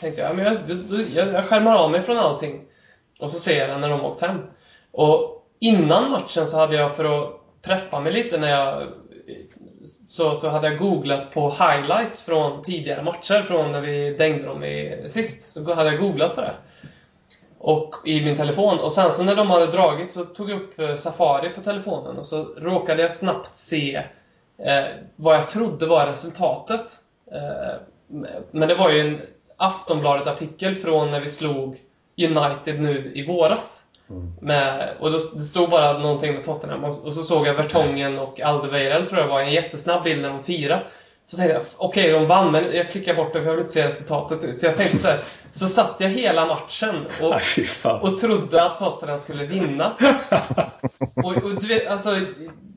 tänkte 0.00 0.20
jag, 0.20 0.30
ja, 0.30 0.34
men 0.34 0.44
jag, 0.44 0.56
jag, 1.14 1.28
jag 1.34 1.46
skärmar 1.48 1.76
av 1.76 1.90
mig 1.90 2.02
från 2.02 2.18
allting. 2.18 2.60
Och 3.20 3.30
så 3.30 3.38
ser 3.38 3.60
jag 3.60 3.68
den 3.68 3.80
när 3.80 3.88
de 3.90 4.04
åkt 4.04 4.20
hem. 4.20 4.38
Och 4.92 5.46
innan 5.60 6.10
matchen 6.10 6.46
så 6.46 6.58
hade 6.58 6.76
jag 6.76 6.96
för 6.96 7.04
att 7.22 7.30
preppa 7.62 8.00
mig 8.00 8.12
lite 8.12 8.38
när 8.38 8.48
jag 8.50 8.88
så, 10.06 10.34
så 10.34 10.48
hade 10.48 10.68
jag 10.68 10.78
googlat 10.78 11.34
på 11.34 11.50
highlights 11.50 12.22
från 12.22 12.62
tidigare 12.62 13.02
matcher 13.02 13.42
från 13.42 13.72
när 13.72 13.80
vi 13.80 14.14
dängde 14.18 14.46
dem 14.46 14.64
i, 14.64 15.04
sist. 15.06 15.52
Så 15.52 15.74
hade 15.74 15.90
jag 15.90 16.00
googlat 16.00 16.34
på 16.34 16.40
det. 16.40 16.54
Och 17.64 17.94
i 18.04 18.24
min 18.24 18.36
telefon. 18.36 18.78
Och 18.78 18.92
sen 18.92 19.12
så 19.12 19.24
när 19.24 19.36
de 19.36 19.50
hade 19.50 19.66
dragit 19.66 20.12
så 20.12 20.24
tog 20.24 20.50
jag 20.50 20.60
upp 20.60 20.78
eh, 20.78 20.94
Safari 20.94 21.48
på 21.48 21.60
telefonen 21.60 22.18
och 22.18 22.26
så 22.26 22.44
råkade 22.44 23.02
jag 23.02 23.10
snabbt 23.10 23.56
se 23.56 23.96
eh, 24.58 24.84
vad 25.16 25.34
jag 25.34 25.48
trodde 25.48 25.86
var 25.86 26.06
resultatet. 26.06 26.96
Eh, 27.32 27.80
men 28.50 28.68
det 28.68 28.74
var 28.74 28.90
ju 28.90 29.00
en 29.00 29.20
Aftonbladet-artikel 29.56 30.74
från 30.74 31.10
när 31.10 31.20
vi 31.20 31.28
slog 31.28 31.78
United 32.16 32.80
nu 32.80 33.12
i 33.14 33.26
våras. 33.26 33.86
Med, 34.40 34.96
och 35.00 35.10
då, 35.10 35.18
det 35.34 35.42
stod 35.42 35.70
bara 35.70 35.98
någonting 35.98 36.34
med 36.34 36.44
Tottenham 36.44 36.84
och, 36.84 37.06
och 37.06 37.14
så 37.14 37.22
såg 37.22 37.46
jag 37.46 37.54
Vertongen 37.54 38.18
och 38.18 38.40
Alderweireld 38.40 39.08
tror 39.08 39.20
jag 39.20 39.28
var 39.28 39.40
en 39.40 39.52
jättesnabb 39.52 40.04
bild 40.04 40.22
när 40.22 40.28
de 40.28 40.42
firade. 40.42 40.82
Så 41.32 41.36
tänkte 41.36 41.54
jag, 41.54 41.64
okej 41.76 42.10
de 42.10 42.26
vann 42.26 42.52
men 42.52 42.76
jag 42.76 42.90
klickar 42.90 43.14
bort 43.14 43.32
det 43.32 43.38
för 43.38 43.46
jag 43.46 43.52
vill 43.52 43.60
inte 43.60 43.72
se 43.72 43.86
resultatet. 43.86 44.60
Så 44.60 44.66
jag 44.66 44.76
tänkte 44.76 44.98
så 44.98 45.08
här, 45.08 45.18
så 45.50 45.66
satt 45.66 45.96
jag 45.98 46.08
hela 46.08 46.46
matchen 46.46 47.06
och, 47.20 47.42
fan. 47.42 48.00
och 48.00 48.18
trodde 48.18 48.64
att 48.64 48.78
Tottenham 48.78 49.18
skulle 49.18 49.44
vinna. 49.44 49.96
Och, 51.24 51.36
och 51.36 51.60
du 51.60 51.66
vet, 51.66 51.88
alltså, 51.88 52.18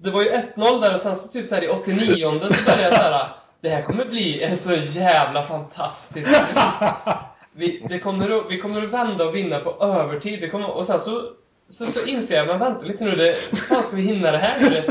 det 0.01 0.11
var 0.11 0.21
ju 0.21 0.29
1-0 0.29 0.81
där 0.81 0.93
och 0.93 0.99
sen 0.99 1.15
så 1.15 1.27
typ 1.27 1.47
så 1.47 1.55
här 1.55 1.63
i 1.63 1.67
89 1.67 2.39
så 2.39 2.65
började 2.65 2.83
jag 2.83 2.93
så 2.93 3.01
här. 3.01 3.29
Det 3.61 3.69
här 3.69 3.81
kommer 3.81 4.05
bli 4.05 4.43
en 4.43 4.57
så 4.57 4.73
jävla 4.75 5.43
fantastisk 5.43 6.29
vi, 7.55 7.85
det 7.89 7.99
kommer 7.99 8.29
att, 8.29 8.45
vi 8.49 8.57
kommer 8.57 8.83
att 8.83 8.89
vända 8.89 9.25
och 9.25 9.35
vinna 9.35 9.59
på 9.59 9.85
övertid. 9.85 10.41
Det 10.41 10.49
kommer, 10.49 10.69
och 10.69 10.85
sen 10.85 10.99
så, 10.99 11.21
så, 11.67 11.85
så 11.85 12.05
inser 12.05 12.35
jag, 12.35 12.47
men 12.47 12.59
vänta 12.59 12.85
lite 12.85 13.03
nu, 13.03 13.15
det, 13.15 13.37
hur 13.49 13.57
fan 13.57 13.83
ska 13.83 13.95
vi 13.95 14.03
hinna 14.03 14.31
det 14.31 14.37
här 14.37 14.59
nu? 14.59 14.83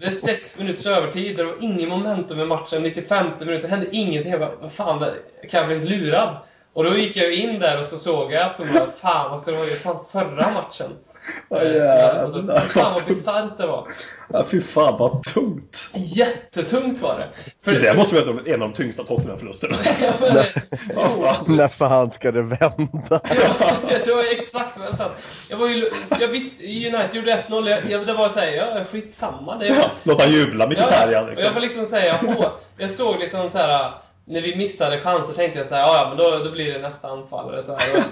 Det, 0.00 0.06
är 0.06 0.10
sex 0.10 0.58
minuters 0.58 0.86
övertid, 0.86 1.36
det 1.36 1.44
var 1.44 1.56
ingen 1.60 1.88
momentum 1.88 2.40
i 2.40 2.44
matchen, 2.44 2.82
95 2.82 3.26
minuter, 3.40 3.62
det 3.62 3.68
hände 3.68 3.96
ingenting. 3.96 4.32
Jag 4.32 4.40
bara, 4.40 4.54
vad 4.60 4.72
fan, 4.72 5.06
jag 5.40 5.50
kan 5.50 5.70
jag 5.70 5.80
bli 5.80 5.88
lurad? 5.88 6.36
Och 6.72 6.84
då 6.84 6.96
gick 6.96 7.16
jag 7.16 7.34
in 7.34 7.60
där 7.60 7.78
och 7.78 7.84
så 7.84 7.96
såg 7.96 8.32
jag 8.32 8.42
att 8.42 8.56
de 8.56 8.72
bara, 8.72 8.90
fan, 8.90 9.32
alltså, 9.32 9.50
det 9.50 9.56
var 9.56 9.64
ju 9.64 9.70
fan 9.70 10.04
förra 10.12 10.50
matchen. 10.50 10.90
Ja, 11.48 11.62
jag- 11.64 11.74
jävlar. 11.76 12.68
Fan 12.68 12.94
vad 12.94 13.04
bisarrt 13.04 13.56
det 13.58 13.66
var. 13.66 13.88
Ja, 14.32 14.44
fy 14.50 14.60
fan 14.60 14.98
vad 14.98 15.22
tungt. 15.22 15.90
Jättetungt 15.94 17.00
var 17.02 17.18
det. 17.18 17.28
För, 17.64 17.72
Det 17.72 17.78
där 17.78 17.96
måste 17.96 18.20
vara 18.20 18.40
en 18.46 18.62
av 18.62 18.68
de 18.68 18.72
tyngsta 18.72 19.02
Tottenham-förlusterna. 19.04 19.76
Ja. 20.94 21.36
När 21.48 21.68
fan 21.68 22.10
ska 22.10 22.32
det 22.32 22.42
vända? 22.42 22.70
Ja, 23.90 23.98
det 24.04 24.14
var 24.14 24.32
exakt 24.32 24.78
vad 24.78 24.86
jag 24.86 24.94
sa. 24.94 25.10
Jag 25.48 25.56
var 25.56 25.68
ju... 25.68 25.90
Jag 26.20 26.28
visste... 26.28 26.64
United 26.66 27.14
gjorde 27.14 27.44
1-0. 27.48 27.68
Jag, 27.70 27.90
jag, 27.90 28.06
det 28.06 28.12
var 28.14 28.28
såhär, 28.28 28.52
ja 28.52 28.84
skitsamma. 28.84 29.56
Det 29.58 29.66
är 29.68 29.74
bara... 29.74 29.90
Låt 30.02 30.20
han 30.20 30.32
jubla 30.32 30.66
Mkhitaryan 30.66 31.24
och 31.24 31.30
jag 31.30 31.36
liksom. 31.36 31.54
var 31.54 31.60
liksom 31.60 31.86
säga, 31.86 32.16
hå, 32.22 32.44
jag 32.78 32.90
såg 32.90 33.18
liksom 33.18 33.50
så 33.50 33.58
här 33.58 33.92
när 34.30 34.40
vi 34.40 34.56
missade 34.56 35.00
chanser 35.00 35.34
tänkte 35.34 35.58
jag 35.58 35.66
så 35.66 35.74
här, 35.74 35.82
ja 35.82 36.06
men 36.08 36.18
då, 36.18 36.44
då 36.44 36.50
blir 36.50 36.72
det 36.72 36.78
nästa 36.78 37.08
anfallare 37.08 37.62
så 37.62 37.76
här. 37.76 38.02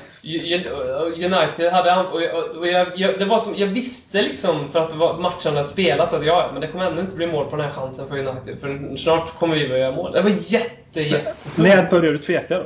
Och, 1.02 1.07
United 1.07 1.72
hade 1.72 1.96
och, 2.12 2.22
jag- 2.22 2.57
och 2.57 2.66
jag, 2.66 2.87
jag, 2.96 3.18
det 3.18 3.24
var 3.24 3.38
som, 3.38 3.54
jag 3.57 3.66
visste 3.66 4.22
liksom 4.22 4.72
för 4.72 4.78
att 4.78 4.94
var 4.94 5.18
matchen 5.18 5.52
hade 5.52 5.64
spelats 5.64 6.12
att 6.12 6.26
ja, 6.26 6.50
men 6.52 6.61
det 6.61 6.66
kommer 6.68 6.87
ändå 6.87 7.00
inte 7.00 7.16
bli 7.16 7.26
mål 7.26 7.50
på 7.50 7.57
den 7.57 7.64
här 7.64 7.72
chansen 7.72 8.09
för 8.09 8.18
United 8.18 8.61
för 8.61 8.96
snart 8.96 9.38
kommer 9.38 9.54
vi 9.57 9.68
börja 9.68 9.81
göra 9.83 9.96
mål. 9.96 10.12
Det 10.12 10.22
var 10.22 10.31
jätte, 10.31 11.00
jättetungt. 11.00 11.57
När 11.59 11.90
började 11.90 12.12
du 12.12 12.18
tveka 12.18 12.59
då? 12.59 12.64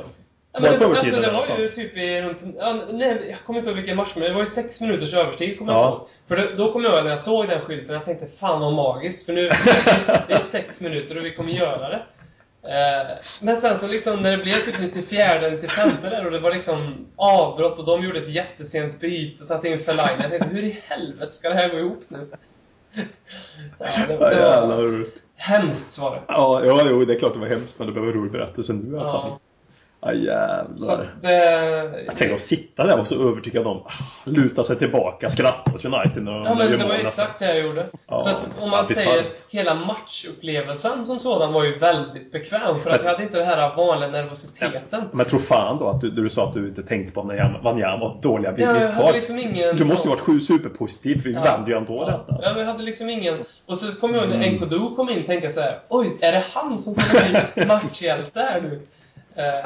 Ja, 0.55 0.59
men 0.59 0.79
det 0.79 0.85
alltså, 0.85 1.19
det 1.21 1.31
var 1.31 1.57
ju 1.59 1.67
typ 1.67 1.97
i 1.97 2.21
runt... 2.21 2.43
Ja, 2.59 2.73
nej, 2.91 3.25
jag 3.29 3.37
kommer 3.45 3.59
inte 3.59 3.69
ihåg 3.69 3.77
vilken 3.77 3.97
match, 3.97 4.11
men 4.15 4.23
det 4.23 4.33
var 4.33 4.39
ju 4.41 4.45
sex 4.47 4.81
minuters 4.81 5.13
övertid, 5.13 5.57
kommer 5.57 5.73
Ja. 5.73 5.79
jag 5.83 5.89
ihåg. 5.91 6.07
För 6.27 6.35
det, 6.35 6.57
då 6.57 6.71
kommer 6.73 6.85
jag 6.89 6.95
ihåg 6.95 7.03
när 7.03 7.11
jag 7.11 7.19
såg 7.19 7.47
den 7.47 7.61
skylten, 7.61 7.95
jag 7.95 8.05
tänkte 8.05 8.27
fan 8.27 8.61
vad 8.61 8.73
magiskt, 8.73 9.25
för 9.25 9.33
nu 9.33 9.41
det 10.27 10.33
är 10.33 10.37
sex 10.39 10.81
minuter 10.81 11.17
och 11.17 11.25
vi 11.25 11.31
kommer 11.35 11.51
göra 11.51 11.89
det. 11.89 12.03
Eh, 12.63 13.15
men 13.41 13.57
sen 13.57 13.77
så 13.77 13.87
liksom 13.87 14.21
när 14.21 14.37
det 14.37 14.43
blev 14.43 14.53
typ 14.53 14.79
94, 14.79 15.39
95 15.51 15.89
där 16.01 16.25
och 16.25 16.31
det 16.31 16.39
var 16.39 16.51
liksom 16.53 17.05
avbrott 17.15 17.79
och 17.79 17.85
de 17.85 18.03
gjorde 18.03 18.19
ett 18.19 18.29
jättesent 18.33 18.99
byte 18.99 19.41
och 19.41 19.47
satte 19.47 19.67
in 19.67 19.79
Fellaini. 19.79 20.21
Jag 20.21 20.29
tänkte, 20.31 20.49
hur 20.49 20.63
i 20.63 20.81
helvete 20.87 21.31
ska 21.31 21.49
det 21.49 21.55
här 21.55 21.69
gå 21.69 21.79
ihop 21.79 22.03
nu? 22.07 22.27
Ja, 23.79 23.85
det, 24.07 24.13
Ja, 24.39 24.65
var 24.65 24.77
roligt. 24.83 25.21
hemskt 25.35 25.99
var 25.99 26.15
det. 26.15 26.21
Ja, 26.27 26.65
ja, 26.65 26.81
jo, 26.89 27.05
det 27.05 27.13
är 27.13 27.19
klart 27.19 27.33
det 27.33 27.39
var 27.39 27.47
hemskt, 27.47 27.73
men 27.77 27.87
det 27.87 27.93
blev 27.93 28.05
en 28.05 28.13
rolig 28.13 28.31
berättelse 28.31 28.73
nu 28.73 28.95
i 28.95 28.99
alla 28.99 29.09
fall. 29.09 29.31
Ja, 30.05 30.13
Ja, 30.13 30.63
så 30.77 30.85
jävlar. 30.85 31.03
att 31.03 31.21
det... 31.21 32.03
Jag 32.05 32.15
tänker 32.15 32.33
att 32.33 32.39
sitta 32.41 32.87
där 32.87 32.99
och 32.99 33.07
så 33.07 33.29
övertygad 33.29 33.67
om, 33.67 33.77
ah, 33.77 33.89
luta 34.23 34.63
sig 34.63 34.75
tillbaka, 34.77 35.29
skratta 35.29 35.71
åt 35.75 35.85
United 35.85 36.27
och 36.29 36.33
Ja 36.33 36.55
men 36.55 36.71
det 36.79 36.85
var 36.85 36.93
ju 36.95 37.01
exakt 37.07 37.39
det 37.39 37.45
jag 37.57 37.65
gjorde. 37.65 37.85
Ja, 38.07 38.19
så 38.19 38.29
att 38.29 38.43
om 38.45 38.51
ja, 38.59 38.67
man 38.67 38.85
säger 38.85 39.25
hela 39.49 39.75
matchupplevelsen 39.75 41.05
som 41.05 41.19
sådan 41.19 41.53
var 41.53 41.63
ju 41.63 41.77
väldigt 41.77 42.31
bekväm 42.31 42.79
för 42.79 42.89
att 42.89 43.03
jag 43.03 43.11
hade 43.11 43.23
inte 43.23 43.37
den 43.37 43.47
här 43.47 43.75
vanliga 43.75 44.09
nervositeten. 44.11 45.03
Men 45.11 45.25
tro 45.25 45.39
fan 45.39 45.79
då 45.79 45.87
att 45.89 46.01
du, 46.01 46.11
du 46.11 46.29
sa 46.29 46.47
att 46.47 46.53
du 46.53 46.67
inte 46.67 46.83
tänkte 46.83 47.13
på 47.13 47.21
Wanyama 47.63 48.05
och 48.05 48.21
dåliga 48.21 48.53
Ja, 48.57 48.73
misstag. 48.73 49.13
liksom 49.13 49.39
ingen... 49.39 49.77
Du 49.77 49.83
måste 49.85 50.07
ju 50.07 50.09
varit 50.09 50.21
sju 50.21 50.39
superpositiv, 50.39 51.21
för 51.21 51.29
vi 51.29 51.35
Ja. 51.35 51.41
vände 51.43 51.71
ju 51.71 51.77
ändå 51.77 51.93
Ja, 51.95 52.05
detta. 52.05 52.41
ja, 52.43 52.49
men 52.53 52.59
jag 52.59 52.65
hade 52.71 52.83
liksom 52.83 53.09
ingen... 53.09 53.43
Och 53.65 53.77
så 53.77 53.95
kom 53.95 54.13
jag 54.13 54.19
ihåg 54.23 54.29
när 54.29 54.35
Mm. 54.43 54.53
Enkodu 54.53 54.95
kom 54.95 55.09
in 55.09 55.23
tänkte 55.23 55.45
jag 55.45 55.53
så 55.53 55.61
här: 55.61 55.79
Oj, 55.89 56.17
är 56.21 56.31
det 56.31 56.43
han 56.53 56.79
som 56.79 56.95
kommer 56.95 57.47
bli 57.55 57.65
matchhjälte 57.65 58.39
här 58.39 58.61
nu? 58.61 58.81
Eh, 59.35 59.65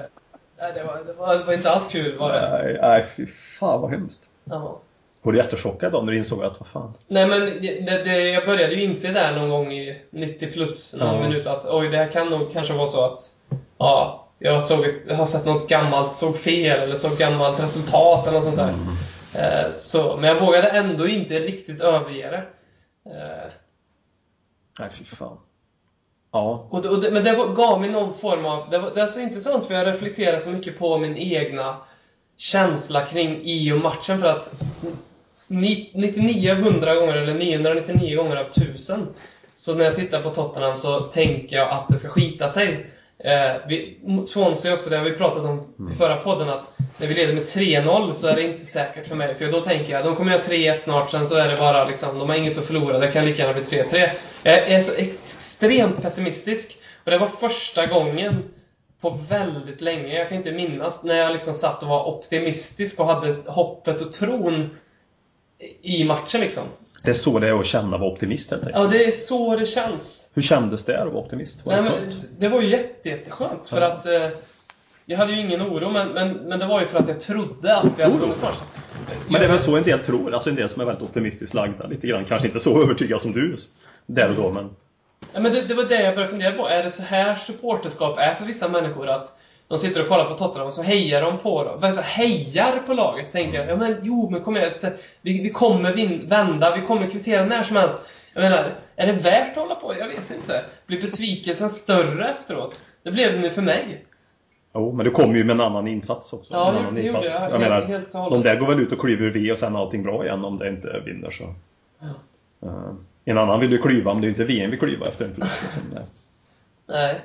nej, 0.59 0.71
det, 0.75 0.83
var, 0.83 0.97
det, 1.07 1.13
var, 1.13 1.35
det 1.37 1.43
var 1.43 1.53
inte 1.53 1.71
alls 1.71 1.87
kul 1.87 2.17
var 2.17 2.31
det. 2.33 2.49
Nej, 2.63 2.77
nej, 2.81 3.05
fy 3.17 3.27
fan 3.59 3.81
vad 3.81 3.91
hemskt. 3.91 4.23
Ja. 4.43 4.79
Var 5.21 5.31
du 5.31 5.37
jättechockad 5.37 5.91
då 5.91 6.01
när 6.01 6.11
du 6.11 6.17
insåg 6.17 6.43
att 6.43 6.59
vad 6.59 6.67
fan? 6.67 6.93
Nej 7.07 7.27
men 7.27 7.39
det, 7.39 7.59
det, 7.85 8.03
det, 8.03 8.29
jag 8.29 8.45
började 8.45 8.73
ju 8.73 8.81
inse 8.81 9.11
där 9.11 9.35
någon 9.35 9.49
gång 9.49 9.71
i 9.73 10.01
90 10.09 10.51
plus 10.51 10.95
någon 10.95 11.15
Ja. 11.15 11.21
minut 11.29 11.47
att 11.47 11.65
oj, 11.65 11.89
det 11.89 11.97
här 11.97 12.07
kan 12.11 12.29
nog 12.29 12.51
kanske 12.51 12.73
vara 12.73 12.87
så 12.87 13.05
att 13.05 13.19
ja, 13.77 14.27
jag, 14.39 14.63
såg, 14.63 14.85
jag 15.07 15.15
har 15.15 15.25
sett 15.25 15.45
något 15.45 15.67
gammalt, 15.69 16.15
såg 16.15 16.37
fel 16.37 16.79
eller 16.79 16.95
såg 16.95 17.17
gammalt 17.17 17.59
resultat 17.63 18.27
eller 18.27 18.37
något 18.37 18.43
sånt 18.43 18.57
där. 18.57 18.73
Eh, 19.65 19.71
så, 19.71 20.15
men 20.17 20.23
jag 20.29 20.39
vågade 20.39 20.67
ändå 20.67 21.07
inte 21.07 21.39
riktigt 21.39 21.81
överge 21.81 22.29
det. 22.31 22.43
Eh, 23.11 23.51
Nej, 24.79 24.89
fy 24.91 25.03
fan. 25.05 25.37
Ja. 26.37 26.67
och 26.69 26.85
och 26.85 27.01
det, 27.01 27.11
men 27.11 27.23
det 27.23 27.33
var, 27.33 27.47
gav 27.47 27.81
mig 27.81 27.89
någon 27.89 28.13
form 28.13 28.45
av... 28.45 28.69
Det, 28.69 28.77
var, 28.77 28.91
det 28.95 29.01
är 29.01 29.07
så 29.07 29.19
intressant 29.19 29.65
för 29.65 29.73
jag 29.73 29.87
reflekterar 29.87 30.39
så 30.39 30.49
mycket 30.49 30.79
på 30.79 30.97
min 30.97 31.17
egna 31.17 31.77
känsla 32.37 33.05
kring 33.05 33.41
i 33.43 33.71
och 33.71 33.77
matchen 33.77 34.19
för 34.19 34.25
att 34.25 34.61
ni- 35.47 35.91
99 35.93 36.51
av 36.51 36.57
100 36.57 36.95
gånger, 36.95 37.15
eller 37.15 37.33
999 37.33 38.17
gånger 38.17 38.35
av 38.35 38.47
1000 38.47 39.07
så 39.55 39.73
när 39.73 39.85
jag 39.85 39.95
tittar 39.95 40.21
på 40.21 40.29
Tottenham 40.29 40.77
så 40.77 40.99
tänker 40.99 41.55
jag 41.55 41.71
att 41.71 41.89
det 41.89 41.97
ska 41.97 42.07
skita 42.09 42.47
sig. 42.47 42.85
Eh, 43.27 43.55
vi, 43.67 43.99
Swansea 44.25 44.73
också, 44.73 44.89
det 44.89 44.97
har 44.97 45.03
vi 45.03 45.11
pratat 45.11 45.45
om 45.45 45.89
i 45.91 45.95
förra 45.95 46.15
podden 46.15 46.49
att 46.49 46.71
när 46.97 47.07
vi 47.07 47.13
leder 47.13 47.33
med 47.33 47.43
3-0 47.43 48.13
så 48.13 48.27
är 48.27 48.35
det 48.35 48.43
inte 48.43 48.65
säkert 48.65 49.07
för 49.07 49.15
mig. 49.15 49.35
För 49.35 49.51
då 49.51 49.61
tänker 49.61 49.93
jag, 49.93 50.05
de 50.05 50.15
kommer 50.15 50.31
göra 50.31 50.41
3-1 50.41 50.77
snart, 50.77 51.09
sen 51.09 51.27
så 51.27 51.35
är 51.35 51.47
det 51.47 51.57
bara 51.57 51.85
liksom, 51.85 52.19
de 52.19 52.29
har 52.29 52.35
inget 52.35 52.57
att 52.57 52.65
förlora, 52.65 52.99
det 52.99 53.07
kan 53.07 53.25
lika 53.25 53.43
gärna 53.43 53.53
bli 53.53 53.63
3-3. 53.63 54.09
Jag 54.43 54.71
är 54.71 54.81
så 54.81 54.93
extremt 54.93 56.01
pessimistisk. 56.01 56.77
Och 57.03 57.11
det 57.11 57.17
var 57.17 57.27
första 57.27 57.85
gången 57.85 58.43
på 59.01 59.19
väldigt 59.29 59.81
länge, 59.81 60.17
jag 60.19 60.29
kan 60.29 60.37
inte 60.37 60.51
minnas, 60.51 61.03
när 61.03 61.15
jag 61.15 61.33
liksom 61.33 61.53
satt 61.53 61.83
och 61.83 61.89
var 61.89 62.07
optimistisk 62.07 62.99
och 62.99 63.05
hade 63.05 63.35
hoppet 63.45 64.01
och 64.01 64.13
tron 64.13 64.69
i 65.81 66.03
matchen 66.03 66.41
liksom. 66.41 66.63
Det 67.03 67.09
är 67.09 67.13
så 67.13 67.39
det 67.39 67.49
är 67.49 67.59
att 67.59 67.65
känna 67.65 67.95
att 67.95 68.01
vara 68.01 68.11
optimist 68.11 68.51
helt 68.51 68.67
enkelt. 68.67 68.83
Ja, 68.83 68.89
det 68.89 69.05
är 69.05 69.11
så 69.11 69.55
det 69.55 69.65
känns. 69.65 70.31
Hur 70.33 70.41
kändes 70.41 70.85
det 70.85 71.01
att 71.01 71.07
vara 71.07 71.23
optimist? 71.23 71.65
Var 71.65 71.73
Nej, 71.73 71.83
det 71.83 71.89
men, 71.99 72.21
det 72.39 72.47
var 72.47 72.61
ju 72.61 72.67
jätte, 72.67 73.09
jätteskönt 73.09 73.69
för 73.69 73.81
Ja. 73.81 73.87
att 73.87 74.05
eh, 74.05 74.29
jag 75.05 75.17
hade 75.17 75.31
ju 75.31 75.39
ingen 75.39 75.61
oro, 75.61 75.89
men, 75.91 76.07
men, 76.09 76.33
men 76.33 76.59
det 76.59 76.65
var 76.65 76.79
ju 76.79 76.85
för 76.85 76.99
att 76.99 77.07
jag 77.07 77.19
trodde 77.19 77.77
att 77.77 77.99
vi 77.99 78.03
hade 78.03 78.17
vunnit 78.17 78.41
matchen. 78.41 78.67
Men 79.29 79.39
det 79.39 79.45
är 79.45 79.49
väl 79.49 79.59
så 79.59 79.75
en 79.75 79.83
del 79.83 79.99
tror, 79.99 80.33
alltså 80.33 80.49
en 80.49 80.55
del 80.55 80.69
som 80.69 80.81
är 80.81 80.85
väldigt 80.85 81.03
optimistiskt 81.03 81.53
lagda 81.53 81.87
lite 81.87 82.07
grann. 82.07 82.25
Kanske 82.25 82.47
inte 82.47 82.59
så 82.59 82.83
övertygad 82.83 83.21
som 83.21 83.31
du 83.31 83.55
där 84.05 84.29
och 84.29 84.35
då, 84.35 84.51
men... 84.51 84.69
Ja, 85.33 85.39
men 85.39 85.53
det, 85.53 85.61
det 85.61 85.73
var 85.73 85.83
det 85.83 86.03
jag 86.03 86.15
började 86.15 86.31
fundera 86.31 86.51
på. 86.51 86.67
Är 86.67 86.83
det 86.83 86.89
så 86.89 87.03
här 87.03 87.35
supporterskap 87.35 88.17
är 88.17 88.35
för 88.35 88.45
vissa 88.45 88.67
människor? 88.69 89.07
Att 89.07 89.37
de 89.67 89.77
sitter 89.77 90.01
och 90.01 90.07
kollar 90.07 90.25
på 90.25 90.33
Tottenham 90.33 90.67
och 90.67 90.73
så 90.73 90.81
hejar 90.81 91.21
de 91.21 91.37
på 91.37 91.63
dem. 91.63 91.79
Alltså 91.83 92.01
hejar 92.01 92.79
på 92.85 92.93
laget. 92.93 93.29
Tänker, 93.29 93.67
ja 93.67 93.75
men 93.75 93.95
jo, 94.01 94.29
men 94.29 94.41
kom 94.41 94.57
igen. 94.57 94.71
Vi, 95.21 95.41
vi 95.41 95.49
kommer 95.49 95.93
vin, 95.93 96.27
vända, 96.29 96.75
vi 96.75 96.81
kommer 96.87 97.09
kvittera 97.09 97.45
när 97.45 97.63
som 97.63 97.75
helst. 97.75 97.97
Jag 98.33 98.41
menar, 98.41 98.75
är 98.95 99.07
det 99.07 99.13
värt 99.13 99.49
att 99.51 99.57
hålla 99.63 99.75
på? 99.75 99.95
Jag 99.99 100.07
vet 100.07 100.31
inte. 100.31 100.65
Blir 100.87 101.01
besvikelsen 101.01 101.69
större 101.69 102.29
efteråt? 102.29 102.85
Det 103.03 103.11
blev 103.11 103.33
det 103.33 103.39
nu 103.39 103.49
för 103.49 103.61
mig. 103.61 104.05
Jo, 104.73 104.91
men 104.93 105.05
du 105.05 105.11
kommer 105.11 105.35
ju 105.35 105.43
med 105.43 105.53
en 105.53 105.61
annan 105.61 105.87
insats 105.87 106.33
också. 106.33 106.53
Ja, 106.53 106.69
en 106.69 106.77
annan 106.77 106.95
det 106.95 107.01
gjorde 107.01 107.19
insats. 107.19 107.41
jag. 107.41 107.51
jag 107.51 107.59
Helt- 107.59 107.69
menar, 107.69 107.81
helt 107.81 108.15
och 108.15 108.31
de 108.31 108.43
där 108.43 108.55
går 108.59 108.67
väl 108.67 108.79
ut 108.79 108.91
och 108.91 108.99
klyver 108.99 109.29
V 109.29 109.51
och 109.51 109.57
sen 109.57 109.75
är 109.75 109.79
allting 109.79 110.03
bra 110.03 110.25
igen 110.25 110.45
om 110.45 110.57
det 110.57 110.69
inte 110.69 111.01
vinner 111.05 111.29
så. 111.29 111.53
Ja. 111.99 112.07
Eh, 112.67 112.93
en 113.25 113.37
annan 113.37 113.59
vill 113.59 113.71
ju 113.71 113.77
klyva, 113.77 114.13
men 114.13 114.21
det 114.21 114.25
är 114.25 114.29
ju 114.29 114.33
inte 114.33 114.45
VM 114.45 114.71
vi 114.71 114.77
klyva 114.77 115.07
efter 115.07 115.25
en 115.25 115.33
förlust. 115.33 115.63
Liksom. 115.63 115.81
Det- 115.93 116.05
Nej. 116.93 117.21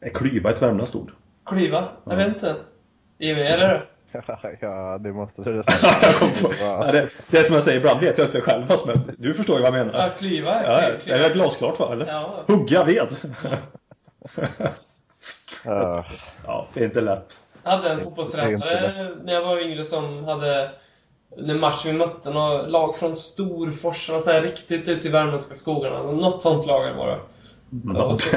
Är 0.00 0.08
klyva 0.10 0.50
ett 0.50 0.62
värmländskt 0.62 0.96
ord? 0.96 1.10
Klyva? 1.48 1.88
Jag 2.04 2.16
vet 2.16 2.28
inte. 2.28 2.56
Jimmy, 3.18 3.40
är 3.40 3.58
det 3.58 3.66
det? 3.66 3.82
ja, 4.60 4.98
det 4.98 5.12
måste 5.12 5.42
du 5.42 5.54
Jag 6.02 6.14
kom 6.14 6.28
på. 6.42 6.54
Ja. 6.60 6.92
Det, 6.92 7.08
det 7.30 7.38
är 7.38 7.42
som 7.42 7.54
jag 7.54 7.64
säger, 7.64 7.78
ibland 7.78 8.00
vet 8.00 8.18
jag 8.18 8.26
inte 8.26 8.40
själv, 8.40 8.66
fast 8.66 8.86
men 8.86 9.14
du 9.18 9.34
förstår 9.34 9.56
ju 9.56 9.62
vad 9.62 9.78
jag 9.78 9.86
menar. 9.86 9.98
Ja, 10.06 10.14
klyva. 10.18 10.62
Ja, 10.62 10.90
kly- 11.04 11.12
är 11.12 11.18
det 11.18 11.34
glasklart 11.34 11.78
va, 11.78 11.92
eller? 11.92 12.06
Ja. 12.06 12.44
Hugga 12.46 12.84
ved. 12.84 13.08
Ja. 15.64 16.04
ja, 16.46 16.66
det 16.74 16.80
är 16.80 16.84
inte 16.84 17.00
lätt. 17.00 17.38
Jag 17.64 17.70
hade 17.70 17.88
en 17.90 17.96
Det 17.96 18.04
fotbollstränare 18.04 19.10
när 19.22 19.32
jag 19.32 19.42
var 19.42 19.58
yngre 19.58 19.84
som 19.84 20.24
hade 20.24 20.70
när 21.36 21.54
match 21.54 21.86
vi 21.86 21.92
mötte 21.92 22.30
något 22.30 22.70
lag 22.70 22.96
från 22.96 23.16
Storfors, 23.16 24.06
så 24.06 24.30
här 24.30 24.42
riktigt 24.42 24.88
ute 24.88 25.08
i 25.08 25.10
värmländska 25.10 25.54
skogarna. 25.54 26.02
Något 26.02 26.42
sånt 26.42 26.66
lag 26.66 26.94
var 26.94 27.08
det. 27.08 27.20
Och 28.02 28.20
så, 28.20 28.36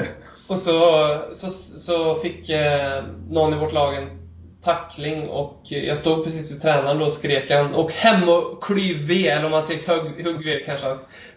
och 0.52 0.58
så, 0.58 1.20
så, 1.32 1.50
så 1.50 2.16
fick 2.16 2.50
eh, 2.50 3.04
någon 3.30 3.54
i 3.54 3.58
vårt 3.58 3.74
lag 3.74 3.96
en 3.96 4.21
tackling 4.64 5.30
och 5.30 5.60
jag 5.64 5.98
stod 5.98 6.24
precis 6.24 6.52
vid 6.52 6.62
tränaren 6.62 7.00
då 7.00 7.06
och 7.06 7.12
skrek 7.12 7.52
han 7.52 7.74
och 7.76 7.94
hem 7.94 8.30
och 8.30 8.64
klyv 8.64 8.98
ved, 9.08 9.26
eller 9.34 9.46
om 9.46 9.52
man 9.52 9.64
skrek 9.64 9.88
hugg, 9.88 10.26
hugg 10.26 10.46
ved 10.46 10.66
kanske 10.66 10.88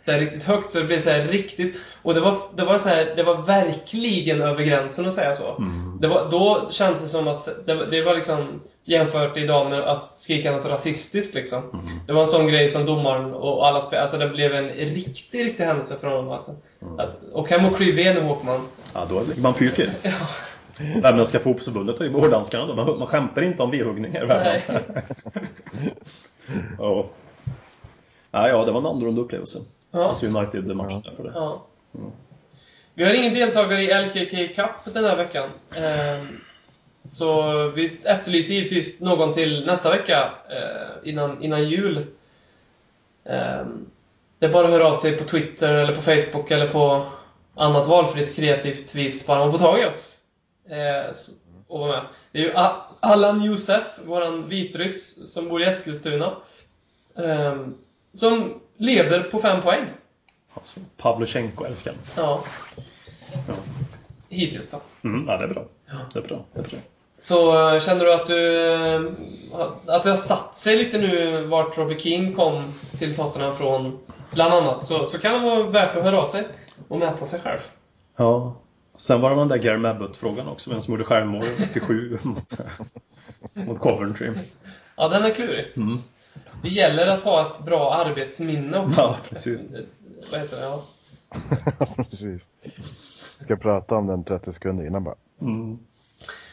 så 0.00 0.12
här 0.12 0.18
riktigt 0.18 0.42
högt 0.42 0.70
så 0.70 0.78
det 0.78 0.84
blev 0.84 0.98
så 1.00 1.10
här 1.10 1.22
riktigt 1.22 1.74
och 2.02 2.14
det 2.14 2.20
var, 2.20 2.36
det 2.56 2.64
var 2.64 2.78
så 2.78 2.88
här, 2.88 3.12
det 3.16 3.22
var 3.22 3.36
verkligen 3.42 4.42
över 4.42 4.64
gränsen 4.64 5.06
att 5.06 5.14
säga 5.14 5.34
så. 5.34 5.54
Mm. 5.58 5.98
Det 6.00 6.08
var, 6.08 6.30
då 6.30 6.68
känns 6.70 7.02
det 7.02 7.08
som 7.08 7.28
att 7.28 7.66
det, 7.66 7.74
var- 7.74 7.84
det 7.86 8.02
var 8.02 8.14
liksom 8.14 8.60
jämfört 8.84 9.36
idag 9.36 9.70
med 9.70 9.80
att 9.80 10.02
skrika 10.02 10.52
något 10.52 10.66
rasistiskt 10.66 11.34
liksom. 11.34 11.62
Mm. 11.72 11.84
Det 12.06 12.12
var 12.12 12.20
en 12.20 12.26
sån 12.26 12.46
grej 12.48 12.68
som 12.68 12.86
domaren 12.86 13.34
och 13.34 13.68
alla 13.68 13.80
spelare, 13.80 14.02
alltså 14.02 14.18
det 14.18 14.28
blev 14.28 14.54
en 14.54 14.68
riktig, 14.68 15.44
riktig 15.44 15.64
händelse 15.64 15.96
för 16.00 16.08
honom 16.08 16.30
alltså. 16.30 16.50
Mm. 16.82 16.98
Att, 17.00 17.16
och 17.32 17.50
hem 17.50 17.64
och 17.64 17.76
klyv 17.76 17.94
ved 17.96 18.14
nu 18.14 18.20
Håkman. 18.20 18.60
Ja, 18.94 19.06
då 19.08 19.20
lägger 19.20 19.42
man 19.42 19.54
pyrt 19.54 19.74
till. 19.76 19.90
Värmländska 20.80 21.38
fotbollsförbundet 21.38 21.98
har 21.98 22.06
ju 22.06 22.12
hårddanskarna 22.12 22.66
då. 22.66 22.74
Man, 22.74 22.98
man 22.98 23.06
skämtar 23.08 23.42
inte 23.42 23.62
om 23.62 23.70
vedhuggningar 23.70 24.24
i 24.24 24.26
Värmland. 24.26 24.84
ja. 26.78 27.06
Ja, 28.30 28.48
ja, 28.48 28.64
det 28.64 28.72
var 28.72 28.80
en 28.80 28.86
annorlunda 28.86 29.20
upplevelse. 29.22 29.58
Ja. 29.90 30.08
Alltså 30.08 30.26
United-matchen 30.26 31.02
där 31.02 31.12
för 31.16 31.22
det. 31.24 31.32
Ja. 31.34 31.64
Vi 32.94 33.04
har 33.04 33.14
ingen 33.14 33.34
deltagare 33.34 33.82
i 33.82 34.06
LKK 34.06 34.54
Cup 34.54 34.94
den 34.94 35.04
här 35.04 35.16
veckan. 35.16 35.48
Ehm, 35.76 36.40
Så 37.08 37.42
vi 37.68 37.84
efterlyser 38.04 38.54
givetvis 38.54 39.00
någon 39.00 39.32
till 39.32 39.66
nästa 39.66 39.90
vecka 39.90 40.32
eh, 40.50 41.08
innan, 41.10 41.42
innan 41.42 41.64
jul. 41.68 42.06
Ehm, 43.24 43.86
Det 44.38 44.46
är 44.46 44.52
bara 44.52 44.66
att 44.66 44.72
höra 44.72 44.88
av 44.88 44.94
sig 44.94 45.16
på 45.16 45.24
Twitter 45.24 45.74
eller 45.74 45.94
på 45.94 46.02
Facebook 46.02 46.50
eller 46.50 46.68
på 46.70 47.06
annat 47.54 47.86
valfritt 47.86 48.36
kreativt 48.36 48.94
vis 48.94 49.26
bara 49.26 49.38
man 49.38 49.52
får 49.52 49.58
tag 49.58 49.80
i 49.82 49.84
oss. 49.84 50.13
Eh, 50.68 51.16
Och 51.68 51.80
vara 51.80 51.92
med. 51.92 52.02
Det 52.32 52.38
är 52.38 52.42
ju 52.42 52.52
Allan 53.00 53.42
Josef, 53.42 53.98
våran 54.04 54.48
vitryss 54.48 55.32
som 55.32 55.48
bor 55.48 55.62
i 55.62 55.64
Eskilstuna. 55.64 56.36
ehm, 57.16 57.74
Som 58.12 58.60
leder 58.76 59.22
på 59.22 59.38
fem 59.38 59.62
poäng. 59.62 59.84
Alltså, 60.54 60.80
Pavlyuchenko 60.96 61.64
älskar. 61.64 61.94
Ja, 62.16 62.44
Ja. 63.48 63.54
hittills 64.28 64.70
då. 64.70 64.80
Mm, 65.08 65.28
ja, 65.28 65.36
det 65.36 65.44
är 65.44 65.48
bra. 65.48 65.64
Ja. 65.86 65.94
Det 66.12 66.18
är 66.18 66.22
bra. 66.22 66.44
Det 66.52 66.60
är 66.60 66.64
bra. 66.64 66.78
Så 67.18 67.68
eh, 67.74 67.80
känner 67.80 68.04
du 68.04 68.14
att 68.14 68.26
du 68.26 68.64
eh, 68.74 69.00
att 69.86 70.02
det 70.02 70.08
har 70.08 70.16
satt 70.16 70.56
sig 70.56 70.76
lite 70.76 70.98
nu 70.98 71.44
vart 71.46 71.78
Robbie 71.78 71.98
King 71.98 72.34
kom 72.34 72.72
till 72.98 73.16
Tottenham 73.16 73.54
från 73.56 73.98
bland 74.30 74.54
annat 74.54 74.86
så, 74.86 75.06
så 75.06 75.18
kan 75.18 75.32
det 75.32 75.38
vara 75.50 75.62
värt 75.70 75.96
att 75.96 76.02
höra 76.04 76.18
av 76.22 76.26
sig 76.26 76.48
och 76.88 76.98
mäta 76.98 77.16
sig 77.24 77.40
själv. 77.40 77.60
Ja. 78.16 78.54
Sen 78.96 79.20
var 79.20 79.30
det 79.30 79.36
den 79.36 79.48
där 79.48 79.56
Gary 79.56 79.78
Mabbott-frågan 79.78 80.48
också. 80.48 80.70
Vem 80.70 80.82
som 80.82 80.92
gjorde 80.94 81.04
självmål 81.04 81.42
87 81.70 82.18
mot, 82.22 82.58
mot 83.52 83.78
Coventry. 83.78 84.30
Ja, 84.96 85.08
den 85.08 85.24
är 85.24 85.30
klurig. 85.34 85.72
Mm. 85.76 85.98
Det 86.62 86.68
gäller 86.68 87.06
att 87.06 87.22
ha 87.22 87.50
ett 87.50 87.64
bra 87.64 87.94
arbetsminne 87.94 88.78
också. 88.78 89.00
Ja, 89.00 89.16
precis. 89.28 89.60
Vad 90.30 90.40
heter 90.40 90.56
det? 90.56 90.62
Ja. 90.62 90.82
Precis. 92.10 92.48
Ska 93.40 93.56
prata 93.56 93.94
om 93.94 94.06
den 94.06 94.24
30 94.24 94.52
sekunder 94.52 94.86
innan 94.86 95.04
bara. 95.04 95.14
Mm. 95.40 95.78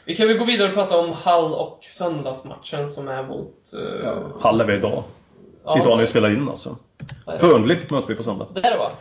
Vi 0.06 0.16
kan 0.16 0.28
väl 0.28 0.38
gå 0.38 0.46
vidare 0.46 0.68
och 0.70 0.74
prata 0.74 0.98
om 0.98 1.12
Hall 1.12 1.54
och 1.54 1.80
söndagsmatchen 1.82 2.88
som 2.88 3.08
är 3.08 3.24
mot... 3.24 3.72
Uh, 3.76 4.04
Ja, 4.04 4.24
Hall 4.42 4.62
är 4.62 4.66
vi 4.66 4.74
idag. 4.74 5.04
ja, 5.66 5.76
Idag 5.78 5.90
när 5.90 5.98
vi 5.98 6.08
spelar 6.08 6.30
in 6.30 6.50
alltså. 6.50 6.78
Burnley 7.42 7.78
möter 7.92 8.08
vi 8.08 8.16
på 8.16 8.24
söndag. 8.24 8.48
Det 8.54 8.60
är 8.60 8.72
det 8.72 8.78
va? 8.78 8.92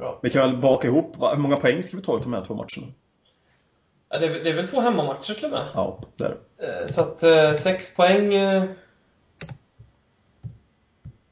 Bra. 0.00 0.18
Vi 0.22 0.30
kan 0.30 0.50
väl 0.50 0.60
baka 0.60 0.88
ihop, 0.88 1.16
hur 1.18 1.36
många 1.36 1.56
poäng 1.56 1.82
ska 1.82 1.96
vi 1.96 2.02
ta 2.02 2.16
ut 2.16 2.22
de 2.22 2.32
här 2.32 2.44
två 2.44 2.54
matcherna? 2.54 2.92
Ja, 4.08 4.18
det, 4.18 4.26
är, 4.26 4.44
det 4.44 4.50
är 4.50 4.54
väl 4.54 4.68
två 4.68 4.80
hemmamatcher 4.80 5.34
till 5.34 5.44
och 5.44 5.50
med? 5.50 5.66
Ja, 5.74 5.98
det 6.16 6.24
är 6.24 6.28
det. 6.58 6.80
Eh, 6.80 6.86
Så 6.86 7.00
att 7.00 7.22
eh, 7.22 7.52
sex 7.52 7.94
poäng 7.94 8.34
eh, 8.34 8.64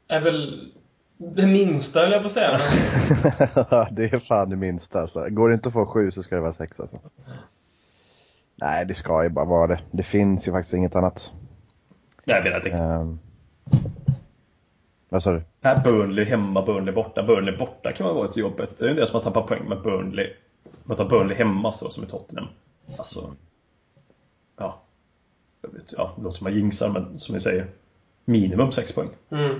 är 0.09 0.21
väl 0.21 0.73
det 1.19 1.47
minsta, 1.47 2.01
höll 2.01 2.13
jag 2.13 2.21
på 2.23 2.27
att 2.27 2.33
säga. 2.33 2.51
Det 3.91 4.05
är 4.05 4.19
fan 4.29 4.51
det 4.51 4.57
minsta 4.57 5.01
alltså. 5.01 5.29
Går 5.29 5.49
det 5.49 5.55
inte 5.55 5.69
att 5.69 5.75
få 5.75 5.87
sju 5.87 6.11
så 6.11 6.23
ska 6.23 6.35
det 6.35 6.41
vara 6.41 6.55
sex 6.55 6.81
alltså. 6.81 6.99
Nej, 8.57 8.87
det 8.87 8.95
ska 8.95 9.23
ju 9.23 9.29
bara 9.29 9.45
vara 9.45 9.67
det. 9.67 9.81
Det 9.91 10.03
finns 10.03 10.49
ju 10.49 10.53
faktiskt 10.53 10.75
inget 10.75 10.97
annat. 10.97 11.31
Nej, 12.25 12.43
vi 12.45 12.51
tänkte. 12.51 12.83
Um... 12.83 13.19
Vad 15.09 15.23
sa 15.23 15.33
du? 15.33 15.43
Här 15.63 15.81
Burnley 15.85 16.25
hemma, 16.25 16.63
Burnley 16.63 16.95
borta. 16.95 17.23
Burnley 17.23 17.57
borta 17.57 17.93
kan 17.93 18.15
vara 18.15 18.29
ett 18.29 18.37
jobbet. 18.37 18.79
Det 18.79 18.85
är 18.85 18.89
ju 18.89 18.95
det 18.95 19.07
som 19.07 19.15
har 19.15 19.23
tappat 19.23 19.47
poäng 19.47 19.69
med 19.69 19.83
Burnley. 19.83 20.27
Möta 20.85 21.05
Burnley 21.05 21.37
hemma 21.37 21.73
så 21.73 21.91
som 21.91 22.05
i 22.05 22.07
Tottenham. 22.07 22.49
Alltså... 22.99 23.31
Ja. 24.59 24.81
Jag 25.63 25.73
vet, 25.73 25.93
ja, 25.97 26.13
det 26.17 26.23
låter 26.23 26.37
som 26.39 26.47
jag 26.47 26.57
jinxar, 26.57 26.89
men 26.89 27.19
som 27.19 27.35
vi 27.35 27.41
säger. 27.41 27.67
Minimum 28.25 28.73
6 28.73 28.93
poäng. 28.95 29.09
mm. 29.31 29.59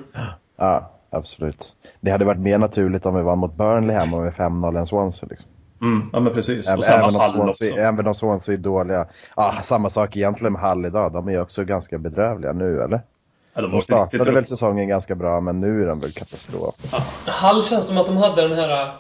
Ja, 0.57 0.91
absolut. 1.11 1.73
Det 2.01 2.11
hade 2.11 2.25
varit 2.25 2.41
mer 2.41 2.59
naturligt 2.59 3.07
om 3.07 3.15
vi 3.15 3.23
vann 3.23 3.39
mot 3.39 3.55
Burnley 3.55 3.97
hemma 3.97 4.21
med 4.21 4.33
5-0 4.33 4.79
än 4.79 4.87
Swansea. 4.87 5.29
Liksom. 5.31 5.49
Mm, 5.81 6.11
ja 6.13 6.21
men 6.21 6.33
precis. 6.33 6.69
Även, 6.69 6.79
och 6.79 6.85
samma 6.85 7.03
även, 7.05 7.21
Hall 7.21 7.33
Swansea, 7.33 7.69
också. 7.71 7.81
även 7.81 8.07
om 8.07 8.15
Swansea 8.15 8.55
är 8.55 8.59
dåliga. 8.59 9.07
Ja, 9.37 9.55
samma 9.63 9.91
sak 9.91 10.17
egentligen 10.17 10.53
med 10.53 10.63
Hall 10.63 10.87
idag. 10.87 11.13
De 11.13 11.29
är 11.29 11.33
ju 11.33 11.41
också 11.41 11.65
ganska 11.65 11.99
bedrövliga 11.99 12.53
nu, 12.53 12.83
eller? 12.83 13.01
Ja, 13.63 13.63
de 13.63 13.83
startade 13.83 14.31
väl 14.33 14.47
säsongen 14.47 14.89
ganska 14.89 15.15
bra, 15.15 15.41
men 15.41 15.61
nu 15.61 15.83
är 15.83 15.87
de 15.87 16.01
väl 16.01 16.13
katastrof. 16.13 16.75
Hall 17.27 17.63
känns 17.65 17.87
som 17.87 17.99
att 17.99 18.07
de 18.07 18.17
hade 18.17 18.43
den 18.49 18.53
här... 18.59 18.93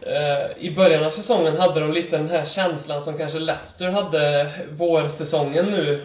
eh, 0.00 0.58
I 0.58 0.74
början 0.76 1.04
av 1.04 1.10
säsongen 1.10 1.56
hade 1.56 1.80
de 1.80 1.92
lite 1.92 2.16
den 2.18 2.28
här 2.28 2.44
känslan 2.44 3.02
som 3.02 3.18
kanske 3.18 3.38
Leicester 3.38 3.90
hade 3.90 4.50
vårsäsongen 4.72 5.64
nu. 5.66 6.02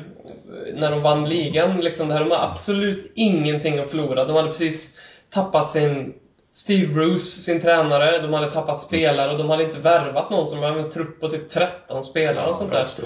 eh, 0.67 0.79
När 0.79 0.91
de 0.91 1.01
vann 1.01 1.29
ligan. 1.29 1.77
Liksom 1.81 2.07
det 2.07 2.13
här, 2.13 2.21
de 2.21 2.31
har 2.31 2.49
absolut 2.51 3.11
ingenting 3.15 3.79
att 3.79 3.89
förlora. 3.89 4.25
De 4.25 4.35
hade 4.35 4.49
precis 4.49 4.93
tappat 5.29 5.69
sin 5.69 6.13
Steve 6.53 6.93
Bruce, 6.93 7.19
sin 7.41 7.61
tränare. 7.61 8.21
De 8.21 8.33
hade 8.33 8.51
tappat 8.51 8.79
spelare 8.79 9.31
och 9.31 9.37
de 9.37 9.49
hade 9.49 9.63
inte 9.63 9.79
värvat 9.79 10.29
någon. 10.29 10.45
De 10.49 10.63
hade 10.63 10.79
en 10.81 10.89
trupp 10.89 11.19
på 11.19 11.29
typ 11.29 11.49
13 11.49 12.03
spelare 12.03 12.49
och 12.49 12.55
sånt 12.55 12.71
där. 12.71 12.79
Alltså. 12.79 13.01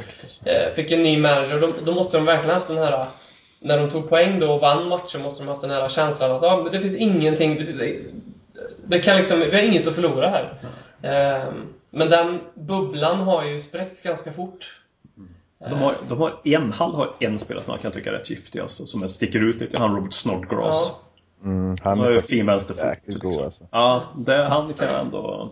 Eh, 0.45 0.73
fick 0.73 0.91
en 0.91 1.03
ny 1.03 1.17
manager. 1.17 1.59
Då, 1.61 1.69
då 1.85 1.91
måste 1.91 2.17
de 2.17 2.25
verkligen 2.25 2.53
haft 2.53 2.67
den 2.67 2.77
här... 2.77 3.07
När 3.65 3.77
de 3.77 3.89
tog 3.89 4.09
poäng 4.09 4.39
då 4.39 4.51
och 4.51 4.61
vann 4.61 4.87
matchen 4.87 5.21
måste 5.21 5.43
de 5.43 5.47
haft 5.47 5.61
den 5.61 5.69
här 5.69 5.89
känslan 5.89 6.31
att 6.31 6.43
ah, 6.43 6.63
men 6.63 6.71
det 6.71 6.79
finns 6.79 6.95
ingenting... 6.95 7.55
Det, 7.55 7.73
det, 7.73 7.99
det 8.87 8.99
kan 8.99 9.17
liksom, 9.17 9.39
vi 9.39 9.51
har 9.51 9.67
inget 9.67 9.87
att 9.87 9.95
förlora 9.95 10.29
här. 10.29 10.53
Eh, 11.01 11.53
men 11.89 12.09
den 12.09 12.39
bubblan 12.53 13.19
har 13.19 13.45
ju 13.45 13.59
spräckts 13.59 14.01
ganska 14.01 14.31
fort. 14.31 14.79
De 15.69 15.79
har, 15.79 15.95
de 16.07 16.17
har 16.17 16.39
en, 16.43 16.71
Hall 16.71 16.95
har 16.95 17.15
en 17.19 17.39
spelare 17.39 17.63
som 17.63 17.71
man 17.71 17.79
kan 17.79 17.91
tycka 17.91 18.09
är 18.09 18.13
rätt 18.13 18.29
giftig 18.29 18.59
alltså, 18.59 18.85
som 18.85 19.07
sticker 19.07 19.43
ut 19.43 19.61
lite. 19.61 19.79
Han 19.79 19.95
Robert 19.95 20.13
Snodgrass. 20.13 20.91
Ja. 21.41 21.49
Mm, 21.49 21.77
han 21.81 21.99
har 21.99 22.07
är 22.07 22.11
ju 22.11 22.21
fin 22.21 22.45
vänsterfot. 22.45 23.05
god 23.05 23.23
liksom. 23.23 23.45
alltså. 23.45 23.67
Ja, 23.71 24.03
det, 24.17 24.35
han 24.35 24.73
kan 24.73 24.89
ändå... 24.89 25.51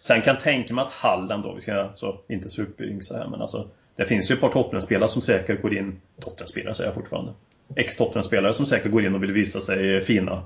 Sen 0.00 0.22
kan 0.22 0.34
jag 0.34 0.42
tänka 0.42 0.74
mig 0.74 0.84
att 0.84 0.92
Hall 0.92 1.30
ändå, 1.30 1.54
vi 1.54 1.60
ska 1.60 1.82
alltså, 1.82 2.16
inte 2.28 2.50
superyngsa 2.50 3.18
här, 3.18 3.28
men 3.28 3.40
alltså 3.40 3.68
Det 3.96 4.04
finns 4.04 4.30
ju 4.30 4.34
ett 4.34 4.40
par 4.40 4.48
Tottenham-spelare 4.48 5.08
som 5.08 5.22
säkert 5.22 5.62
går 5.62 5.74
in 5.74 6.00
Tottenham-spelare 6.20 6.74
säger 6.74 6.88
jag 6.88 6.94
fortfarande 6.94 7.32
Ex-Tottenham-spelare 7.76 8.52
som 8.52 8.66
säkert 8.66 8.92
går 8.92 9.04
in 9.04 9.14
och 9.14 9.22
vill 9.22 9.32
visa 9.32 9.60
sig 9.60 10.00
fina 10.00 10.42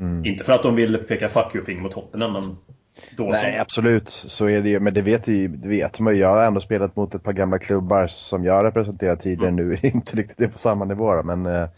Mm. 0.00 0.24
Inte 0.24 0.44
för 0.44 0.52
att 0.52 0.62
de 0.62 0.74
vill 0.74 0.98
peka 0.98 1.28
fuck 1.28 1.54
you-finger 1.54 1.82
mot 1.82 1.92
Tottenham, 1.92 2.32
men 2.32 2.56
då 3.16 3.24
Nej, 3.24 3.34
så. 3.34 3.60
absolut. 3.60 4.08
Så 4.10 4.48
är 4.48 4.62
det 4.62 4.68
ju. 4.68 4.80
Men 4.80 4.94
det 4.94 5.02
vet, 5.02 5.28
ju, 5.28 5.48
det 5.48 5.68
vet 5.68 5.98
man 5.98 6.14
ju. 6.14 6.20
Jag 6.20 6.28
har 6.28 6.46
ändå 6.46 6.60
spelat 6.60 6.96
mot 6.96 7.14
ett 7.14 7.22
par 7.22 7.32
gamla 7.32 7.58
klubbar 7.58 8.06
som 8.06 8.44
jag 8.44 8.64
representerat 8.64 9.20
tidigare. 9.20 9.50
Nu 9.50 9.72
är 9.72 9.78
det 9.82 9.88
inte 9.88 10.16
riktigt 10.16 10.38
det 10.38 10.48
på 10.48 10.58
samma 10.58 10.84
nivå 10.84 11.22
men 11.22 11.46
eh, 11.46 11.68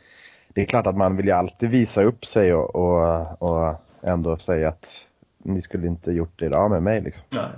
det 0.49 0.61
är 0.61 0.67
klart 0.67 0.87
att 0.87 0.97
man 0.97 1.17
vill 1.17 1.27
ju 1.27 1.33
alltid 1.33 1.71
visa 1.71 2.03
upp 2.03 2.27
sig 2.27 2.55
och, 2.55 2.77
och, 2.77 3.43
och 3.43 3.75
ändå 4.03 4.37
säga 4.37 4.69
att 4.69 5.07
ni 5.43 5.63
skulle 5.63 5.87
inte 5.87 6.13
gjort 6.13 6.43
er 6.43 6.51
av 6.51 6.71
med 6.71 6.83
mig 6.83 7.01
liksom. 7.01 7.25
Nej. 7.31 7.49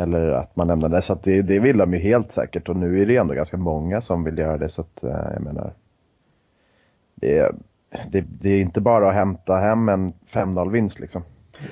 Eller 0.00 0.30
att 0.30 0.56
man 0.56 0.66
lämnar 0.66 0.88
det. 0.88 1.02
Så 1.02 1.12
att 1.12 1.22
det, 1.22 1.42
det 1.42 1.58
vill 1.58 1.76
de 1.78 1.94
ju 1.94 1.98
helt 2.00 2.32
säkert. 2.32 2.68
Och 2.68 2.76
nu 2.76 3.02
är 3.02 3.06
det 3.06 3.16
ändå 3.16 3.34
ganska 3.34 3.56
många 3.56 4.00
som 4.00 4.24
vill 4.24 4.38
göra 4.38 4.58
det. 4.58 4.68
Så 4.68 4.80
att 4.80 5.02
eh, 5.04 5.10
jag 5.32 5.42
menar. 5.42 5.72
Det, 7.14 7.38
är- 7.38 7.54
det, 8.10 8.20
det 8.40 8.50
är 8.50 8.60
inte 8.60 8.80
bara 8.80 9.08
att 9.08 9.14
hämta 9.14 9.56
hem 9.56 9.88
en 9.88 10.12
5-0 10.32 10.70
vinst 10.70 11.00
liksom. 11.00 11.22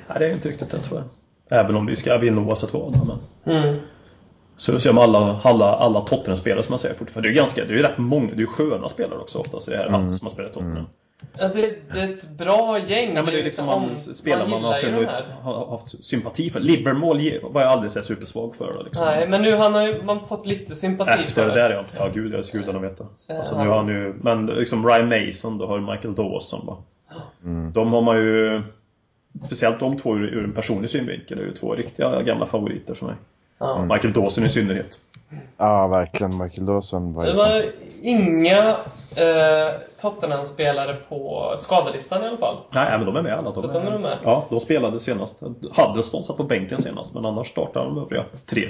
Nej, 0.09 0.17
det 0.19 0.27
är 0.27 0.33
inte 0.35 0.49
riktigt 0.49 0.71
det 0.71 0.79
tror 0.79 1.01
jag. 1.01 1.61
Även 1.65 1.77
om 1.77 1.87
vi 1.87 1.97
ska 1.97 2.19
vinna 2.19 2.41
oavsett 2.41 2.75
vad. 2.75 3.01
Men... 3.07 3.57
Mm. 3.57 3.77
Så 4.57 4.81
ser 4.81 4.93
man 4.93 5.05
alla, 5.05 5.41
alla, 5.43 5.65
alla 5.65 6.01
Tottenham-spelare 6.01 6.63
som 6.63 6.73
man 6.73 6.79
säger 6.79 6.95
fortfarande. 6.95 7.29
Det 7.29 7.31
är 7.31 7.35
ju 7.35 7.39
ganska, 7.41 7.65
det 7.65 7.73
är 7.73 7.77
ju 7.77 7.83
rätt 7.83 7.99
många, 7.99 8.27
det 8.27 8.33
är 8.33 8.39
ju 8.39 8.47
sköna 8.47 8.89
spelare 8.89 9.19
också 9.19 9.39
oftast 9.39 9.69
i 9.69 9.71
det 9.71 9.77
här 9.77 9.87
Mm. 9.89 10.01
mm. 10.01 10.13
som 10.13 10.27
har 10.27 10.31
spelat 10.31 10.53
Tottenham. 10.53 10.85
Ja, 11.39 11.49
det, 11.49 11.75
det 11.95 12.01
är 12.01 12.05
ett 12.05 12.29
bra 12.31 12.79
gäng. 12.79 13.15
Ja, 13.17 13.23
men 13.23 13.33
det 13.35 13.41
är 13.41 13.45
liksom 13.45 13.69
om- 13.69 13.83
man, 13.83 13.99
spelare 14.01 14.49
man, 14.49 14.63
har, 14.65 14.77
gillar 14.79 14.99
ju 15.01 15.07
de 15.07 15.13
funnit, 15.13 15.25
har 15.43 15.71
haft 15.71 16.05
sympati 16.05 16.51
för. 16.51 16.61
Livermore 16.61 17.23
ge- 17.23 17.39
var 17.43 17.63
jag 17.63 17.71
aldrig 17.71 17.91
så 17.91 18.03
supersvag 18.03 18.55
för. 18.57 18.85
Liksom. 18.85 19.05
Nej, 19.05 19.29
men 19.29 19.43
nu 19.43 19.57
han 19.57 19.75
har 19.75 19.83
ju 19.87 20.03
man 20.03 20.27
fått 20.27 20.47
lite 20.47 20.77
sympati 20.77 21.11
Efter 21.11 21.45
det 21.45 21.51
för 21.51 21.57
där 21.59 21.71
ja. 21.71 21.85
Ja 21.99 22.09
gud, 22.15 22.35
jag 22.35 22.45
ska 22.45 22.59
gudarna 22.59 22.79
veta. 22.79 23.07
Alltså, 23.29 23.63
nu 23.63 23.69
har 23.69 23.77
han 23.77 23.89
ju, 23.89 24.15
men 24.23 24.47
liksom 24.47 24.87
Ryan 24.89 25.09
Mason, 25.09 25.59
då 25.59 25.67
har 25.67 25.81
Michael 25.93 26.15
Dawson 26.15 26.67
va. 26.67 26.77
Mm. 27.45 27.73
De 27.73 27.93
har 27.93 28.03
man 28.03 28.17
ju 28.17 28.63
Speciellt 29.47 29.81
de 29.81 29.97
två 29.97 30.17
ur, 30.17 30.25
ur 30.35 30.45
en 30.45 30.53
personlig 30.53 30.91
synvinkel 30.91 31.39
är 31.39 31.43
ju 31.43 31.53
två 31.53 31.75
riktiga 31.75 32.23
gamla 32.23 32.47
favoriter 32.47 32.95
för 32.95 33.07
mig. 33.07 33.15
Ja. 33.59 33.85
Michael 33.85 34.13
Dawson 34.13 34.45
i 34.45 34.49
synnerhet. 34.49 35.01
Ja, 35.57 35.87
verkligen. 35.87 36.39
Michael 36.39 36.67
Dawson 36.67 37.15
var 37.15 37.25
Det 37.25 37.33
var 37.35 37.47
fantastisk. 37.47 38.01
inga 38.03 38.69
eh, 39.17 39.75
Tottenham-spelare 40.01 40.95
på 41.09 41.53
skadelistan 41.59 42.25
i 42.25 42.27
alla 42.27 42.37
fall. 42.39 42.57
Nej, 42.75 42.99
men 42.99 43.07
de 43.07 43.17
är 43.17 43.23
med 43.23 43.39
alla. 43.39 43.53
Så 43.55 43.67
de 43.67 43.79
är 43.87 43.99
med? 43.99 44.19
Ja, 44.25 44.45
de 44.51 44.61
spelade 44.61 45.01
senast. 45.01 45.43
Huddleston 45.77 46.25
satt 46.25 46.37
på 46.37 46.43
bänken 46.45 46.79
senast, 46.79 47.15
men 47.15 47.25
annars 47.25 47.47
startar 47.47 47.85
de 47.85 47.99
övriga 47.99 48.25
tre. 48.47 48.65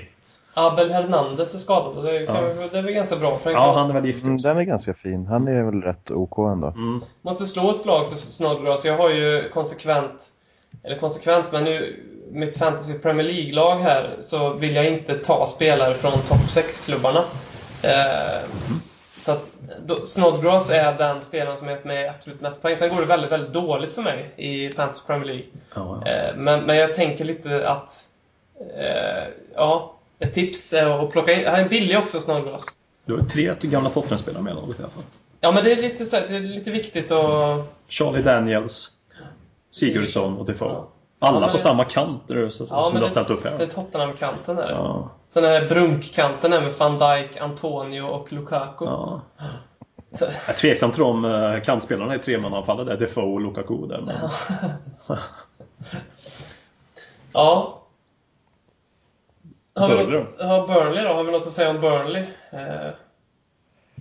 Abel 0.55 0.91
Hernandez 0.91 1.55
är 1.55 1.59
skadad. 1.59 2.05
Det, 2.05 2.27
kan, 2.27 2.45
det 2.73 2.79
är 2.79 2.83
väl 2.83 2.93
ganska 2.93 3.17
bra 3.17 3.39
för 3.39 3.51
en 3.51 3.57
Ja, 3.57 3.73
han 3.77 3.91
är 3.91 3.95
väl 3.95 4.05
giftig 4.07 4.27
Mm, 4.27 4.39
den 4.39 4.57
är 4.59 4.63
ganska 4.63 4.95
fin. 4.95 5.27
Han 5.27 5.49
är 5.49 5.63
väl 5.63 5.83
rätt 5.83 6.11
OK 6.11 6.39
ändå. 6.39 6.67
Mm. 6.67 7.01
Måste 7.23 7.47
slå 7.47 7.71
ett 7.71 7.77
slag 7.77 8.09
för 8.09 8.17
Snodgrass. 8.17 8.85
Jag 8.85 8.97
har 8.97 9.11
ju 9.11 9.49
konsekvent, 9.49 10.27
eller 10.83 10.99
konsekvent, 10.99 11.53
men 11.53 11.65
nu 11.65 12.05
mitt 12.31 12.59
Fantasy 12.59 12.95
Premier 12.95 13.27
League-lag 13.27 13.79
här 13.79 14.17
så 14.21 14.53
vill 14.53 14.75
jag 14.75 14.87
inte 14.87 15.15
ta 15.15 15.47
spelare 15.47 15.95
från 15.95 16.13
topp 16.13 16.41
6-klubbarna. 16.49 17.25
Eh, 17.83 18.49
så 19.17 19.33
att 19.33 19.53
då, 19.87 20.07
Snodgrass 20.07 20.71
är 20.71 20.99
den 20.99 21.21
spelaren 21.21 21.59
som 21.59 21.69
är 21.69 21.85
med 21.85 22.11
absolut 22.11 22.41
mest 22.41 22.63
poäng. 22.63 22.77
Sen 22.77 22.95
går 22.95 23.01
det 23.01 23.07
väldigt, 23.07 23.33
väldigt 23.33 23.53
dåligt 23.53 23.93
för 23.93 24.03
mig 24.03 24.31
i 24.37 24.73
Fantasy 24.73 25.07
Premier 25.07 25.27
League. 25.27 25.45
Ja, 25.75 26.03
ja. 26.05 26.11
Eh, 26.11 26.37
men, 26.37 26.65
men 26.65 26.77
jag 26.77 26.95
tänker 26.95 27.25
lite 27.25 27.69
att, 27.69 28.09
eh, 28.79 29.25
ja, 29.55 29.95
ett 30.19 30.35
tips 30.35 30.73
är 30.73 31.05
att 31.05 31.11
plocka 31.11 31.33
in, 31.33 31.47
han 31.47 31.61
är 31.61 31.69
billig 31.69 31.99
också 31.99 32.21
Snodgrass. 32.21 32.65
Du 33.05 33.17
har 33.17 33.23
tre 33.23 33.55
gamla 33.61 33.91
Tottenham-spelare 33.91 34.43
med 34.43 34.53
i 34.53 34.57
laget 34.57 34.81
i 34.81 34.83
alla 34.83 34.91
fall. 34.91 35.03
Ja 35.41 35.53
men 35.53 35.65
det 35.65 35.73
är 35.73 35.77
lite, 35.77 36.07
så 36.07 36.17
här, 36.17 36.29
det 36.29 36.37
är 36.37 36.41
lite 36.41 36.71
viktigt 36.71 37.11
att 37.11 37.67
Charlie 37.89 38.23
Daniels, 38.23 38.91
Sigurdsson 39.71 40.39
och 40.39 40.47
Defoe. 40.47 40.69
Ja. 40.73 40.89
Alla 41.21 41.41
Ja, 41.41 41.47
på 41.47 41.53
det- 41.53 41.59
samma 41.59 41.85
kant 41.85 42.23
så, 42.29 42.35
Ja, 42.35 42.51
som 42.51 42.95
du 42.95 43.01
har 43.01 43.09
ställt 43.09 43.31
upp 43.31 43.43
Det 43.43 43.49
är 43.49 43.59
här. 43.59 43.67
Tottenham-kanten 43.67 44.57
där. 44.57 44.71
Ja, 44.71 45.11
Sen 45.27 45.45
är 45.45 45.61
det 45.61 45.67
brunkkanten 45.69 46.51
med 46.51 46.73
van 46.73 46.99
Dijk, 46.99 47.37
Antonio 47.37 48.03
och 48.03 48.33
Lukaku. 48.33 48.85
ja. 48.85 49.21
Så, 50.13 50.25
Jag 50.25 50.33
är 50.49 50.53
tveksam 50.53 50.91
till 50.93 51.01
de 51.03 51.25
eh, 51.25 51.61
kantspelarna 51.61 52.15
i 52.15 52.19
tremananfallet 52.19 52.87
där, 52.87 52.97
Defoe 52.97 53.25
och 53.25 53.41
Lukaku 53.41 53.87
där. 53.87 54.01
Men... 54.01 54.17
ja. 57.33 57.79
Har 59.75 59.89
Burnley 59.89 60.25
ja, 60.39 60.67
Burnley 60.69 61.05
då? 61.05 61.13
Har 61.13 61.25
vi 61.25 61.33
något 61.33 61.47
att 61.47 61.53
säga 61.53 61.71
om 61.71 61.81
Burnley? 61.81 62.23
Eh, 62.53 62.91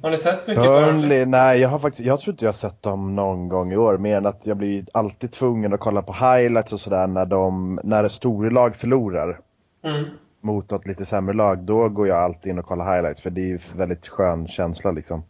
har 0.02 0.12
ni 0.12 0.18
sett 0.18 0.48
mycket 0.48 0.64
Burnley? 0.64 0.86
Burnley, 0.92 1.26
nej 1.26 1.60
jag 1.60 1.70
har 1.70 1.80
faktiskt, 1.80 2.08
jag 2.08 2.20
tror 2.20 2.34
inte 2.34 2.46
jag 2.46 2.52
har 2.52 2.58
sett 2.58 2.84
dem 2.84 3.16
någon 3.16 3.50
gång 3.50 3.74
i 3.74 3.78
år. 3.78 3.98
Mer 3.98 4.18
än 4.18 4.26
att 4.26 4.40
jag 4.44 4.58
blir 4.58 4.86
alltid 4.92 5.32
tvungen 5.32 5.74
att 5.74 5.80
kolla 5.80 6.02
på 6.02 6.14
highlights 6.14 6.74
och 6.74 6.80
sådär 6.80 7.08
när 7.08 7.26
de, 7.26 7.80
när 7.84 8.08
storlag 8.10 8.76
förlorar 8.76 9.40
Mm. 9.84 10.06
mot 10.42 10.70
något 10.72 10.86
lite 10.86 11.06
sämre 11.06 11.34
lag. 11.36 11.58
Då 11.60 11.90
går 11.90 12.08
jag 12.08 12.18
alltid 12.18 12.50
in 12.50 12.60
och 12.60 12.66
kollar 12.66 12.96
highlights 12.96 13.22
för 13.22 13.30
det 13.30 13.42
är 13.42 13.46
ju 13.46 13.54
en 13.54 13.78
väldigt 13.78 14.08
skön 14.08 14.48
känsla 14.48 14.92
liksom. 14.92 15.24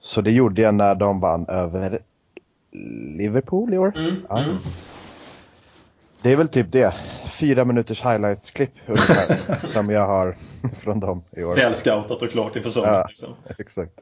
Så 0.00 0.20
det 0.20 0.30
gjorde 0.30 0.62
jag 0.62 0.74
när 0.74 0.94
de 0.94 1.20
vann 1.20 1.48
över 1.48 1.98
Liverpool 3.16 3.74
i 3.74 3.78
år. 3.78 3.92
Mm. 3.96 4.14
Ja. 4.28 4.38
Mm. 4.38 4.56
Det 6.22 6.32
är 6.32 6.36
väl 6.36 6.48
typ 6.48 6.72
det. 6.72 6.94
Fyra 7.38 7.64
minuters 7.64 8.00
highlights-klipp 8.02 8.70
ungefär. 8.86 9.68
som 9.72 9.90
jag 9.90 10.06
har 10.06 10.36
från 10.82 11.00
dem 11.00 11.22
i 11.36 11.44
år. 11.44 11.54
Väl 11.56 11.74
scoutat 11.74 12.22
och 12.22 12.30
klart 12.30 12.56
inför 12.56 12.70
sommaren. 12.70 12.94
Ja. 12.94 13.06
Liksom. 13.08 13.34
Exakt. 13.58 13.92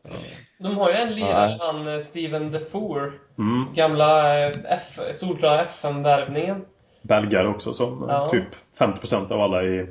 De 0.59 0.77
har 0.77 0.89
ju 0.91 0.95
en 0.95 1.15
lirare, 1.15 1.57
Ja. 1.59 1.67
han 1.73 1.89
eh, 1.95 1.99
Steven 1.99 2.51
Defour. 2.53 3.13
Mm. 3.39 3.65
Gamla 3.75 4.39
eh, 4.47 4.53
F, 4.69 4.99
solklara 5.15 5.63
FM-värvningen. 5.65 6.65
Belgare 7.03 7.49
också 7.49 7.73
som 7.73 8.03
eh, 8.03 8.09
Ja. 8.09 8.29
typ 8.29 8.45
50% 8.79 9.33
av 9.33 9.41
alla 9.41 9.63
i 9.65 9.87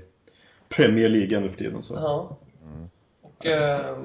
Premier 0.75 1.09
League 1.09 1.39
nu 1.39 1.49
för 1.49 1.57
tiden. 1.57 1.84
Så. 1.84 1.95
Ja. 1.95 2.38
Mm. 2.65 2.89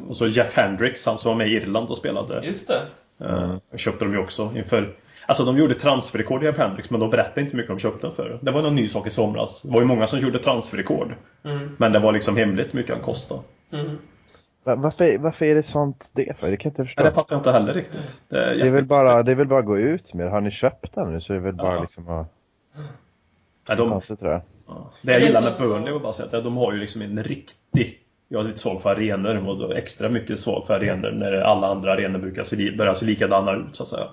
Och, 0.05 0.09
Och 0.11 0.17
så 0.17 0.27
Jeff 0.29 0.57
Hendricks, 0.57 1.07
han 1.07 1.19
som 1.19 1.29
var 1.29 1.37
med 1.39 1.49
i 1.49 1.51
Irland 1.57 1.91
och 1.91 1.97
spelade. 1.97 2.41
just 2.47 2.69
det. 2.69 2.83
Uh, 3.25 3.57
köpte 3.77 4.05
de 4.05 4.13
ju 4.13 4.19
också 4.19 4.53
inför 4.57 4.95
Alltså 5.27 5.45
de 5.45 5.59
gjorde 5.59 5.75
transferrekord 5.75 6.45
i 6.45 6.53
Hendricks 6.53 6.91
men 6.91 7.01
de 7.01 7.11
berättade 7.11 7.41
inte 7.41 7.57
mycket 7.57 7.71
om 7.71 7.77
de 7.77 7.83
köpte 7.83 8.07
den 8.07 8.17
för. 8.17 8.39
Det 8.43 8.51
var 8.51 8.63
någon 8.63 8.75
ny 8.75 8.89
sak 8.89 9.07
i 9.07 9.11
somras. 9.11 9.63
Det 9.63 9.73
var 9.73 9.81
ju 9.81 9.87
många 9.87 10.07
som 10.07 10.19
gjorde 10.19 10.39
transferrekord. 10.39 11.15
Mm. 11.45 11.77
Men 11.79 11.93
det 11.93 11.99
var 11.99 12.13
liksom 12.13 12.37
hemligt 12.37 12.73
mycket 12.73 12.93
han 12.93 13.01
kostade. 13.03 13.41
Mm. 13.73 13.99
Va- 14.65 14.75
Varför, 14.75 15.19
varför 15.19 15.45
är 15.47 15.55
det 15.55 15.63
sånt 15.63 16.11
det 16.13 16.39
för? 16.41 16.51
Det 16.51 16.57
kan 16.57 16.69
jag 16.69 16.73
inte 16.73 16.85
förstå. 16.85 17.03
Nej, 17.03 17.11
det 17.11 17.15
fattar 17.15 17.35
jag 17.35 17.41
inte 17.41 17.53
heller 17.53 17.75
riktigt. 17.75 18.23
Det 18.29 18.37
är, 18.37 18.55
det, 18.59 18.67
är 18.67 18.71
väl 18.71 18.85
bara, 18.85 19.23
det 19.23 19.31
är 19.31 19.37
väl 19.37 19.47
bara 19.49 19.59
att 19.61 19.67
gå 19.67 19.79
ut 19.79 20.15
med. 20.15 20.31
Har 20.31 20.41
ni 20.41 20.51
köpt 20.51 20.95
den 20.95 21.13
nu 21.13 21.21
så 21.21 21.33
är 21.33 21.37
det 21.37 21.43
väl 21.43 21.55
bara 21.55 21.75
Ja. 21.75 21.81
liksom 21.81 22.09
att... 22.09 22.27
Nej, 23.69 23.77
de, 23.79 23.91
Konstigt 23.91 24.21
tror 24.21 24.33
jag. 24.33 24.41
ja. 24.69 24.91
Det 25.03 25.13
jag 25.13 25.21
gillar 25.21 25.41
så- 25.41 25.45
med 25.51 25.59
Burnley 25.59 25.93
var 25.93 26.01
bara 26.01 26.09
att 26.09 26.15
säga 26.17 26.39
att 26.39 26.45
de 26.45 26.57
har 26.57 26.73
ju 26.73 26.79
liksom 26.79 27.03
en 27.03 27.25
riktig 27.25 27.99
jag 28.29 28.41
är 28.41 28.45
lite 28.47 28.59
svag 28.59 28.83
för 28.83 28.91
arenor 28.91 29.49
och 29.65 29.77
extra 29.77 30.09
mycket 30.09 30.39
svag 30.39 30.67
för 30.67 30.75
arenor 30.75 31.11
när 31.11 31.33
alla 31.33 31.67
andra 31.67 31.93
arenor 31.93 32.19
brukar 32.19 32.43
se, 32.43 32.57
li- 32.57 32.77
börja 32.77 32.95
se 32.95 33.07
likadana 33.07 33.53
ut 33.53 33.77
så 33.77 33.83
att 33.83 33.89
säga. 33.89 34.05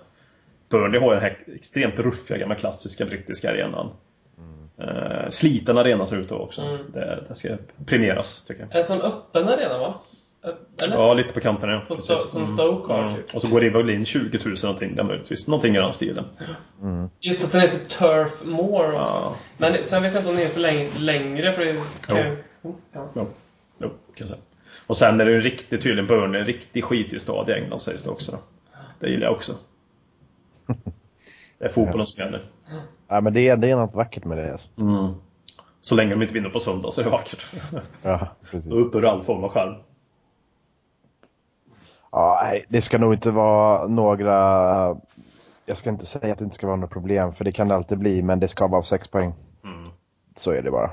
Burnley 0.70 1.00
har 1.02 1.14
den 1.14 1.22
här 1.22 1.38
extremt 1.56 2.00
ruffiga 2.00 2.38
gamla 2.38 2.56
klassiska 2.56 3.06
brittiska 3.06 3.50
arenan. 3.52 3.92
Eh, 4.78 5.30
sliten 5.30 5.78
arena 5.78 6.06
ser 6.06 6.18
ut 6.18 6.32
också. 6.32 6.62
Mm. 6.62 6.92
Det, 6.94 7.24
det 7.28 7.36
ska 7.36 7.50
premieras 7.86 8.44
tycker 8.44 8.62
jag. 8.72 8.76
En 8.80 8.84
sån 8.84 9.02
öppen 9.02 9.50
arena 9.50 9.78
va? 9.78 9.94
Eller? 10.86 10.96
Ja, 10.96 11.14
lite 11.14 11.34
på 11.34 11.40
kanterna 11.40 11.74
ja. 11.74 11.82
På. 11.88 11.96
Sto- 11.96 12.16
som 12.28 12.48
Stoke 12.48 12.94
har, 12.94 13.16
typ. 13.18 13.36
Och 13.36 13.42
så 13.42 13.48
går 13.48 13.62
det 13.62 13.70
väl 13.70 13.90
in 13.90 14.06
20 14.06 14.40
000 14.46 14.56
någonting 14.64 14.96
där 14.96 15.04
möjligtvis. 15.04 15.48
Någonting 15.48 15.76
i 15.76 15.80
den 15.80 15.94
stilen. 15.94 16.26
Just 17.20 17.46
att 17.46 17.52
den 17.52 17.62
heter 17.62 17.90
Turf 17.90 18.44
Moor 18.46 18.86
också. 19.02 19.14
Ja. 19.14 19.36
Men 19.58 19.74
det- 19.74 19.84
sen 19.84 20.04
vet 20.04 20.14
jag 20.14 20.20
inte 20.22 20.30
om 20.30 20.36
den 20.36 20.46
heter 20.46 20.60
läng- 20.62 20.90
längre 21.00 21.52
för 21.52 21.66
det 21.66 21.74
kan 22.08 22.18
Jo. 22.18 22.24
ju... 22.24 22.38
Oh, 22.62 22.76
Ja. 22.94 23.10
Jo, 23.16 23.28
jo, 23.80 23.88
kan 23.90 23.96
jag 24.18 24.30
säga. 24.30 24.42
Och 24.88 24.98
sen 24.98 25.22
är 25.22 25.26
det 25.26 25.32
ju 25.32 25.42
riktigt 25.42 25.82
tydligen 25.82 26.08
Burnley, 26.08 26.42
en 26.42 26.48
riktig 26.48 26.84
skitig 26.84 27.22
stad 27.22 27.50
i 27.50 27.54
England 27.54 27.80
sägs 27.80 28.04
det 28.04 28.10
också. 28.10 28.38
Det 29.00 29.10
gillar 29.10 29.26
jag 29.28 29.34
också. 29.36 29.54
Det 31.58 31.66
är 31.66 31.70
fotbollen 31.70 32.06
som 32.06 32.24
gäller. 32.24 32.46
Ja 33.08 33.22
men 33.22 33.34
det 33.34 33.48
är, 33.48 33.58
det 33.58 33.70
är 33.70 33.76
något 33.76 33.94
vackert 33.94 34.26
med 34.26 34.38
det. 34.38 34.52
Alltså. 34.52 34.70
Mm. 34.78 35.14
Så 35.82 35.96
länge 35.96 36.10
de 36.10 36.22
inte 36.22 36.34
vinner 36.34 36.50
på 36.50 36.60
söndag 36.60 36.92
så 36.92 37.02
är 37.02 37.06
det 37.06 37.12
vackert. 37.12 37.46
Ja, 38.02 38.28
precis. 38.52 38.70
Då 38.70 38.76
upphör 38.76 39.04
all 39.04 39.24
form 39.24 39.44
av 39.44 39.50
charm. 39.50 39.76
Ja, 42.12 42.42
nej, 42.44 42.66
det 42.70 42.82
ska 42.82 42.98
nog 42.98 43.14
inte 43.14 43.32
vara 43.32 43.88
några... 43.88 44.98
Jag 45.66 45.78
ska 45.78 45.90
inte 45.90 46.06
säga 46.06 46.34
att 46.34 46.40
det 46.40 46.46
inte 46.46 46.56
ska 46.56 46.68
vara 46.68 46.78
några 46.78 46.88
problem, 46.88 47.34
för 47.34 47.46
det 47.46 47.52
kan 47.52 47.68
det 47.68 47.76
alltid 47.76 47.98
bli, 47.98 48.22
men 48.22 48.40
det 48.40 48.48
ska 48.48 48.68
vara 48.68 48.84
sex 48.84 49.08
poäng. 49.08 49.34
Mm. 49.64 49.90
Så 50.38 50.52
är 50.52 50.62
det 50.62 50.72
bara. 50.72 50.92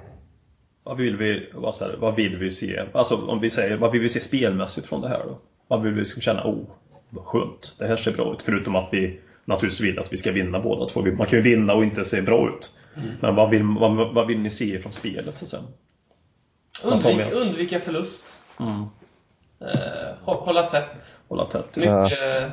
Vad 0.83 0.97
vill 0.97 1.17
vi, 1.17 1.51
vad, 1.55 1.75
här, 1.81 1.97
vad 1.99 2.15
vill 2.15 2.37
vi 2.37 2.51
se? 2.51 2.83
Alltså 2.93 3.27
om 3.27 3.41
vi 3.41 3.51
säger, 3.51 3.77
vad 3.77 3.93
vill 3.93 4.01
vi 4.01 4.09
se 4.09 4.21
spelmässigt 4.21 4.87
från 4.87 5.01
det 5.01 5.09
här 5.09 5.23
då? 5.25 5.39
Vad 5.69 5.83
vill 5.83 5.93
vi 5.93 6.01
liksom 6.01 6.23
känna, 6.23 6.45
oh, 6.45 6.65
vad 7.11 7.25
skönt, 7.25 7.77
det 7.79 7.87
här 7.87 7.97
ser 7.97 8.13
bra 8.13 8.33
ut. 8.33 8.43
Förutom 8.43 8.77
att 8.77 8.89
vi 8.93 9.21
naturligtvis 9.47 9.81
vill 9.81 9.99
att 9.99 10.13
vi 10.13 10.17
ska 10.17 10.33
vinna 10.33 10.61
båda 10.61 10.89
två. 10.89 11.03
Man 11.03 11.27
kan 11.27 11.39
ju 11.39 11.43
vinna 11.43 11.75
och 11.75 11.85
inte 11.85 12.05
se 12.05 12.23
bra 12.23 12.49
ut. 12.49 12.73
Men 13.21 13.35
vad 13.35 13.51
vill, 13.51 13.63
vad, 13.63 14.15
vad 14.15 14.27
vill 14.27 14.39
ni 14.41 14.51
se 14.51 14.79
från 14.81 14.93
spelet 14.93 15.37
så 15.37 15.57
Undvik, 16.85 17.35
undvika 17.37 17.81
förlust. 17.81 18.41
Mm. 18.61 18.83
Eh, 19.61 20.09
hå- 20.25 20.45
hålla 20.45 20.63
tätt. 20.63 21.19
Hålla 21.29 21.45
tätt. 21.45 21.77
Mycket 21.77 22.23
eh, 22.43 22.51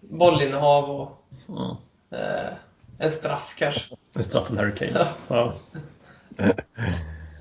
bollinnehav 0.00 0.90
och 0.90 1.16
Mm. 1.48 1.76
eh, 2.10 2.52
en 2.98 3.10
straff 3.10 3.54
kanske. 3.58 3.80
En 4.16 4.22
straff 4.22 4.46
från 4.46 4.58
Harry 4.58 4.74
Kane. 4.74 5.06
Ja. 5.28 5.52
Ja. 6.36 6.46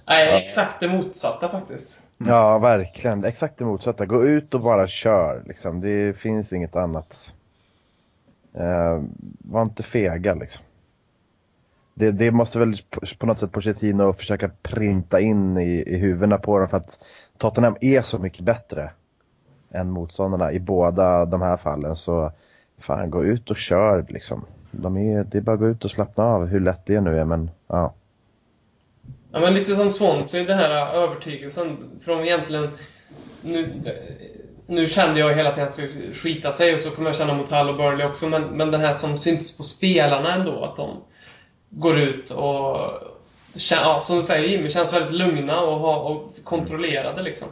Nej, 0.07 0.43
exakt 0.43 0.80
det 0.80 0.88
motsatta 0.88 1.49
faktiskt. 1.49 2.01
Ja, 2.17 2.57
verkligen. 2.57 3.24
Exakt 3.24 3.57
det 3.57 3.65
motsatta. 3.65 4.05
Gå 4.05 4.26
ut 4.26 4.53
och 4.53 4.61
bara 4.61 4.88
kör. 4.88 5.43
Liksom. 5.47 5.82
Det 5.82 6.17
finns 6.17 6.53
inget 6.53 6.76
annat. 6.76 7.34
Eh, 8.54 9.04
var 9.39 9.62
inte 9.62 9.84
fega 9.84 10.34
liksom. 10.34 10.66
Det, 11.93 12.12
det 12.12 12.32
måste 12.32 12.60
väl 12.60 12.78
på, 13.18 13.26
något 13.26 13.39
sätt 13.39 13.52
Pochettino 13.52 14.14
försöka 14.14 14.52
printa 14.62 15.20
in 15.20 15.58
i, 15.58 15.84
i 15.88 15.97
huvudena 15.97 16.38
på 16.38 16.60
dem 16.60 16.70
för 16.70 16.78
att 16.78 17.00
Tottenham 17.38 17.76
är 17.82 18.02
så 18.02 18.18
mycket 18.20 18.45
bättre 18.45 18.91
än 19.72 19.91
motståndarna 19.91 20.52
i 20.52 20.60
båda 20.60 21.26
de 21.26 21.41
här 21.41 21.58
fallen. 21.58 21.95
Så 21.95 22.32
fan, 22.78 23.10
gå 23.10 23.24
ut 23.24 23.52
och 23.52 23.58
kör 23.58 24.06
liksom. 24.10 24.45
De 24.72 24.97
är, 24.97 25.24
det 25.24 25.38
är 25.38 25.41
bara 25.41 25.54
att 25.54 25.60
gå 25.60 25.68
ut 25.68 25.86
och 25.86 25.91
slappna 25.91 26.24
av 26.24 26.45
hur 26.45 26.60
lätt 26.60 26.86
det 26.86 27.02
nu 27.02 27.20
är 27.20 27.26
men 27.26 27.52
ja. 27.68 27.93
Ja, 29.32 29.39
men 29.39 29.54
lite 29.54 29.76
som 29.76 29.91
Swansea, 29.91 30.43
den 30.43 30.58
här 30.58 30.72
äh, 30.72 31.04
övertygelsen. 31.04 31.78
Från 32.02 32.24
egentligen... 32.24 32.70
Nu, 33.41 33.82
nu 34.70 34.88
kände 34.88 35.20
jag 35.20 35.34
hela 35.34 35.51
tiden 35.51 35.70
att 35.70 35.76
det 35.76 35.88
skulle 35.88 36.13
skita 36.13 36.51
sig 36.51 36.74
och 36.74 36.80
så 36.80 36.91
kommer 36.91 37.09
jag 37.09 37.15
känna 37.15 37.34
mot 37.34 37.49
Hull 37.49 37.70
och 37.70 37.78
Burnley 37.78 38.07
också. 38.07 38.28
Men, 38.28 38.43
men 38.43 38.72
den 38.72 38.82
här 38.82 38.93
som 38.93 39.17
syntes 39.17 39.57
på 39.57 39.63
spelarna 39.63 40.36
ändå, 40.36 40.63
att 40.63 40.76
de 40.76 41.03
går 41.70 41.99
ut 41.99 42.30
och... 42.32 42.91
Ja, 43.72 43.99
som 43.99 44.17
du 44.17 44.24
säger 44.24 44.49
Jimmy, 44.49 44.70
känns 44.70 44.93
väldigt 44.93 45.11
lugna 45.11 45.61
och, 45.61 45.80
ha, 45.80 45.95
och 45.95 46.36
kontrollerade 46.43 47.22
liksom. 47.22 47.47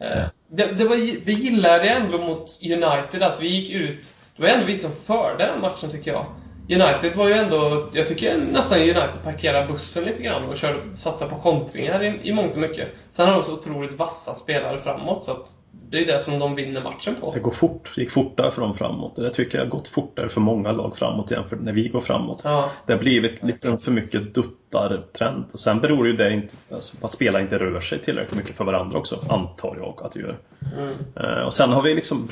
Eh, 0.00 0.24
Det, 0.48 0.66
det, 0.78 0.84
var, 0.84 1.24
det 1.26 1.32
gillade 1.32 1.86
jag 1.86 1.96
ändå 1.96 2.18
mot 2.18 2.60
United, 2.62 3.22
att 3.22 3.40
vi 3.40 3.48
gick 3.48 3.70
ut. 3.70 4.14
Det 4.36 4.42
var 4.42 4.48
ändå 4.48 4.66
vi 4.66 4.76
som 4.76 4.92
förde 4.92 5.46
den 5.46 5.60
matchen 5.60 5.90
tycker 5.90 6.10
jag. 6.10 6.26
United 6.68 7.16
var 7.16 7.28
ju 7.28 7.34
ändå, 7.34 7.88
jag 7.92 8.08
tycker 8.08 8.36
nästan 8.36 8.78
United 8.78 9.22
parkerar 9.24 9.68
bussen 9.68 10.04
lite 10.04 10.22
grann 10.22 10.44
och 10.44 10.58
satsar 10.94 11.28
på 11.28 11.36
kontringar 11.36 12.02
i, 12.04 12.28
i 12.28 12.32
mångt 12.32 12.52
och 12.52 12.60
mycket. 12.60 12.88
Sen 13.12 13.26
har 13.28 13.34
de 13.34 13.44
så 13.44 13.52
otroligt 13.52 13.92
vassa 13.92 14.34
spelare 14.34 14.78
framåt 14.78 15.22
så 15.22 15.32
att 15.32 15.48
det 15.90 15.98
är 15.98 16.06
det 16.06 16.18
som 16.18 16.38
de 16.38 16.54
vinner 16.54 16.82
matchen 16.82 17.14
på. 17.20 17.32
Det 17.34 17.40
går 17.40 17.50
fort. 17.50 17.92
Det 17.94 18.00
gick 18.00 18.10
fortare 18.10 18.50
för 18.50 18.62
dem 18.62 18.74
framåt. 18.76 19.16
Det 19.16 19.30
tycker 19.30 19.58
jag 19.58 19.64
har 19.64 19.70
gått 19.70 19.88
fortare 19.88 20.28
för 20.28 20.40
många 20.40 20.72
lag 20.72 20.96
framåt 20.96 21.30
jämfört 21.30 21.58
med 21.58 21.64
när 21.64 21.72
vi 21.72 21.88
går 21.88 22.00
framåt. 22.00 22.40
Ja, 22.44 22.70
Det 22.86 22.92
har 22.92 23.00
blivit 23.00 23.42
lite 23.42 23.78
för 23.78 23.90
mycket 23.92 24.34
duttar-trend. 24.34 25.44
Och 25.52 25.60
sen 25.60 25.80
beror 25.80 26.06
ju 26.06 26.12
det 26.16 26.32
inte, 26.32 26.54
alltså, 26.74 26.96
på 26.96 27.06
att 27.06 27.12
spelare 27.12 27.42
inte 27.42 27.58
rör 27.58 27.80
sig 27.80 27.98
tillräckligt 27.98 28.36
mycket 28.36 28.56
för 28.56 28.64
varandra 28.64 28.98
också. 28.98 29.16
Antar 29.28 29.76
jag 29.80 30.02
att 30.06 30.12
det 30.12 30.20
gör. 30.20 30.36
mm. 30.78 30.94
Eh, 31.16 31.44
och 31.46 31.54
sen 31.54 31.70
har 31.72 31.82
vi 31.82 31.94
liksom 31.94 32.28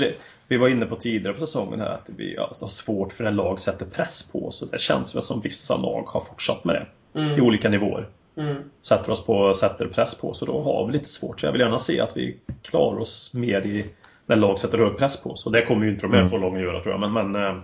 vi 0.48 0.56
var 0.56 0.68
inne 0.68 0.86
på 0.86 0.96
tidigare 0.96 1.34
på 1.34 1.40
säsongen 1.40 1.80
här 1.80 1.88
att 1.88 2.10
vi 2.16 2.38
alltså, 2.38 2.64
har 2.64 2.70
svårt 2.70 3.12
för 3.12 3.24
när 3.24 3.30
lag 3.30 3.60
sätter 3.60 3.86
press 3.86 4.32
på 4.32 4.46
oss. 4.46 4.64
Det 4.72 4.80
känns 4.80 5.14
väl 5.16 5.22
som 5.22 5.40
vissa 5.40 5.76
lag 5.76 6.02
har 6.06 6.20
fortsatt 6.20 6.64
med 6.64 6.74
det. 6.74 6.86
I 7.20 7.24
Mm. 7.24 7.44
olika 7.44 7.68
nivåer. 7.68 8.08
Mm. 8.38 8.56
Sätter 8.80 9.12
oss 9.12 9.26
på, 9.26 9.54
sätter 9.54 9.86
press 9.86 10.20
på 10.20 10.30
oss 10.30 10.42
och 10.42 10.48
då 10.48 10.62
har 10.62 10.86
vi 10.86 10.92
lite 10.92 11.08
svårt. 11.08 11.40
Så 11.40 11.46
jag 11.46 11.52
vill 11.52 11.60
gärna 11.60 11.78
se 11.78 12.00
att 12.00 12.16
vi 12.16 12.36
klarar 12.62 12.98
oss 13.00 13.34
mer 13.34 13.66
i 13.66 13.86
när 14.26 14.36
lag 14.36 14.58
sätter 14.58 14.78
hög 14.78 14.96
press 14.96 15.22
på 15.22 15.30
oss. 15.30 15.46
Och 15.46 15.52
det 15.52 15.62
kommer 15.62 15.84
ju 15.86 15.90
inte 15.90 16.06
de 16.06 16.12
här 16.12 16.18
Mm. 16.18 16.30
två 16.30 16.38
lagen 16.38 16.60
göra 16.60 16.80
tror 16.82 16.94
jag. 16.94 17.10
Men, 17.10 17.12
men 17.32 17.44
eh, 17.44 17.56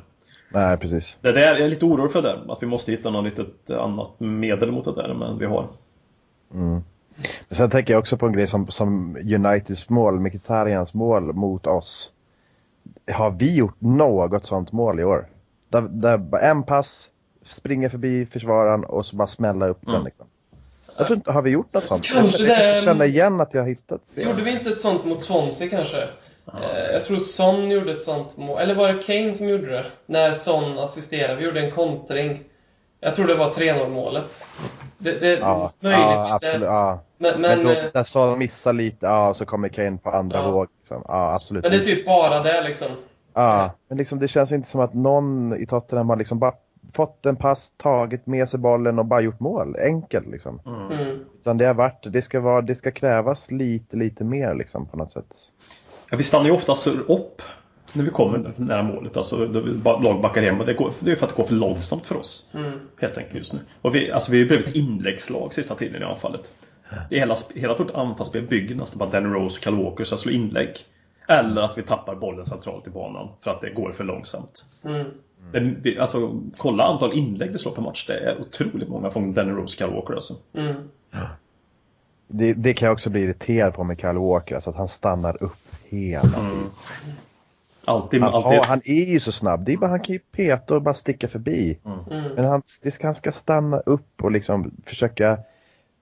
Nej, 0.52 0.76
precis. 0.78 1.16
det 1.20 1.32
där, 1.32 1.40
jag 1.40 1.60
är 1.60 1.68
lite 1.68 1.84
orolig 1.84 2.12
för 2.12 2.22
det. 2.22 2.38
Att 2.48 2.62
vi 2.62 2.66
måste 2.66 2.90
hitta 2.92 3.10
något 3.10 3.24
litet 3.24 3.70
annat 3.70 4.20
medel 4.20 4.72
mot 4.72 4.84
det 4.84 4.94
där 4.94 5.08
än 5.08 5.38
vi 5.38 5.46
har. 5.46 5.66
Mm. 6.54 6.80
Men 7.48 7.56
sen 7.56 7.70
tänker 7.70 7.92
jag 7.92 8.00
också 8.00 8.16
på 8.16 8.26
en 8.26 8.32
grej 8.32 8.46
som, 8.46 8.68
som 8.70 9.16
Uniteds 9.16 9.88
mål, 9.88 10.20
Mkhitarjans 10.20 10.94
mål 10.94 11.32
mot 11.32 11.66
oss. 11.66 12.10
Har 13.12 13.30
vi 13.30 13.56
gjort 13.56 13.76
något 13.80 14.46
sånt 14.46 14.72
mål 14.72 15.00
i 15.00 15.04
år? 15.04 15.26
Där, 15.68 15.80
där 15.80 16.16
bara 16.16 16.40
en 16.42 16.62
pass, 16.62 17.10
springer 17.46 17.88
förbi 17.88 18.26
försvararen 18.26 18.84
och 18.84 19.06
så 19.06 19.16
bara 19.16 19.26
smälla 19.26 19.68
upp 19.68 19.78
den 19.80 19.94
Mm. 19.94 20.04
liksom. 20.04 20.26
Jag 20.96 21.06
tror 21.06 21.16
inte, 21.16 21.32
har 21.32 21.42
vi 21.42 21.50
gjort 21.50 21.74
något 21.74 21.84
sånt? 21.84 22.04
Kanske 22.06 22.44
jag, 22.46 22.76
jag 22.76 22.82
känna 22.84 23.04
igen 23.06 23.40
att 23.40 23.54
jag 23.54 23.60
har 23.60 23.68
hittat 23.68 24.00
det. 24.14 24.22
Gjorde 24.22 24.42
vi 24.42 24.50
inte 24.50 24.70
ett 24.70 24.80
sånt 24.80 25.04
mot 25.04 25.22
Swansea 25.22 25.68
kanske? 25.68 26.02
Eh, 26.02 26.92
Jag 26.92 27.04
tror 27.04 27.16
Son 27.16 27.70
gjorde 27.70 27.92
ett 27.92 28.00
sånt 28.02 28.36
mål. 28.36 28.60
Eller 28.60 28.74
var 28.74 28.92
det 28.92 29.02
Kane 29.02 29.34
som 29.34 29.48
gjorde 29.48 29.70
det? 29.70 29.84
När 30.06 30.32
Son 30.32 30.78
assisterade. 30.78 31.34
Vi 31.36 31.44
gjorde 31.44 31.60
en 31.60 31.70
kontring. 31.70 32.42
Jag 33.00 33.14
tror 33.14 33.26
det 33.26 33.34
var 33.34 33.50
3-0 33.50 33.88
målet. 33.90 34.44
Det, 34.98 35.12
det, 35.20 35.28
Ja, 35.38 35.38
ja 35.40 35.72
möjligtvis. 35.88 36.34
absolut. 36.34 36.54
är- 36.62 36.66
Ja. 36.66 37.00
men, 37.18 37.40
Men, 37.40 37.40
men, 37.40 37.64
då, 37.66 37.70
eh, 37.72 37.84
när 37.94 38.04
Son 38.04 38.38
missar 38.38 38.72
lite, 38.72 39.06
ja, 39.06 39.34
så 39.34 39.44
kommer 39.44 39.68
Kane 39.68 39.96
på 39.98 40.10
andra 40.10 40.38
Ja. 40.38 40.50
våg. 40.50 40.66
Liksom. 40.80 41.02
Ja, 41.08 41.34
absolut. 41.34 41.62
men 41.64 41.72
det 41.72 41.78
är 41.78 41.82
typ 41.82 42.06
bara 42.06 42.42
det 42.42 42.62
liksom. 42.62 42.88
Ja, 43.34 43.70
men 43.88 43.98
liksom, 43.98 44.18
det 44.18 44.28
känns 44.28 44.52
inte 44.52 44.68
som 44.68 44.80
att 44.80 44.94
någon 44.94 45.56
i 45.56 45.66
Tottenham 45.66 46.08
har 46.08 46.16
liksom 46.16 46.38
bara 46.38 46.52
fått 46.94 47.26
en 47.26 47.36
pass, 47.36 47.72
tagit 47.76 48.26
med 48.26 48.48
sig 48.48 48.60
bollen 48.60 48.98
och 48.98 49.06
bara 49.06 49.20
gjort 49.20 49.40
mål. 49.40 49.76
Enkelt 49.76 50.26
liksom. 50.26 50.60
Mm. 50.66 51.18
Utan 51.40 51.58
det 51.58 51.66
har 51.66 51.74
varit, 51.74 52.06
det 52.12 52.22
ska, 52.22 52.40
vara, 52.40 52.62
det 52.62 52.74
ska 52.74 52.90
krävas 52.90 53.50
lite, 53.50 53.96
lite 53.96 54.24
mer 54.24 54.54
liksom 54.54 54.86
på 54.86 54.96
något 54.96 55.12
sätt. 55.12 55.36
Ja, 56.10 56.16
vi 56.16 56.22
stannar 56.22 56.46
ju 56.46 56.52
oftast 56.52 56.86
upp 56.86 57.42
när 57.92 58.04
vi 58.04 58.10
kommer 58.10 58.52
nära 58.56 58.82
målet. 58.82 59.16
Alltså, 59.16 59.46
lag 59.84 60.20
backar 60.20 60.42
hem. 60.42 60.60
Och 60.60 60.66
det, 60.66 60.74
går, 60.74 60.92
det 61.00 61.10
är 61.10 61.16
för 61.16 61.26
att 61.26 61.30
det 61.30 61.36
går 61.36 61.44
för 61.44 61.54
långsamt 61.54 62.06
för 62.06 62.16
oss. 62.16 62.50
Mm. 62.54 62.80
Helt 63.00 63.18
enkelt 63.18 63.36
just 63.36 63.52
nu. 63.52 63.58
Och 63.82 63.94
vi, 63.94 64.10
alltså, 64.10 64.32
vi 64.32 64.40
har 64.40 64.46
blivit 64.46 64.68
ett 64.68 64.76
inläggslag 64.76 65.54
sista 65.54 65.74
tiden 65.74 66.02
i 66.02 66.04
anfallet. 66.04 66.52
Det 67.10 67.16
är 67.16 67.20
hela, 67.20 67.36
hela 67.54 67.76
vårt 67.76 67.90
anfallsspel 67.90 68.42
bygger 68.42 68.74
nästan 68.74 68.98
på 68.98 69.04
att 69.04 69.12
Danny 69.12 69.28
Rose 69.28 69.58
och 69.58 69.64
Kyle 69.64 69.84
Walker 69.84 70.04
ska 70.04 70.16
slå 70.16 70.32
inlägg. 70.32 70.70
Eller 71.28 71.62
att 71.62 71.78
vi 71.78 71.82
tappar 71.82 72.14
bollen 72.14 72.44
centralt 72.44 72.86
i 72.86 72.90
banan 72.90 73.28
för 73.40 73.50
att 73.50 73.60
det 73.60 73.70
går 73.70 73.92
för 73.92 74.04
långsamt. 74.04 74.64
Mm. 74.84 75.06
Det, 75.52 75.60
det, 75.60 75.98
alltså, 75.98 76.40
kolla 76.56 76.84
antal 76.84 77.12
inlägg 77.12 77.52
vi 77.52 77.58
slår 77.58 77.72
per 77.72 77.82
match. 77.82 78.06
Det 78.06 78.18
är 78.18 78.40
otroligt 78.40 78.88
många 78.88 79.10
från 79.10 79.32
Danny 79.32 79.52
Rose 79.52 79.76
Kyle 79.78 79.90
Walker 79.90 80.14
alltså. 80.14 80.34
Mm. 80.54 80.74
Det, 82.28 82.52
det 82.52 82.74
kan 82.74 82.86
jag 82.86 82.92
också 82.92 83.10
bli 83.10 83.20
irriterad 83.20 83.74
på 83.74 83.84
med 83.84 84.00
Kyle 84.00 84.18
Walker, 84.18 84.54
alltså 84.54 84.70
att 84.70 84.76
han 84.76 84.88
stannar 84.88 85.42
upp 85.42 85.76
hela 85.88 86.22
tiden. 86.22 86.46
Mm. 86.46 86.66
Alltid, 87.84 88.22
Han, 88.22 88.34
alltid. 88.34 88.58
ja, 88.58 88.62
han 88.66 88.80
är 88.84 89.04
ju 89.04 89.20
så 89.20 89.32
snabb, 89.32 89.64
det 89.64 89.72
är 89.72 89.76
bara, 89.76 89.90
han 89.90 90.00
kan 90.00 90.12
ju 90.12 90.18
peta 90.18 90.74
och 90.74 90.82
bara 90.82 90.94
sticka 90.94 91.28
förbi. 91.28 91.78
Mm. 91.84 92.34
Men 92.34 92.44
han, 92.44 92.62
det 92.82 92.90
ska, 92.90 93.06
han 93.06 93.14
ska 93.14 93.32
stanna 93.32 93.78
upp 93.78 94.22
och 94.22 94.30
liksom 94.30 94.70
försöka 94.86 95.38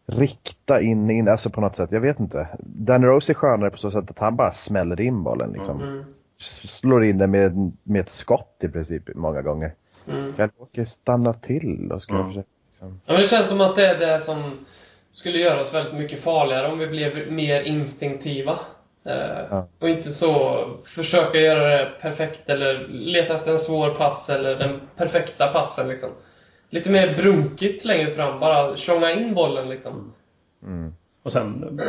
rikta 0.07 0.81
in, 0.81 1.11
in, 1.11 1.29
alltså 1.29 1.51
på 1.51 1.61
något 1.61 1.77
sätt, 1.77 1.93
jag 1.93 2.01
vet 2.01 2.21
inte. 2.21 2.49
Dan 2.59 3.05
Rose 3.05 3.33
är 3.33 3.35
skönare 3.35 3.71
på 3.71 3.79
så 3.79 3.91
sätt 3.91 4.11
att 4.11 4.19
han 4.19 4.37
bara 4.37 4.53
smäller 4.53 5.01
in 5.01 5.23
bollen 5.23 5.53
liksom. 5.53 5.83
Mm. 5.83 6.05
Slår 6.39 7.05
in 7.05 7.19
den 7.19 7.31
med, 7.31 7.73
med 7.83 8.01
ett 8.01 8.11
skott 8.11 8.57
i 8.63 8.69
princip 8.69 9.03
många 9.15 9.43
gånger. 9.43 9.75
Mm. 10.09 10.33
Walker 10.59 10.85
stannar 10.85 11.33
till 11.33 11.93
och 11.93 12.03
ska 12.03 12.15
Mm. 12.15 12.27
försöka 12.29 12.49
liksom. 12.71 13.01
Ja, 13.07 13.13
men 13.13 13.23
det 13.23 13.29
känns 13.29 13.49
som 13.49 13.61
att 13.61 13.77
det 13.77 13.87
är 13.87 13.99
det 13.99 14.21
som 14.21 14.53
skulle 15.11 15.39
göra 15.39 15.61
oss 15.61 15.75
väldigt 15.75 15.95
mycket 15.95 16.21
farligare 16.21 16.73
om 16.73 16.79
vi 16.79 16.87
blev 16.87 17.33
mer 17.33 17.61
instinktiva. 17.63 18.59
Eh, 19.05 19.47
Ja. 19.51 19.69
Och 19.83 19.89
inte 19.89 20.11
så 20.13 20.57
försöka 20.85 21.39
göra 21.39 21.69
det 21.69 21.91
perfekt 22.01 22.51
eller 22.51 22.87
leta 22.89 23.37
efter 23.37 23.53
en 23.53 23.59
svår 23.59 23.91
pass 23.91 24.31
eller 24.31 24.57
den 24.57 24.81
perfekta 24.97 25.47
passen 25.47 25.89
liksom. 25.89 26.11
Lite 26.71 26.91
mer 26.91 27.15
brunkigt 27.17 27.85
längre 27.85 28.11
fram, 28.15 28.41
bara 28.41 28.77
tjonga 28.77 29.11
in 29.13 29.35
bollen 29.35 29.69
liksom. 29.69 30.13
Mm. 30.63 30.95
Och 31.23 31.33
sen, 31.33 31.81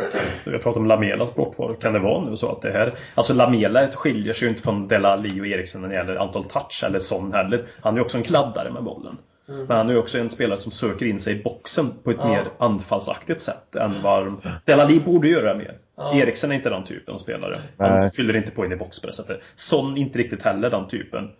vi 0.44 0.52
har 0.52 0.58
pratat 0.58 0.76
om 0.76 0.86
Lamelas 0.86 1.34
bortval. 1.34 1.76
Kan 1.76 1.92
det 1.92 1.98
vara 1.98 2.24
nu 2.24 2.36
så 2.36 2.52
att 2.52 2.62
det 2.62 2.72
här... 2.72 2.94
Alltså 3.14 3.34
Lamela 3.34 3.86
skiljer 3.86 4.34
sig 4.34 4.46
ju 4.46 4.50
inte 4.50 4.62
från 4.62 4.88
Delali 4.88 5.40
och 5.40 5.46
Eriksen 5.46 5.80
när 5.80 5.88
det 5.88 5.94
gäller 5.94 6.16
antal 6.16 6.44
touch 6.44 6.84
eller 6.86 6.98
sån 6.98 7.32
heller. 7.32 7.66
Han 7.80 7.94
är 7.94 7.98
ju 7.98 8.04
också 8.04 8.18
en 8.18 8.24
kladdare 8.24 8.70
med 8.70 8.84
bollen. 8.84 9.18
Mm. 9.48 9.66
Men 9.66 9.76
han 9.76 9.88
är 9.88 9.92
ju 9.92 9.98
också 9.98 10.18
en 10.18 10.30
spelare 10.30 10.58
som 10.58 10.72
söker 10.72 11.06
in 11.06 11.18
sig 11.18 11.40
i 11.40 11.42
boxen 11.42 11.92
på 12.04 12.10
ett 12.10 12.16
Ja. 12.20 12.28
mer 12.28 12.44
anfallsaktigt 12.58 13.40
sätt 13.40 13.76
än 13.76 14.02
vad 14.02 14.32
Delali 14.64 15.00
borde 15.00 15.28
göra 15.28 15.54
mer. 15.54 15.78
Ja. 15.96 16.14
Eriksen 16.14 16.50
är 16.50 16.54
inte 16.54 16.70
den 16.70 16.84
typen 16.84 17.14
av 17.14 17.18
spelare. 17.18 17.60
Han 17.78 18.00
Nej. 18.00 18.10
fyller 18.10 18.36
inte 18.36 18.50
på 18.50 18.64
in 18.64 18.72
i 18.72 18.76
box 18.76 19.00
på 19.00 19.06
det 19.06 19.12
sättet. 19.12 19.40
Son 19.54 19.96
inte 19.96 20.18
riktigt 20.18 20.42
heller 20.42 20.70
den 20.70 20.88
typen. 20.88 21.30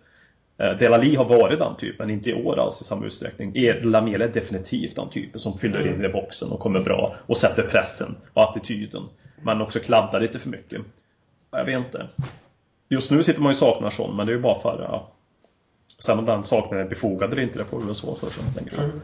Eh, 0.57 0.77
Delali 0.77 1.15
har 1.15 1.25
varit 1.25 1.59
den 1.59 1.75
typen, 1.75 2.09
inte 2.09 2.29
i 2.29 2.33
år 2.33 2.59
alls 2.59 2.81
i 2.81 2.83
samma 2.83 3.05
utsträckning. 3.05 3.53
Lamela 3.83 4.25
är 4.25 4.29
definitivt 4.29 4.95
den 4.95 5.09
typen 5.09 5.39
som 5.39 5.57
fyller 5.57 5.87
in 5.87 6.05
i 6.05 6.09
boxen 6.09 6.51
och 6.51 6.59
kommer 6.59 6.79
bra 6.79 7.15
och 7.25 7.37
sätter 7.37 7.63
pressen 7.63 8.15
och 8.33 8.43
attityden. 8.43 9.03
Men 9.41 9.61
också 9.61 9.79
kladdar 9.79 10.19
lite 10.19 10.39
för 10.39 10.49
mycket. 10.49 10.81
Ja, 11.51 11.57
Jag 11.57 11.65
vet 11.65 11.85
inte. 11.85 12.07
Just 12.89 13.11
nu 13.11 13.23
sitter 13.23 13.41
man 13.41 13.51
ju 13.51 13.55
saknar 13.55 13.89
sån, 13.89 14.15
men 14.15 14.25
det 14.25 14.31
är 14.33 14.35
ju 14.35 14.41
bara 14.41 14.59
för... 14.59 14.81
Ja. 14.89 15.11
Sen 15.99 16.19
om 16.19 16.25
den 16.25 16.43
saknaden 16.43 16.85
är 16.85 16.89
befogad 16.89 17.33
eller 17.33 17.41
inte, 17.43 17.59
det 17.59 17.65
får 17.65 17.79
vi 17.79 17.85
väl 17.85 17.95
svårt 17.95 18.17
för 18.17 18.29
sen 18.29 18.43
längre 18.55 18.69
fram. 18.69 18.85
Mm. 18.85 19.01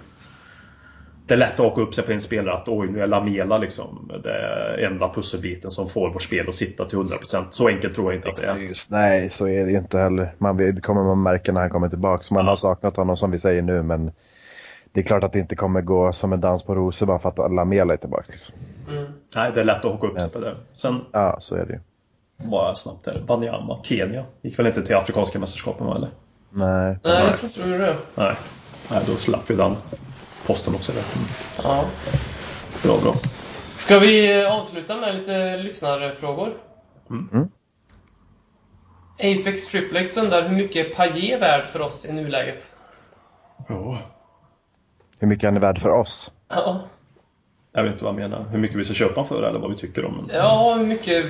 Det 1.25 1.33
är 1.33 1.37
lätt 1.37 1.59
att 1.59 1.65
haka 1.65 1.81
upp 1.81 1.93
sig 1.93 2.03
på 2.05 2.11
en 2.11 2.21
spelare 2.21 2.55
att 2.55 2.67
oj, 2.67 2.87
nu 2.87 3.01
är 3.03 3.07
Lamela 3.07 3.57
liksom 3.57 4.11
det 4.23 4.85
enda 4.85 5.09
pusselbiten 5.09 5.71
som 5.71 5.89
får 5.89 6.13
vårt 6.13 6.21
spel 6.21 6.47
att 6.47 6.53
sitta 6.53 6.85
till 6.85 6.97
100%. 6.97 7.45
Så 7.49 7.67
enkelt 7.67 7.95
tror 7.95 8.11
jag 8.11 8.17
inte 8.19 8.29
att 8.29 8.35
det 8.35 8.45
är. 8.45 8.57
Just, 8.57 8.89
nej, 8.89 9.29
så 9.29 9.47
är 9.47 9.65
det 9.65 9.71
ju 9.71 9.77
inte 9.77 9.97
heller. 9.97 10.33
Man 10.37 10.57
vill, 10.57 10.75
det 10.75 10.81
kommer 10.81 11.03
man 11.03 11.23
märka 11.23 11.51
när 11.51 11.61
han 11.61 11.69
kommer 11.69 11.89
tillbaka. 11.89 12.33
Man 12.33 12.47
har 12.47 12.55
saknat 12.55 12.95
honom 12.97 13.17
som 13.17 13.31
vi 13.31 13.39
säger 13.39 13.61
nu, 13.61 13.81
men 13.83 14.11
det 14.93 14.99
är 14.99 15.03
klart 15.03 15.23
att 15.23 15.33
det 15.33 15.39
inte 15.39 15.55
kommer 15.55 15.81
gå 15.81 16.11
som 16.11 16.33
en 16.33 16.41
dans 16.41 16.63
på 16.63 16.75
rosor 16.75 17.05
bara 17.05 17.19
för 17.19 17.29
att 17.29 17.53
Lamela 17.53 17.93
är 17.93 17.97
tillbaka. 17.97 18.25
Liksom. 18.31 18.55
Mm. 18.89 19.05
Nej, 19.35 19.51
det 19.55 19.59
är 19.59 19.63
lätt 19.65 19.85
att 19.85 19.91
haka 19.91 20.07
upp 20.07 20.21
sig 20.21 20.31
på 20.31 20.39
det. 20.39 20.55
Sen 20.73 21.01
Ja, 21.11 21.37
så 21.39 21.55
är 21.55 21.65
det 21.65 21.73
ju. 21.73 21.79
bara 22.49 22.75
snabbt 22.75 23.05
här. 23.05 23.23
Wanyama, 23.27 23.79
Kenya. 23.83 24.25
Gick 24.41 24.59
väl 24.59 24.67
inte 24.67 24.81
till 24.85 24.95
Afrikanska 24.95 25.39
mästerskapen 25.39 25.87
va, 25.87 25.95
eller? 25.95 26.09
Nej. 26.49 26.97
Nej, 27.03 27.27
jag 27.41 27.51
tror 27.51 27.65
inte 27.65 27.77
det. 27.77 27.95
Nej. 28.15 28.35
Nej, 28.91 29.01
då 29.07 29.15
slapp 29.15 29.49
vi 29.49 29.55
den 29.55 29.75
posten 30.45 30.75
också. 30.75 30.91
Där. 30.91 31.03
Mm. 31.15 31.27
Ja. 31.63 31.85
Bra, 32.83 32.97
bra. 33.01 33.15
Ska 33.75 33.99
vi 33.99 34.43
avsluta 34.45 34.95
med 34.97 35.15
lite 35.15 35.57
lyssnarfrågor? 35.57 36.57
Mm. 37.09 37.49
Apex 39.19 39.67
Triplex 39.67 40.17
undrar 40.17 40.49
hur 40.49 40.55
mycket 40.55 40.95
Payet 40.95 41.15
är 41.35 41.39
värd 41.39 41.67
för 41.67 41.81
oss 41.81 42.05
i 42.05 42.13
nuläget? 42.13 42.69
Ja. 43.67 43.97
Hur 45.19 45.27
mycket 45.27 45.47
han 45.47 45.55
är 45.55 45.61
värd 45.61 45.81
för 45.81 45.89
oss? 45.89 46.31
Ja, 46.49 46.81
Jag 47.73 47.83
vet 47.83 47.91
inte 47.91 48.03
vad 48.03 48.13
han 48.13 48.21
menar. 48.21 48.45
Hur 48.51 48.59
mycket 48.59 48.77
vi 48.77 48.85
ska 48.85 48.93
köpa 48.93 49.23
för 49.23 49.43
eller 49.43 49.59
vad 49.59 49.69
vi 49.69 49.75
tycker 49.77 50.05
om 50.05 50.19
en, 50.19 50.29
ja 50.33 50.75
hur 50.77 50.85
mycket... 50.85 51.25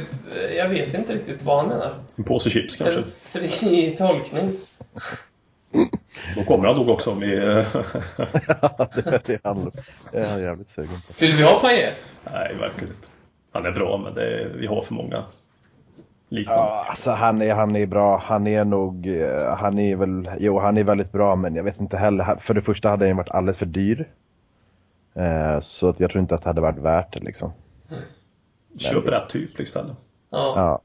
Jag 0.55 0.69
vet 0.69 0.93
inte 0.93 1.13
riktigt 1.13 1.43
vad 1.43 1.57
han 1.57 1.67
menar. 1.67 1.99
en 2.15 2.23
påse 2.23 2.49
chips 2.49 2.75
kanske. 2.75 2.99
En 2.99 3.49
fri 3.49 3.95
tolkning. 3.97 4.57
Då 6.35 6.43
kommer 6.43 6.67
han 6.67 6.77
nog 6.77 6.89
också 6.89 7.11
om 7.11 7.19
vi... 7.19 7.35
Ja, 8.61 8.89
det 9.25 9.29
är 9.29 9.39
han 9.43 9.71
det 10.11 10.17
är 10.17 10.29
han 10.29 10.41
jävligt 10.41 10.69
sugen 10.69 10.95
på. 11.07 11.13
Vill 11.19 11.35
vi 11.35 11.43
ha 11.43 11.59
Payet? 11.59 11.95
Nej, 12.31 12.55
verkligen 12.59 12.93
inte. 12.93 13.07
Han 13.51 13.65
är 13.65 13.71
bra, 13.71 13.97
men 13.97 14.13
det 14.13 14.23
är, 14.23 14.49
vi 14.49 14.67
har 14.67 14.81
för 14.81 14.93
många 14.93 15.23
liknande. 16.29 16.63
Ja, 16.63 16.85
alltså 16.89 17.11
han 17.11 17.41
är, 17.41 17.53
han 17.53 17.75
är 17.75 17.85
bra. 17.85 18.17
Han 18.17 18.47
är 18.47 18.65
nog, 18.65 19.07
eh, 19.07 19.55
han 19.55 19.79
är 19.79 19.95
väl, 19.95 20.29
jo 20.39 20.59
han 20.59 20.77
är 20.77 20.83
väldigt 20.83 21.11
bra 21.11 21.35
men 21.35 21.55
jag 21.55 21.63
vet 21.63 21.79
inte 21.79 21.97
heller. 21.97 22.35
För 22.41 22.53
det 22.53 22.61
första 22.61 22.89
hade 22.89 23.07
han 23.07 23.17
varit 23.17 23.31
alldeles 23.31 23.57
för 23.57 23.65
dyr. 23.65 24.09
Eh, 25.13 25.59
så 25.61 25.89
att 25.89 25.99
jag 25.99 26.11
tror 26.11 26.21
inte 26.21 26.35
att 26.35 26.43
det 26.43 26.49
hade 26.49 26.61
varit 26.61 26.77
värt 26.77 27.13
det 27.13 27.19
liksom. 27.19 27.51
Köp 28.77 29.07
rätt 29.07 29.29
typ 29.29 29.59
istället. 29.59 29.97
Ja. 30.29 30.53
Ja. 30.55 30.81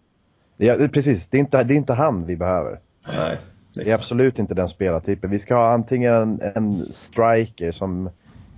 Ja, 0.58 0.88
precis, 0.88 1.28
det 1.28 1.36
är, 1.36 1.40
inte, 1.40 1.62
det 1.62 1.74
är 1.74 1.76
inte 1.76 1.92
han 1.92 2.26
vi 2.26 2.36
behöver. 2.36 2.80
Nej, 3.06 3.38
Det 3.84 3.90
är 3.90 3.94
absolut 3.94 4.38
inte 4.38 4.54
den 4.54 4.68
spelartypen. 4.68 5.30
Vi 5.30 5.38
ska 5.38 5.54
ha 5.54 5.72
antingen 5.72 6.12
en, 6.14 6.40
en 6.54 6.86
striker 6.92 7.72
som 7.72 8.10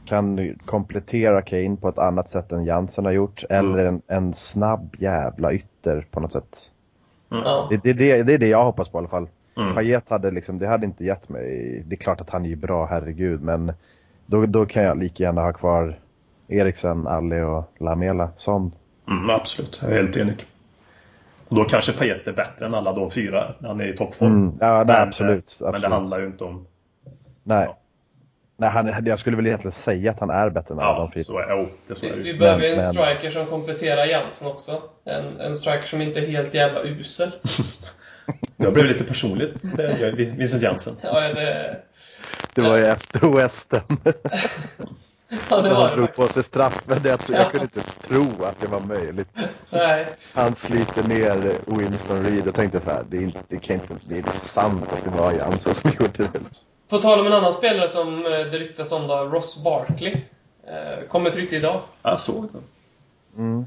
kan 0.05 0.55
komplettera 0.65 1.43
Kane 1.43 1.77
på 1.77 1.89
ett 1.89 1.99
annat 1.99 2.31
sätt 2.31 2.53
än 2.53 2.65
Jansen 2.65 3.05
har 3.05 3.13
gjort. 3.13 3.45
Eller 3.51 3.85
en, 3.85 4.03
en 4.07 4.35
snabb 4.35 4.97
jävla 4.99 5.53
ytter 5.53 6.07
på 6.11 6.21
något 6.21 6.33
sätt. 6.33 6.71
ja. 7.29 7.67
Det, 7.71 7.77
det, 7.77 7.93
det, 7.93 8.23
det 8.23 8.35
är 8.35 8.39
det 8.39 8.49
jag 8.49 8.65
hoppas 8.65 8.89
på 8.89 8.99
i 8.99 9.01
alla 9.01 9.09
fall. 9.09 9.29
Mm. 9.57 9.75
Payet 9.75 10.09
hade 10.09 10.31
liksom, 10.31 10.59
det 10.59 10.67
hade 10.67 10.87
inte 10.87 11.05
gett 11.05 11.29
mig, 11.29 11.83
det 11.87 11.95
är 11.95 11.99
klart 11.99 12.21
att 12.21 12.31
han 12.31 12.45
är 12.45 12.49
ju 12.49 12.57
bra, 12.57 12.87
herregud, 12.87 13.43
men 13.43 13.73
då, 14.27 14.47
då 14.47 14.67
kan 14.67 14.83
jag 14.83 14.99
lika 14.99 15.25
gärna 15.25 15.43
ha 15.43 15.53
kvar 15.53 15.99
Eriksen, 16.49 17.07
Alli 17.07 17.41
och 17.41 17.73
Lamela 17.79 18.31
som. 18.37 18.73
Mm, 19.09 19.31
absolut, 19.31 19.79
jag 19.83 19.93
är 19.93 19.97
helt 19.97 20.17
enig. 20.17 20.37
Och 21.49 21.57
då 21.57 21.65
kanske 21.65 21.93
Payet 21.93 22.29
är 22.29 22.33
bättre 22.33 22.67
än 22.67 22.75
alla 22.75 22.93
de 22.93 23.11
fyra. 23.11 23.55
Han 23.63 23.81
är 23.81 23.85
i 23.85 23.97
toppform. 23.97 24.33
Mm, 24.33 24.55
ja, 24.61 24.77
nej, 24.77 24.87
Men, 24.87 25.09
absolut, 25.09 25.57
Men 25.61 25.71
det 25.73 25.77
absolut. 25.77 25.93
handlar 25.93 26.21
ju 26.21 26.27
inte 26.27 26.45
om... 26.45 26.67
Nej. 27.43 27.65
Ja. 27.67 27.79
Nej, 28.61 28.71
han, 28.71 29.07
jag 29.07 29.19
skulle 29.19 29.37
väl 29.37 29.47
egentligen 29.47 29.73
säga 29.73 30.11
att 30.11 30.21
han 30.21 30.31
är 30.31 30.51
bättre 30.51 30.75
än 30.75 30.81
alla 30.81 30.89
Ja, 30.89 30.99
de 30.99 31.13
fyra. 31.13 31.23
så 31.25 31.39
är, 31.39 31.63
oh, 31.65 31.69
det 31.87 31.95
så 31.97 32.07
är 32.07 32.13
Vi, 32.17 32.23
vi 32.23 32.33
ju. 32.33 32.39
behöver 32.39 32.63
ju 32.63 32.69
en 32.69 32.77
men- 32.77 32.85
striker 32.85 33.31
som 33.31 33.47
kompletterar 33.47 34.05
Jansen 34.05 34.49
också. 34.49 34.83
En, 35.05 35.41
en 35.41 35.57
striker 35.57 35.87
som 35.87 36.01
inte 36.01 36.21
är 36.21 36.27
helt 36.27 36.55
jävla 36.55 36.83
usel. 36.83 37.31
Det 38.57 38.71
blev 38.71 38.87
lite 38.87 39.05
personligt. 39.05 39.55
Vincent 40.17 40.63
Jansen. 40.63 40.95
Ja, 41.03 41.21
det, 41.21 41.77
Det 42.55 42.61
var 42.63 42.77
ju 42.79 42.85
efter 42.85 43.21
OS-den. 43.25 43.83
ja, 45.51 45.61
det 45.61 45.69
var 45.69 45.89
Han 45.89 45.97
drog 45.97 46.15
på 46.17 46.29
sig 46.29 46.45
straff, 46.45 46.83
men 46.87 47.03
det, 47.03 47.29
jag 47.29 47.51
kunde 47.53 47.69
inte 47.75 47.91
tro 48.09 48.45
att 48.45 48.61
det 48.61 48.67
var 48.67 48.81
möjligt. 48.81 49.29
Nej. 49.71 50.07
Han 50.35 50.55
sliter 50.55 51.09
ner 51.09 51.53
Winston 51.79 52.25
Reed 52.25 52.49
och 52.49 52.55
tänkte 52.55 52.81
så 52.85 52.91
här, 52.91 53.05
det 53.09 53.17
är 53.17 53.23
inte, 53.23 53.39
det 53.49 53.59
kan 53.59 53.75
inte, 53.75 53.95
det 54.09 54.15
är 54.15 54.19
inte 54.19 54.37
sant 54.37 54.85
att 54.93 55.05
det 55.05 55.11
var 55.11 55.33
Jansen 55.33 55.75
som 55.75 55.91
gjorde 56.01 56.19
det. 56.33 56.41
På 56.89 56.99
tal 56.99 57.21
om 57.21 57.27
en 57.27 57.33
annan 57.33 57.53
spelare 57.53 57.89
som 57.89 58.27
eh, 58.27 58.31
det 58.31 58.59
ryktas 58.59 58.93
om 58.93 59.09
då, 59.09 59.15
Ross 59.17 59.65
Barkley. 59.65 60.17
Eh, 60.67 61.09
Kom 61.09 61.27
ett 61.27 61.37
rykte 61.37 61.57
idag. 61.57 61.81
Jag 62.03 62.21
såg 62.21 62.49
det. 62.53 62.59
Mm. 63.41 63.67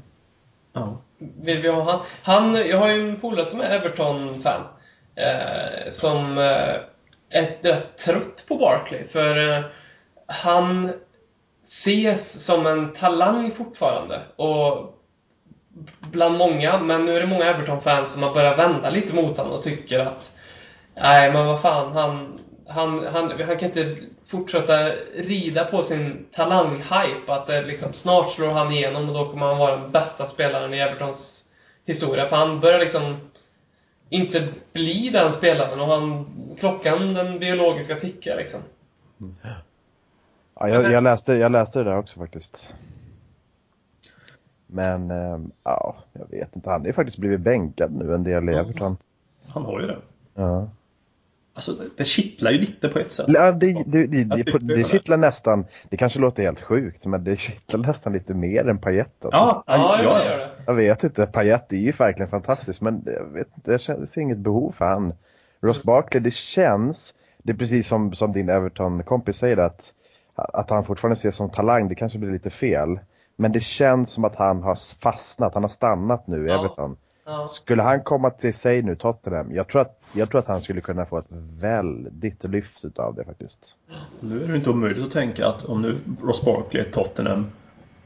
Ja. 0.72 1.00
Vill 1.18 1.62
vi 1.62 1.68
ha 1.68 1.82
han? 1.82 2.00
han 2.22 2.54
jag 2.54 2.78
har 2.78 2.88
ju 2.88 3.10
en 3.10 3.20
polare 3.20 3.46
som 3.46 3.60
är 3.60 3.70
Everton-fan. 3.70 4.62
Eh, 5.14 5.90
som 5.90 6.38
eh, 6.38 6.74
är 7.30 7.62
rätt 7.62 7.98
trött 7.98 8.44
på 8.48 8.56
Barkley. 8.56 9.04
För 9.04 9.50
eh, 9.50 9.64
han 10.26 10.92
ses 11.64 12.44
som 12.44 12.66
en 12.66 12.92
talang 12.92 13.50
fortfarande. 13.50 14.20
Och 14.36 14.98
bland 16.00 16.36
många, 16.36 16.78
men 16.78 17.04
nu 17.04 17.16
är 17.16 17.20
det 17.20 17.26
många 17.26 17.44
Everton-fans 17.44 18.12
som 18.12 18.22
har 18.22 18.34
börjat 18.34 18.58
vända 18.58 18.90
lite 18.90 19.14
mot 19.14 19.38
honom 19.38 19.52
och 19.52 19.62
tycker 19.62 19.98
att 19.98 20.36
Nej, 20.94 21.32
men 21.32 21.46
vad 21.46 21.60
fan, 21.60 21.92
han, 21.92 22.40
han, 22.66 23.06
han, 23.06 23.30
han 23.30 23.58
kan 23.58 23.68
inte 23.68 23.96
fortsätta 24.24 24.90
rida 25.14 25.64
på 25.64 25.82
sin 25.82 26.26
talang-hype. 26.30 27.32
Att 27.32 27.46
det 27.46 27.62
liksom, 27.62 27.92
snart 27.92 28.30
slår 28.30 28.50
han 28.50 28.72
igenom 28.72 29.08
och 29.08 29.14
då 29.14 29.30
kommer 29.30 29.46
han 29.46 29.58
vara 29.58 29.76
den 29.76 29.90
bästa 29.90 30.26
spelaren 30.26 30.74
i 30.74 30.78
Evertons 30.78 31.44
historia. 31.86 32.26
För 32.26 32.36
han 32.36 32.60
börjar 32.60 32.78
liksom 32.78 33.16
inte 34.10 34.48
bli 34.72 35.10
den 35.12 35.32
spelaren 35.32 35.80
och 35.80 35.86
han, 35.86 36.26
klockan, 36.58 37.14
den 37.14 37.38
biologiska 37.38 37.94
tickar 37.94 38.36
liksom. 38.36 38.60
Mm, 39.20 39.34
Ja, 40.68 40.68
jag, 40.68 40.92
jag, 40.92 41.02
läste, 41.04 41.34
jag 41.34 41.52
läste 41.52 41.78
det 41.78 41.84
där 41.84 41.98
också 41.98 42.18
faktiskt. 42.20 42.68
Men, 44.66 45.10
ehm, 45.10 45.50
ja, 45.64 45.96
jag 46.12 46.30
vet 46.30 46.56
inte. 46.56 46.70
Han 46.70 46.84
ju 46.84 46.92
faktiskt 46.92 47.18
blivit 47.18 47.40
bänkad 47.40 47.92
nu 47.92 48.14
en 48.14 48.24
del 48.24 48.48
i 48.48 48.52
Everton. 48.54 48.96
Han 49.48 49.64
har 49.64 49.80
ju 49.80 49.86
det. 49.86 49.98
Ja. 50.34 50.68
Alltså, 51.54 51.72
det- 51.96 52.04
kittlar 52.04 52.50
ju 52.50 52.58
lite 52.58 52.88
på 52.88 52.98
ett 52.98 53.12
sätt. 53.12 53.26
Ja, 53.28 53.52
det, 53.52 53.84
det, 53.86 54.06
det, 54.06 54.18
Jag 54.18 54.28
det, 54.46 54.58
det 54.58 54.76
det. 54.76 54.84
kittlar 54.84 55.16
nästan, 55.16 55.64
det 55.90 55.96
kanske 55.96 56.18
låter 56.18 56.42
helt 56.42 56.60
sjukt, 56.60 57.04
men 57.04 57.24
det 57.24 57.36
kittlar 57.36 57.80
nästan 57.80 58.12
lite 58.12 58.34
mer 58.34 58.68
än 58.68 58.78
Payet 58.78 59.24
alltså. 59.24 59.38
Ja, 59.40 59.64
Ja, 59.66 60.02
ja, 60.02 60.18
det 60.18 60.24
gör 60.30 60.38
det. 60.38 60.50
Jag 60.66 60.74
vet 60.74 61.04
inte, 61.04 61.26
Payet 61.26 61.72
är 61.72 61.76
ju 61.76 61.92
verkligen 61.92 62.30
fantastisk, 62.30 62.80
men 62.80 63.02
jag 63.06 63.24
vet 63.24 63.48
inte, 63.56 63.70
jag 63.72 63.80
ser 64.08 64.18
inget 64.20 64.38
behov 64.38 64.74
för 64.78 64.84
han. 64.84 65.12
Ross 65.60 65.82
Barkley, 65.82 66.20
det 66.22 66.34
känns, 66.34 67.14
det 67.42 67.52
är 67.52 67.56
precis 67.56 67.88
som, 67.88 68.14
som 68.14 68.32
din 68.32 68.48
Everton-kompis 68.48 69.36
säger 69.36 69.56
att, 69.56 69.92
att 70.34 70.70
han 70.70 70.84
fortfarande 70.84 71.16
ses 71.16 71.36
som 71.36 71.50
talang, 71.50 71.88
det 71.88 71.94
kanske 71.94 72.18
blir 72.18 72.32
lite 72.32 72.50
fel. 72.50 72.98
Men 73.36 73.52
det 73.52 73.60
känns 73.60 74.10
som 74.10 74.24
att 74.24 74.36
han 74.36 74.62
har 74.62 75.00
fastnat, 75.00 75.54
han 75.54 75.62
har 75.62 75.68
stannat 75.68 76.26
nu 76.26 76.46
i 76.46 76.50
Ja. 76.50 76.58
Everton. 76.58 76.96
Ja. 77.24 77.48
Skulle 77.48 77.82
han 77.82 78.02
komma 78.02 78.30
till 78.30 78.54
sig 78.54 78.82
nu, 78.82 78.96
Tottenham, 78.96 79.54
jag 79.54 79.68
tror, 79.68 79.80
att, 79.80 80.00
jag 80.12 80.30
tror 80.30 80.38
att 80.38 80.46
han 80.46 80.60
skulle 80.60 80.80
kunna 80.80 81.06
få 81.06 81.18
ett 81.18 81.26
väldigt 81.60 82.44
lyft 82.44 82.84
utav 82.84 83.14
det 83.14 83.24
faktiskt. 83.24 83.74
Nu 84.20 84.36
är 84.36 84.46
det 84.46 84.52
ju 84.52 84.56
inte 84.56 84.70
omöjligt 84.70 85.04
att 85.04 85.10
tänka 85.10 85.46
att 85.48 85.64
om 85.64 85.82
nu 85.82 85.98
Ross 86.22 86.44
Barkley 86.44 86.82
är 86.82 86.90
Tottenham 86.90 87.46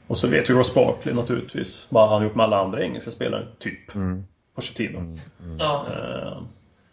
och 0.07 0.19
så 0.19 0.29
vet 0.29 0.51
ju 0.51 0.55
Ross 0.55 0.75
Barkley 0.75 1.15
naturligtvis 1.15 1.87
vad 1.91 2.09
han 2.09 2.23
gjort 2.23 2.35
med 2.35 2.45
alla 2.45 2.61
andra 2.61 2.83
engelska 2.83 3.11
spelare, 3.11 3.47
typ 3.59 3.95
Mm. 3.95 4.25
Pochettino. 4.55 5.17
Ja. 5.59 5.87
Eh, 5.93 6.43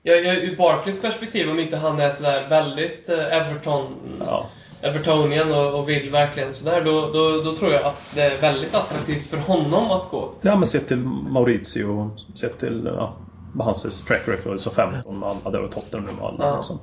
Jag, 0.06 0.26
jag, 0.26 0.36
ur 0.36 0.56
Barclays 0.56 1.02
perspektiv, 1.02 1.50
om 1.50 1.60
inte 1.60 1.78
han 1.78 2.00
är 2.00 2.10
sådär 2.10 2.50
väldigt 2.50 3.10
eh, 3.10 3.38
Everton, 3.38 3.96
ja. 4.20 4.50
Evertonian 4.82 5.52
och, 5.52 5.80
och 5.80 5.90
vill 5.90 6.12
verkligen 6.12 6.54
sådär, 6.54 6.82
då, 6.82 7.12
då, 7.14 7.42
då 7.44 7.56
tror 7.56 7.72
jag 7.72 7.84
att 7.84 8.12
det 8.16 8.22
är 8.22 8.42
väldigt 8.42 8.76
attraktivt 8.76 9.28
för 9.28 9.38
honom 9.38 9.92
att 9.92 10.10
gå. 10.10 10.32
ja, 10.42 10.56
men 10.56 10.66
sett 10.66 10.88
till 10.88 10.98
Maurizio, 10.98 12.12
sett 12.36 12.58
till 12.58 12.92
ja, 12.96 13.18
vad 13.54 13.66
hans 13.66 14.04
track 14.04 14.22
record, 14.28 14.60
så 14.60 14.70
15 14.70 15.20
med 15.20 15.30
alla 15.30 15.52
där 15.52 15.64
och 15.64 15.72
Tottenham 15.72 16.16
med 16.16 16.26
alla. 16.26 16.46
Ja. 16.46 16.56
Liksom. 16.56 16.80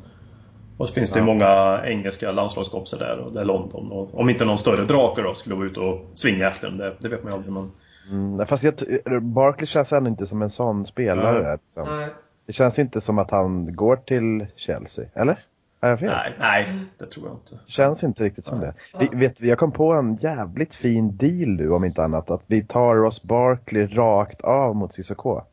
Och 0.79 0.89
så 0.89 0.95
finns 0.95 1.11
det 1.11 1.19
ju 1.19 1.25
många 1.25 1.81
engelska 1.85 2.33
landslagskompisar 2.33 2.99
där 2.99 3.19
och 3.19 3.33
det 3.33 3.41
är 3.41 3.45
London. 3.45 3.93
Och 3.93 4.21
om 4.21 4.31
inte 4.31 4.45
någon 4.45 4.59
större 4.59 4.85
drake 4.85 5.23
då 5.23 5.35
skulle 5.35 5.55
vara 5.55 5.67
ute 5.67 5.81
och 5.81 6.11
svinga 6.15 6.49
efter 6.49 6.69
dem, 6.69 6.79
det, 6.79 6.97
det 6.99 7.09
vet 7.09 7.23
man 7.23 7.33
ju 7.33 7.37
aldrig. 7.37 7.53
Men... 7.53 7.71
Mm, 8.11 8.47
fast 8.47 8.65
jag, 8.65 8.75
Barkley 9.23 9.67
känns 9.67 9.93
ändå 9.93 10.11
inte 10.11 10.27
som 10.27 10.43
en 10.43 10.51
sån 10.51 10.87
spelare. 10.87 11.43
Nej. 11.43 11.59
Liksom. 11.63 11.99
Nej. 11.99 12.09
Det 12.47 12.53
känns 12.53 12.79
inte 12.79 13.01
som 13.01 13.19
att 13.19 13.31
han 13.31 13.77
går 13.77 13.97
till 13.97 14.47
Chelsea, 14.57 15.05
eller? 15.15 15.39
Har 15.83 15.89
jag 15.89 15.99
fel? 16.01 16.09
Nej, 16.09 16.35
nej, 16.39 16.75
det 16.99 17.07
tror 17.07 17.27
jag 17.27 17.37
inte. 17.37 17.59
Känns 17.67 18.05
inte 18.05 18.25
riktigt 18.25 18.45
som 18.45 18.61
det. 18.61 18.75
Vi, 18.99 19.09
vet, 19.13 19.41
vi, 19.41 19.49
jag 19.49 19.59
kom 19.59 19.73
på 19.73 19.93
en 19.93 20.17
jävligt 20.17 20.75
fin 20.75 21.17
deal 21.17 21.49
nu 21.49 21.71
om 21.71 21.85
inte 21.85 22.05
annat. 22.05 22.31
Att 22.31 22.43
vi 22.47 22.65
tar 22.65 22.95
Ross 22.95 23.23
Barkley 23.23 23.87
rakt 23.87 24.41
av 24.41 24.77
mot 24.77 24.95
Cissoko. 24.95 25.41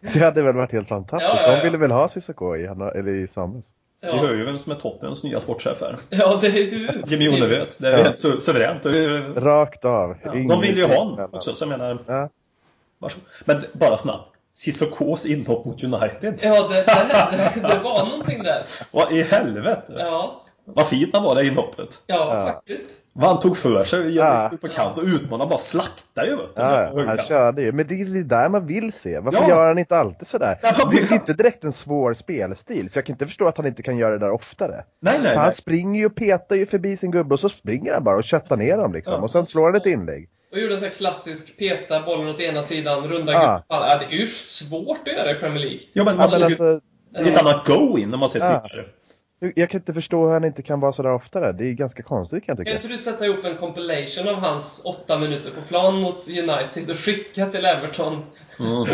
Det, 0.00 0.18
hade 0.18 0.42
väl 0.42 0.54
varit 0.54 0.72
helt 0.72 0.88
fantastiskt. 0.88 1.32
Ja, 1.34 1.42
ja, 1.42 1.48
ja. 1.50 1.56
De 1.56 1.62
ville 1.62 1.78
väl 1.78 1.90
ha 1.90 2.08
Cissoko 2.08 2.56
i, 2.56 2.64
eller 2.64 3.14
i 3.14 3.28
somras. 3.28 3.64
Vi 4.02 4.08
hör 4.18 4.32
ja. 4.32 4.34
ju 4.34 4.44
vem 4.44 4.58
som 4.58 4.72
är 4.72 4.76
Tottenhams 4.76 5.24
nya 5.24 5.40
sportchef 5.40 5.80
här. 5.80 5.98
ja, 6.10 6.38
det 6.40 6.46
är 6.46 6.70
du. 6.70 7.02
Jimmy 7.06 7.24
Joneved. 7.24 7.68
Det 7.80 7.88
är 7.88 7.98
Ja. 7.98 8.04
helt 8.04 8.18
su 8.18 8.40
suveränt. 8.40 8.86
Rakt 9.36 9.84
av. 9.84 10.16
ja, 10.24 10.32
de 10.32 10.60
vill 10.60 10.76
ju 10.76 10.84
ha 10.86 10.96
honom 10.96 11.28
också, 11.32 11.54
så 11.54 11.64
jag 11.64 11.68
menar... 11.68 11.98
Ja. 12.06 12.28
Varsågod. 13.02 13.26
Men 13.44 13.62
bara 13.72 13.96
snabbt. 13.96 14.28
Sissokos 14.54 15.26
inhopp 15.26 15.64
mot 15.64 15.84
United. 15.84 16.38
Ja, 16.42 16.68
det, 16.68 16.74
det, 16.86 17.50
det, 17.54 17.68
det 17.68 17.80
var 17.84 18.06
någonting 18.10 18.42
där. 18.42 18.64
Vad 18.90 19.12
i 19.12 19.22
helvete? 19.22 19.92
Ja, 19.98 20.42
Vad 20.64 20.86
fint 20.88 21.10
han 21.14 21.22
var 21.24 21.34
det 21.34 21.46
inhoppet. 21.46 22.02
ja, 22.06 22.16
Ja. 22.16 22.46
faktiskt. 22.46 22.90
Vad 23.12 23.28
han 23.28 23.38
tog 23.40 23.56
för 23.56 23.84
sig. 23.84 24.14
Ja. 24.16 24.50
På 24.60 24.68
kant 24.68 24.98
och 24.98 25.04
utmanade. 25.04 25.48
Bara 25.48 25.58
slaktade 25.58 26.26
ju 26.28 26.36
vet 26.36 26.56
du. 26.56 26.62
Ja, 26.62 27.04
han 27.06 27.18
körde 27.18 27.62
ju. 27.62 27.72
Men 27.72 27.86
det 27.86 27.94
är 28.00 28.04
det 28.04 28.22
där 28.24 28.48
man 28.48 28.66
vill 28.66 28.92
se. 28.92 29.18
Varför 29.18 29.40
Ja. 29.42 29.48
gör 29.48 29.68
han 29.68 29.78
inte 29.78 29.96
alltid 29.96 30.26
sådär? 30.26 30.58
Ja, 30.62 30.88
Det 30.90 30.96
är 30.98 31.12
inte 31.12 31.32
direkt 31.32 31.64
en 31.64 31.72
svår 31.72 32.14
spelstil, 32.14 32.90
så 32.90 32.98
jag 32.98 33.06
kan 33.06 33.14
inte 33.14 33.26
förstå 33.26 33.48
att 33.48 33.56
han 33.56 33.66
inte 33.66 33.82
kan 33.82 33.96
göra 33.96 34.10
det 34.12 34.18
där 34.18 34.30
oftare. 34.30 34.72
Nej, 34.74 34.84
nej, 35.00 35.14
För 35.14 35.22
nej. 35.22 35.36
han 35.44 35.52
springer 35.52 36.00
ju 36.00 36.06
och 36.06 36.14
petar 36.14 36.56
ju 36.56 36.66
förbi 36.66 36.96
sin 36.96 37.10
gubbe 37.10 37.34
och 37.34 37.40
så 37.40 37.48
springer 37.48 37.92
han 37.94 38.04
bara 38.04 38.16
och 38.16 38.24
köttar 38.24 38.56
ner 38.56 38.76
dem 38.76 38.92
liksom. 38.92 39.14
Ja. 39.14 39.20
Och 39.20 39.30
sen 39.30 39.44
slår 39.44 39.64
han 39.66 39.74
ett 39.76 39.86
inlägg. 39.86 40.28
Och 40.52 40.58
gjorde 40.58 40.74
en 40.74 40.78
sån 40.80 40.88
här 40.88 40.94
klassisk 40.94 41.56
peta 41.58 42.02
bollen 42.02 42.28
åt 42.28 42.40
ena 42.40 42.62
sidan, 42.62 43.08
runda 43.08 43.32
gruppen. 43.32 43.62
Ja, 43.68 43.98
det 43.98 44.04
är 44.16 44.18
ju 44.20 44.26
svårt 44.26 45.08
att 45.08 45.14
göra 45.14 45.30
i 45.30 45.34
Premier 45.34 45.64
League. 45.64 45.80
Ja, 45.92 46.04
men 46.04 46.16
man 46.16 46.28
såg 46.28 46.40
men 46.40 46.48
ju 46.50 46.54
alltså, 46.54 46.80
ett 47.30 47.40
annat 47.42 47.66
go-in 47.66 48.10
när 48.10 48.18
man 48.18 48.28
ser 48.28 48.40
Ja. 48.40 48.64
tidigare. 48.68 48.88
jag 49.56 49.70
kan 49.70 49.80
inte 49.80 49.94
förstå 49.94 50.26
hur 50.26 50.32
han 50.32 50.44
inte 50.44 50.62
kan 50.62 50.80
vara 50.80 50.92
sådär 50.92 51.12
oftare. 51.12 51.52
Det 51.52 51.64
är 51.64 51.72
ganska 51.72 52.02
konstigt 52.02 52.44
kan 52.46 52.56
jag 52.56 52.56
Kan 52.56 52.64
tycka. 52.66 52.76
inte 52.76 52.88
du 52.88 52.98
sätta 52.98 53.26
ihop 53.26 53.44
en 53.44 53.56
compilation 53.56 54.28
av 54.28 54.34
hans 54.34 54.82
åtta 54.84 55.18
minuter 55.18 55.50
på 55.50 55.60
plan 55.68 56.00
mot 56.00 56.28
United 56.28 56.90
och 56.90 56.96
skicka 56.96 57.46
till 57.46 57.64
Everton? 57.64 58.22
Mm. 58.58 58.86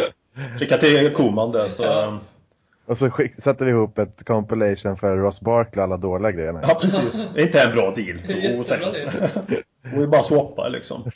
Skicka 0.59 0.79
till 0.79 1.13
Koman 1.13 1.53
där 1.53 1.69
så... 1.69 1.83
Ja. 1.83 2.19
Och 2.87 2.99
så 2.99 3.11
skick, 3.11 3.33
sätter 3.43 3.65
vi 3.65 3.71
ihop 3.71 3.99
ett 3.99 4.25
compilation 4.27 4.97
för 4.97 5.17
Ross 5.17 5.41
Barkley 5.41 5.83
alla 5.83 5.97
dåliga 5.97 6.31
grejerna. 6.33 6.61
Ja, 6.63 6.79
precis. 6.83 7.23
Det 7.35 7.41
är 7.41 7.47
inte 7.47 7.63
en 7.63 7.73
bra 7.73 7.91
deal. 7.97 8.19
Jättebra 8.29 8.93
det. 8.93 9.63
Det 9.83 10.01
ju 10.01 10.07
bara 10.07 10.23
swappa 10.23 10.69
liksom. 10.69 11.11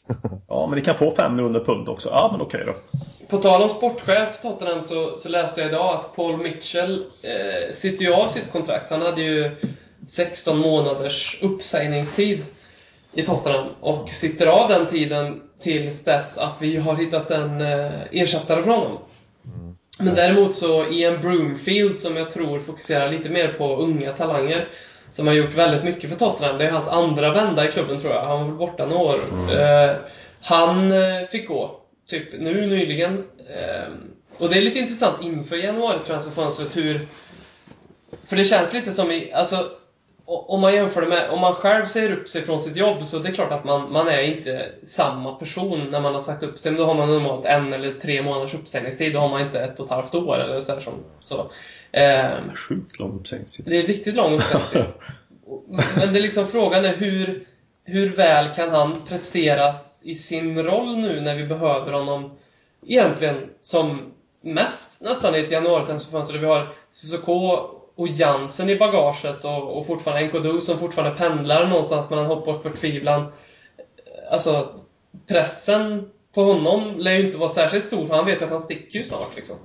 Ja, 0.48 0.66
men 0.66 0.78
ni 0.78 0.84
kan 0.84 0.94
få 0.94 1.10
5 1.10 1.36
miljoner 1.36 1.60
pund 1.60 1.88
också. 1.88 2.08
Ja, 2.08 2.28
men 2.32 2.40
okej 2.40 2.64
då. 2.66 2.74
På 3.28 3.38
tal 3.38 3.62
om 3.62 3.68
sportchef 3.68 4.40
Tottenham 4.42 4.82
så, 4.82 5.18
så 5.18 5.28
läste 5.28 5.60
jag 5.60 5.70
idag 5.70 5.94
att 5.94 6.16
Paul 6.16 6.36
Mitchell 6.36 7.04
eh, 7.22 7.72
sitter 7.72 8.04
ju 8.04 8.12
av 8.12 8.28
sitt 8.28 8.52
kontrakt. 8.52 8.90
Han 8.90 9.02
hade 9.02 9.22
ju 9.22 9.50
16 10.06 10.58
månaders 10.58 11.38
uppsägningstid 11.42 12.44
i 13.12 13.22
Tottenham 13.22 13.68
och 13.80 14.10
sitter 14.10 14.46
av 14.46 14.68
den 14.68 14.86
tiden 14.86 15.42
tills 15.60 16.04
dess 16.04 16.38
att 16.38 16.62
vi 16.62 16.76
har 16.76 16.96
hittat 16.96 17.30
en 17.30 17.60
eh, 17.60 17.92
ersättare 18.10 18.62
för 18.62 18.70
honom. 18.70 18.98
Men 19.98 20.14
däremot 20.14 20.54
så 20.54 20.86
Ian 20.86 21.20
Broomfield 21.20 21.98
som 21.98 22.16
jag 22.16 22.30
tror 22.30 22.58
fokuserar 22.58 23.12
lite 23.12 23.30
mer 23.30 23.48
på 23.48 23.76
unga 23.76 24.12
talanger 24.12 24.68
som 25.12 25.26
har 25.26 25.34
gjort 25.34 25.54
väldigt 25.54 25.84
mycket 25.84 26.10
för 26.10 26.16
Tottenham. 26.16 26.58
Det 26.58 26.64
är 26.64 26.70
hans 26.70 26.88
andra 26.88 27.32
vända 27.32 27.68
i 27.68 27.72
klubben 27.72 27.98
tror 27.98 28.12
jag. 28.12 28.20
Han 28.20 28.40
var 28.40 28.46
väl 28.46 28.54
borta 28.54 28.86
några 28.86 29.02
år. 29.02 29.20
Eh, 29.50 29.96
han 30.40 30.92
eh, 30.92 31.22
fick 31.30 31.48
gå, 31.48 31.80
typ 32.08 32.40
nu 32.40 32.66
nyligen. 32.66 33.24
Eh, 33.38 33.92
och 34.38 34.48
det 34.48 34.58
är 34.58 34.62
lite 34.62 34.78
intressant 34.78 35.22
inför 35.22 35.56
januari-transferfönstret 35.56 36.76
hur... 36.76 37.08
För 38.26 38.36
det 38.36 38.44
känns 38.44 38.74
lite 38.74 38.90
som 38.90 39.10
i, 39.10 39.32
alltså 39.32 39.70
om 40.24 40.60
man 40.60 40.74
jämför 40.74 41.00
det 41.00 41.08
med, 41.08 41.30
om 41.30 41.40
man 41.40 41.54
själv 41.54 41.86
säger 41.86 42.12
upp 42.12 42.28
sig 42.28 42.42
från 42.42 42.60
sitt 42.60 42.76
jobb 42.76 43.06
så 43.06 43.18
det 43.18 43.28
är 43.28 43.34
klart 43.34 43.52
att 43.52 43.64
man, 43.64 43.92
man 43.92 44.08
är 44.08 44.22
inte 44.22 44.72
samma 44.82 45.34
person 45.34 45.90
när 45.90 46.00
man 46.00 46.14
har 46.14 46.20
sagt 46.20 46.42
upp 46.42 46.58
sig. 46.58 46.72
Men 46.72 46.80
då 46.80 46.86
har 46.86 46.94
man 46.94 47.08
normalt 47.08 47.44
en 47.44 47.72
eller 47.72 47.92
tre 47.92 48.22
månaders 48.22 48.54
uppsägningstid. 48.54 49.12
Då 49.12 49.18
har 49.18 49.28
man 49.28 49.40
inte 49.40 49.60
ett 49.60 49.80
och 49.80 49.86
ett 49.86 49.90
halvt 49.90 50.14
år 50.14 50.38
eller 50.38 50.60
så. 50.60 50.72
Här 50.72 50.80
som, 50.80 50.94
så. 51.24 51.50
Ehm, 51.92 52.54
Sjukt 52.54 52.98
lång 52.98 53.16
uppsägningstid. 53.16 53.66
det 53.68 53.78
är 53.78 53.82
riktigt 53.82 54.14
lång 54.14 54.34
uppsägningstid. 54.34 54.82
Men 55.96 56.12
det 56.12 56.18
är 56.18 56.22
liksom 56.22 56.46
frågan 56.46 56.84
är 56.84 56.94
hur, 56.94 57.46
hur 57.84 58.16
väl 58.16 58.54
kan 58.54 58.70
han 58.70 58.96
prestera 59.08 59.72
i 60.04 60.14
sin 60.14 60.62
roll 60.62 60.96
nu 60.96 61.20
när 61.20 61.34
vi 61.34 61.44
behöver 61.44 61.92
honom 61.92 62.30
egentligen 62.86 63.50
som 63.60 64.12
mest 64.40 65.02
nästan 65.02 65.34
i 65.34 65.38
ett 65.38 65.50
januari-transferfönster 65.50 66.32
där 66.32 66.40
vi 66.40 66.46
har 66.46 66.68
Cissoko 66.90 67.81
och 67.96 68.08
Jansen 68.08 68.70
i 68.70 68.78
bagaget 68.78 69.44
och, 69.44 69.78
och 69.78 69.86
fortfarande 69.86 70.26
Nkodu 70.26 70.60
som 70.60 70.78
fortfarande 70.78 71.18
pendlar 71.18 71.66
någonstans 71.66 72.10
mellan 72.10 72.26
hopp 72.26 72.48
och 72.48 72.62
förtvivlan. 72.62 73.32
Alltså, 74.30 74.80
pressen 75.26 76.10
på 76.34 76.44
honom 76.44 76.98
lär 76.98 77.12
ju 77.12 77.26
inte 77.26 77.38
vara 77.38 77.48
särskilt 77.48 77.84
stor 77.84 78.06
för 78.06 78.14
han 78.14 78.26
vet 78.26 78.42
att 78.42 78.50
han 78.50 78.60
sticker 78.60 78.98
ju 78.98 79.04
snart 79.04 79.36
liksom. 79.36 79.56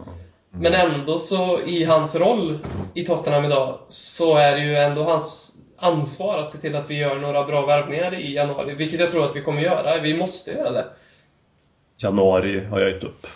Men 0.51 0.73
ändå 0.73 1.17
så 1.19 1.61
i 1.61 1.83
hans 1.83 2.15
roll 2.15 2.59
i 2.93 3.05
Tottenham 3.05 3.45
idag 3.45 3.79
så 3.87 4.35
är 4.35 4.55
det 4.55 4.61
ju 4.61 4.77
ändå 4.77 5.03
hans 5.03 5.55
ansvar 5.77 6.37
att 6.37 6.51
se 6.51 6.57
till 6.57 6.75
att 6.75 6.89
vi 6.89 6.95
gör 6.95 7.19
några 7.19 7.43
bra 7.43 7.65
värvningar 7.65 8.13
i 8.13 8.33
januari. 8.33 8.73
Vilket 8.73 8.99
jag 8.99 9.11
tror 9.11 9.25
att 9.25 9.35
vi 9.35 9.41
kommer 9.41 9.61
göra. 9.61 9.99
Vi 9.99 10.17
måste 10.17 10.51
göra 10.51 10.71
det. 10.71 10.85
Januari 11.97 12.65
har 12.65 12.79
jag 12.79 12.89
gett 12.89 13.03
upp. 13.03 13.27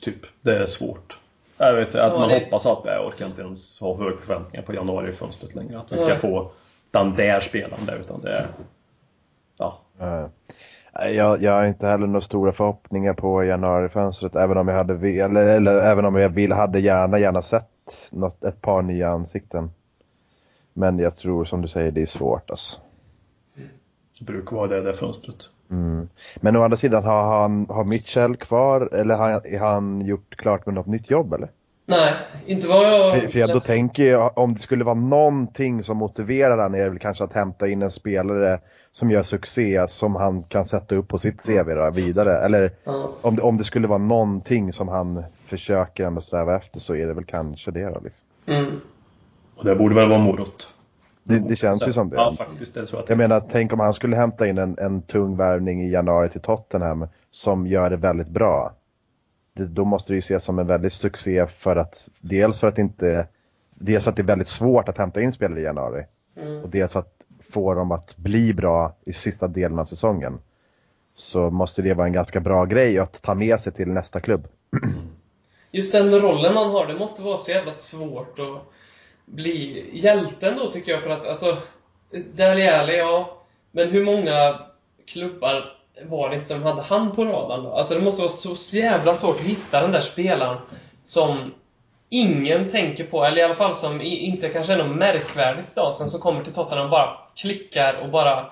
Typ. 0.00 0.26
Det 0.40 0.56
är 0.56 0.66
svårt. 0.66 1.18
Jag 1.58 1.74
vet 1.74 1.88
att 1.88 1.94
Ja, 1.94 2.18
man 2.18 2.28
det- 2.28 2.34
hoppas 2.44 2.66
att 2.66 2.80
jag 2.84 3.06
orkar 3.06 3.26
inte 3.26 3.42
ens 3.42 3.80
ha 3.80 3.96
höga 3.96 4.16
förväntningar 4.20 4.66
på 4.66 4.74
januari-fönstret 4.74 5.54
längre. 5.54 5.78
Att 5.78 5.92
vi 5.92 5.98
ska 5.98 6.08
Nej. 6.08 6.16
få 6.16 6.50
den 6.90 7.14
där 7.14 7.40
spelaren 7.40 7.86
där 7.86 7.96
utan 7.96 8.20
det 8.20 8.30
är... 8.32 8.46
Ja. 9.58 9.78
Jag, 10.92 11.42
jag 11.42 11.52
har 11.52 11.64
inte 11.64 11.86
heller 11.86 12.06
några 12.06 12.20
stora 12.20 12.52
förhoppningar 12.52 13.14
på 13.14 13.44
januarifönstret 13.44 14.36
även 14.36 14.56
om 14.56 14.68
jag 14.68 14.76
hade 14.76 14.94
eller, 15.08 15.46
eller 15.46 15.80
även 15.80 16.04
om 16.04 16.16
jag 16.16 16.28
vill, 16.28 16.52
hade 16.52 16.80
gärna 16.80 17.18
gärna 17.18 17.42
sett 17.42 18.08
något, 18.12 18.44
ett 18.44 18.60
par 18.60 18.82
nya 18.82 19.10
ansikten. 19.10 19.70
Men 20.72 20.98
jag 20.98 21.16
tror 21.16 21.44
som 21.44 21.62
du 21.62 21.68
säger 21.68 21.90
det 21.90 22.02
är 22.02 22.06
svårt 22.06 22.50
alltså. 22.50 22.76
Det 24.18 24.24
brukar 24.24 24.56
vara 24.56 24.66
det 24.68 24.80
där 24.82 24.92
fönstret. 24.92 25.48
Mm. 25.70 26.08
Men 26.36 26.56
å 26.56 26.62
andra 26.62 26.76
sidan, 26.76 27.04
har, 27.04 27.40
han, 27.40 27.66
har 27.68 27.84
Mitchell 27.84 28.36
kvar 28.36 28.88
eller 28.94 29.14
har, 29.14 29.58
han 29.58 30.00
gjort 30.00 30.36
klart 30.36 30.66
med 30.66 30.74
något 30.74 30.86
nytt 30.86 31.10
jobb 31.10 31.32
eller? 31.32 31.48
Nej, 31.86 32.14
inte 32.46 32.68
vad 32.68 32.84
jag... 32.84 33.20
För, 33.20 33.28
för 33.28 33.38
jag 33.38 33.48
då 33.50 33.60
tänker 33.60 34.02
jag, 34.04 34.38
om 34.38 34.54
det 34.54 34.60
skulle 34.60 34.84
vara 34.84 34.94
någonting 34.94 35.82
som 35.84 35.96
motiverar 35.96 36.58
han 36.58 36.74
är 36.74 36.78
det 36.78 36.88
väl 36.88 36.98
kanske 36.98 37.24
att 37.24 37.32
hämta 37.32 37.68
in 37.68 37.82
en 37.82 37.90
spelare 37.90 38.60
som 38.92 39.10
gör 39.10 39.22
succé 39.22 39.88
som 39.88 40.16
han 40.16 40.42
kan 40.42 40.64
sätta 40.64 40.94
upp 40.94 41.08
på 41.08 41.18
sitt 41.18 41.46
CV 41.46 41.74
då, 41.74 41.90
vidare. 41.90 42.32
Eller 42.46 42.70
Ja. 42.84 43.10
om 43.22 43.36
det, 43.36 43.42
om 43.42 43.56
det 43.56 43.64
skulle 43.64 43.88
vara 43.88 43.98
någonting 43.98 44.72
som 44.72 44.88
han 44.88 45.24
försöker 45.46 46.04
ändå 46.04 46.20
sträva 46.20 46.56
efter 46.56 46.80
så 46.80 46.94
är 46.94 47.06
det 47.06 47.12
väl 47.14 47.24
kanske 47.24 47.70
det 47.70 47.84
då 47.84 48.00
liksom. 48.04 48.26
Mm. 48.46 48.80
Och 49.56 49.64
det 49.64 49.74
borde 49.76 49.94
väl 49.94 50.08
vara 50.08 50.18
morot. 50.18 50.68
Det, 51.28 51.38
det 51.38 51.56
känns 51.56 51.88
ju 51.88 51.92
som 51.92 52.10
det. 52.10 52.16
Ja, 52.16 52.32
faktiskt. 52.32 52.74
Det 52.74 52.86
tror 52.86 52.98
jag. 52.98 53.02
att 53.02 53.08
Jag 53.08 53.18
menar, 53.18 53.42
tänk 53.50 53.72
om 53.72 53.80
han 53.80 53.94
skulle 53.94 54.16
hämta 54.16 54.46
in 54.46 54.58
en, 54.58 54.78
en 54.78 55.02
tung 55.02 55.36
värvning 55.36 55.82
i 55.82 55.90
januari 55.90 56.28
till 56.28 56.40
Tottenham 56.40 57.06
som 57.30 57.66
gör 57.66 57.90
det 57.90 57.96
väldigt 57.96 58.28
bra. 58.28 58.74
Det, 59.52 59.64
då 59.64 59.84
måste 59.84 60.12
det 60.12 60.14
ju 60.14 60.20
ses 60.20 60.44
som 60.44 60.58
en 60.58 60.66
väldigt 60.66 60.92
succé 60.92 61.46
för 61.46 61.76
att 61.76 62.08
dels 62.20 62.60
för 62.60 62.68
att 62.68 62.78
inte 62.78 63.26
Dels 63.80 64.04
för 64.04 64.10
att 64.10 64.16
det 64.16 64.22
är 64.22 64.26
väldigt 64.26 64.48
svårt 64.48 64.88
att 64.88 64.98
hämta 64.98 65.22
in 65.22 65.32
spelare 65.32 65.60
i 65.60 65.62
januari 65.62 66.04
Mm. 66.36 66.62
och 66.62 66.68
dels 66.68 66.92
för 66.92 67.00
att 67.00 67.14
få 67.52 67.74
dem 67.74 67.92
att 67.92 68.16
bli 68.16 68.54
bra 68.54 68.96
i 69.04 69.12
sista 69.12 69.48
delen 69.48 69.78
av 69.78 69.84
säsongen. 69.84 70.38
Så 71.14 71.50
måste 71.50 71.82
det 71.82 71.94
vara 71.94 72.06
en 72.06 72.12
ganska 72.12 72.40
bra 72.40 72.64
grej 72.64 72.98
att 72.98 73.22
ta 73.22 73.34
med 73.34 73.60
sig 73.60 73.72
till 73.72 73.88
nästa 73.88 74.20
klubb. 74.20 74.48
Just 75.70 75.92
den 75.92 76.20
rollen 76.20 76.56
han 76.56 76.70
har, 76.70 76.86
det 76.86 76.98
måste 76.98 77.22
vara 77.22 77.36
så 77.36 77.50
jävla 77.50 77.72
svårt 77.72 78.38
att 78.38 78.62
bli 79.30 79.90
hjälten 79.92 80.56
då 80.56 80.70
tycker 80.70 80.92
jag 80.92 81.02
för 81.02 81.10
att 81.10 81.26
alltså 81.26 81.56
Dele 82.10 82.80
Alli, 82.80 82.98
ja. 82.98 83.38
Men 83.70 83.88
hur 83.88 84.04
många 84.04 84.60
klubbar 85.06 85.74
var 86.02 86.30
det 86.30 86.36
inte 86.36 86.48
som 86.48 86.62
hade 86.62 86.82
han 86.82 87.12
på 87.12 87.24
radarn 87.24 87.64
då? 87.64 87.72
Alltså 87.72 87.94
det 87.94 88.00
måste 88.00 88.22
vara 88.22 88.30
så 88.30 88.76
jävla 88.76 89.14
svårt 89.14 89.36
att 89.36 89.46
hitta 89.46 89.80
den 89.80 89.92
där 89.92 90.00
spelaren 90.00 90.58
som 91.04 91.54
ingen 92.10 92.68
tänker 92.68 93.04
på, 93.04 93.24
eller 93.24 93.36
i 93.36 93.42
alla 93.42 93.54
fall 93.54 93.76
som 93.76 94.00
inte 94.00 94.48
kanske 94.48 94.72
är 94.72 94.76
något 94.76 94.96
märkvärdigt 94.96 95.72
idag, 95.72 95.94
sen 95.94 96.08
som 96.08 96.20
kommer 96.20 96.44
till 96.44 96.52
Tottenham 96.52 96.84
och 96.84 96.90
bara 96.90 97.18
klickar 97.36 97.94
och 98.02 98.08
bara 98.08 98.50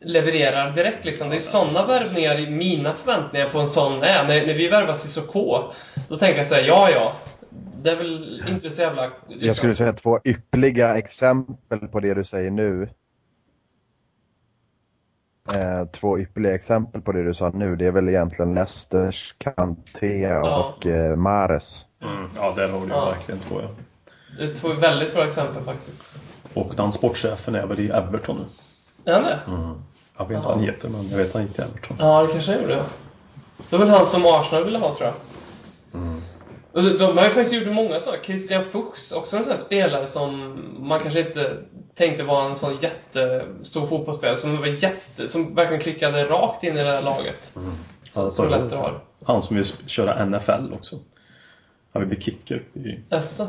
levererar 0.00 0.70
direkt 0.70 1.04
liksom. 1.04 1.30
Det 1.30 1.36
är 1.36 1.40
sådana 1.40 1.86
värvningar 1.86 2.38
i 2.38 2.50
mina 2.50 2.94
förväntningar 2.94 3.48
på 3.48 3.58
en 3.58 3.68
sån 3.68 4.02
är. 4.02 4.24
När, 4.24 4.46
när 4.46 4.54
vi 4.54 4.68
värvar 4.68 4.94
Cissoko, 4.94 5.62
då 6.08 6.16
tänker 6.16 6.38
jag 6.38 6.46
säga 6.46 6.66
ja, 6.66 6.90
ja. 6.90 7.12
Det 7.84 7.90
är 7.90 7.96
väl 7.96 8.42
inte 8.48 8.70
så 8.70 8.82
jävla... 8.82 9.02
liksom- 9.28 9.46
Jag 9.46 9.56
skulle 9.56 9.74
säga 9.76 9.92
två 9.92 10.20
ypperliga 10.24 10.96
exempel 10.98 11.78
på 11.78 12.00
det 12.00 12.14
du 12.14 12.24
säger 12.24 12.50
nu. 12.50 12.88
Eh, 15.54 15.84
två 15.86 16.18
ypperliga 16.18 16.54
exempel 16.54 17.00
på 17.00 17.12
det 17.12 17.22
du 17.24 17.34
sa 17.34 17.50
nu, 17.54 17.76
det 17.76 17.86
är 17.86 17.90
väl 17.90 18.08
egentligen 18.08 18.54
Leicesters 18.54 19.34
Kanté 19.38 20.18
Ja. 20.20 20.64
och 20.76 20.86
eh, 20.86 21.16
Mares. 21.16 21.86
Mm, 22.02 22.28
ja, 22.34 22.52
där 22.56 22.68
har 22.68 22.80
du 22.80 22.88
Ja. 22.88 23.10
verkligen 23.10 23.40
två. 23.40 23.60
Ja. 23.62 23.68
Det 24.38 24.44
är 24.44 24.54
två 24.54 24.72
väldigt 24.72 25.14
bra 25.14 25.24
exempel 25.24 25.62
faktiskt. 25.64 26.14
Och 26.54 26.72
den 26.76 26.92
sportchefen 26.92 27.54
är 27.54 27.66
väl 27.66 27.80
i 27.80 27.88
Everton 27.90 28.36
nu. 28.36 28.44
Är 29.12 29.14
han 29.14 29.22
det? 29.24 29.40
Mm. 29.46 29.74
Jag 30.18 30.28
vet 30.28 30.36
inte 30.36 30.48
vad 30.48 30.56
han 30.56 30.66
heter, 30.66 30.88
men 30.88 31.08
jag 31.08 31.16
vet 31.16 31.26
att 31.26 31.34
han 31.34 31.42
gick 31.42 31.52
till 31.54 31.64
Everton. 31.64 31.96
Ja, 32.00 32.22
det 32.22 32.32
kanske 32.32 32.52
han 32.52 32.62
gjorde. 32.62 32.82
Det 33.70 33.76
var 33.76 33.78
väl 33.78 33.88
han 33.94 34.06
som 34.06 34.22
Arsenal 34.26 34.64
ville 34.64 34.78
ha, 34.78 34.94
tror 34.94 35.06
jag. 35.08 35.14
Och 36.74 36.82
de, 36.82 37.18
har 37.18 37.24
ju 37.24 37.30
faktiskt 37.30 37.52
gjort 37.54 37.74
många 37.74 38.00
sådana. 38.00 38.22
Christian 38.22 38.64
Fuchs, 38.64 39.12
också 39.12 39.36
en 39.36 39.44
sån 39.44 39.56
spelare 39.56 40.06
som 40.06 40.58
man 40.88 41.00
kanske 41.00 41.20
inte 41.20 41.56
tänkte 41.94 42.24
var 42.24 42.44
en 42.48 42.56
sån 42.56 42.76
jättestor 42.78 43.86
fotbollsspelare. 43.86 44.36
Som 44.36 44.56
var 44.58 44.66
jätte, 44.66 45.28
som 45.28 45.54
verkligen 45.54 45.80
klickade 45.82 46.24
rakt 46.24 46.64
in 46.64 46.76
i 46.76 46.82
det 46.82 46.90
här 46.90 47.02
laget. 47.02 47.44
Som, 47.44 47.76
Ja, 48.04 48.08
som 48.10 48.32
så- 48.32 48.48
Leicester 48.48 48.76
har. 48.76 49.00
Han 49.24 49.42
som 49.42 49.56
vill 49.56 49.64
köra 49.86 50.24
NFL 50.26 50.72
också. 50.72 50.96
Han 51.92 52.02
vill 52.02 52.08
bli 52.08 52.20
kicker. 52.20 52.62
i- 52.74 53.00
Jaså? 53.08 53.46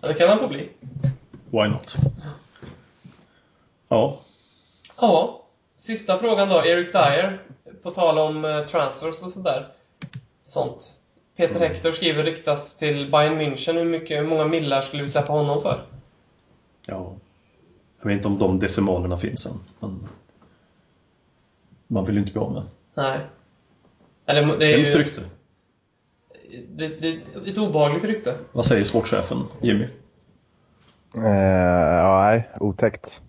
Ja, 0.00 0.08
det 0.08 0.14
kan 0.14 0.28
han 0.28 0.38
få 0.38 0.48
bli. 0.48 0.68
Why 1.50 1.68
not? 1.68 1.96
Ja. 3.88 4.18
Ja. 5.00 5.40
Sista 5.78 6.16
frågan 6.16 6.48
då. 6.48 6.64
Eric 6.64 6.92
Dyer. 6.92 7.42
På 7.82 7.90
tal 7.90 8.18
om 8.18 8.44
eh, 8.44 8.64
transfers 8.66 9.22
och 9.22 9.30
sådär. 9.30 9.68
Sånt. 10.44 10.92
Peter 11.36 11.60
Hector 11.60 11.92
skriver 11.92 12.24
ryktas 12.24 12.76
till 12.76 13.10
Bayern 13.10 13.40
München. 13.40 13.74
Hur, 13.74 13.84
mycket, 13.84 14.20
hur 14.20 14.26
många 14.28 14.44
millar 14.44 14.80
skulle 14.80 15.02
vi 15.02 15.08
släppa 15.08 15.32
honom 15.32 15.62
för? 15.62 15.86
ja. 16.86 17.16
Jag 18.00 18.08
vet 18.08 18.16
inte 18.16 18.28
om 18.28 18.38
de 18.38 18.58
decimalerna 18.58 19.16
finns 19.16 19.46
än. 19.46 19.60
Men 19.80 20.08
man 21.86 22.04
vill 22.04 22.14
ju 22.14 22.20
inte 22.20 22.32
bli 22.32 22.40
av 22.40 22.52
med. 22.52 22.62
Nej. 22.94 23.20
Eller, 24.26 24.58
det 24.58 24.66
är 24.66 24.76
Hemskt 24.76 24.90
ju, 24.94 24.98
rykte. 24.98 25.22
det, 26.68 26.88
det 26.88 27.08
är 27.08 27.20
ett 27.50 27.58
obehagligt 27.58 28.04
rykte. 28.04 28.38
Vad 28.52 28.66
säger 28.66 28.84
sportchefen 28.84 29.44
Jimmy? 29.62 29.84
Eh, 31.16 31.24
ja, 31.24 32.24
nej, 32.24 32.48
otäckt. 32.60 33.22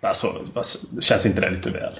Alltså, 0.00 0.26
känns 1.00 1.26
inte 1.26 1.40
det 1.40 1.50
lite 1.50 1.70
väl? 1.70 1.92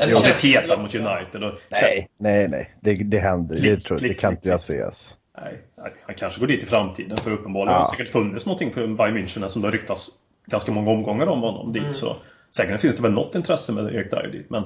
Eller 0.00 0.12
De 0.12 0.14
har 0.14 0.22
känns- 0.22 0.40
blivit 0.42 0.60
heta 0.62 0.82
mot 0.82 0.94
United 0.94 1.44
och... 1.44 1.52
Nej, 1.68 2.08
nej, 2.18 2.48
nej. 2.48 2.70
Det, 2.80 2.94
det 2.94 3.18
händer. 3.18 3.56
Klick, 3.56 3.74
det, 3.74 3.80
tror, 3.80 3.98
klick, 3.98 4.10
det 4.10 4.14
kan 4.20 4.30
klick, 4.30 4.38
inte 4.38 4.48
jag 4.48 4.60
se. 4.60 4.82
Alltså. 4.82 5.14
Nej, 5.42 5.60
han 6.06 6.14
kanske 6.16 6.40
går 6.40 6.46
dit 6.46 6.62
i 6.62 6.66
framtiden 6.66 7.16
för 7.16 7.30
uppenbarligen 7.30 7.74
har 7.74 7.80
Ja. 7.80 7.84
det 7.90 7.96
säkert 7.96 8.12
funnits 8.12 8.46
någonting 8.46 8.70
för 8.72 8.86
Bayern 8.86 9.16
München 9.16 9.46
som 9.48 9.62
det 9.62 9.68
har 9.68 9.72
ryktats 9.72 10.08
ganska 10.46 10.72
många 10.72 10.90
omgångar 10.90 11.26
om 11.26 11.40
honom 11.40 11.72
dit. 11.72 11.82
Mm. 11.82 11.94
Så 11.94 12.16
säkert 12.56 12.80
finns 12.80 12.96
det 12.96 13.02
väl 13.02 13.12
något 13.12 13.34
intresse 13.34 13.72
med 13.72 13.94
Erik 13.94 14.10
Dyer 14.10 14.28
dit, 14.32 14.50
men 14.50 14.62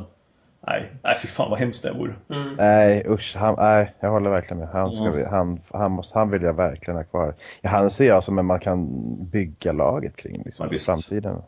nej, 0.66 0.90
nej 1.02 1.14
fy 1.22 1.28
fan 1.28 1.50
vad 1.50 1.58
hemskt 1.58 1.82
det 1.82 1.92
vore. 1.92 2.14
Mm. 2.30 2.54
Nej, 2.58 3.06
usch. 3.08 3.34
Han, 3.36 3.54
nej, 3.58 3.94
jag 4.00 4.10
håller 4.10 4.30
verkligen 4.30 4.58
med. 4.58 4.68
Han, 4.68 4.92
ska 4.92 5.04
Mm. 5.04 5.26
han, 5.30 5.60
han, 5.72 5.90
måste, 5.92 6.18
han 6.18 6.30
vill 6.30 6.42
jag 6.42 6.52
verkligen 6.56 6.96
ha 6.96 7.04
kvar. 7.04 7.34
Ja, 7.60 7.70
han 7.70 7.90
ser 7.90 8.06
jag 8.08 8.24
som 8.24 8.38
en 8.38 8.46
man 8.46 8.60
kan 8.60 8.88
bygga 9.24 9.72
laget 9.72 10.16
kring 10.16 10.42
liksom, 10.44 10.66
Ja, 10.70 10.76
i 10.76 10.78
framtiden. 10.78 11.42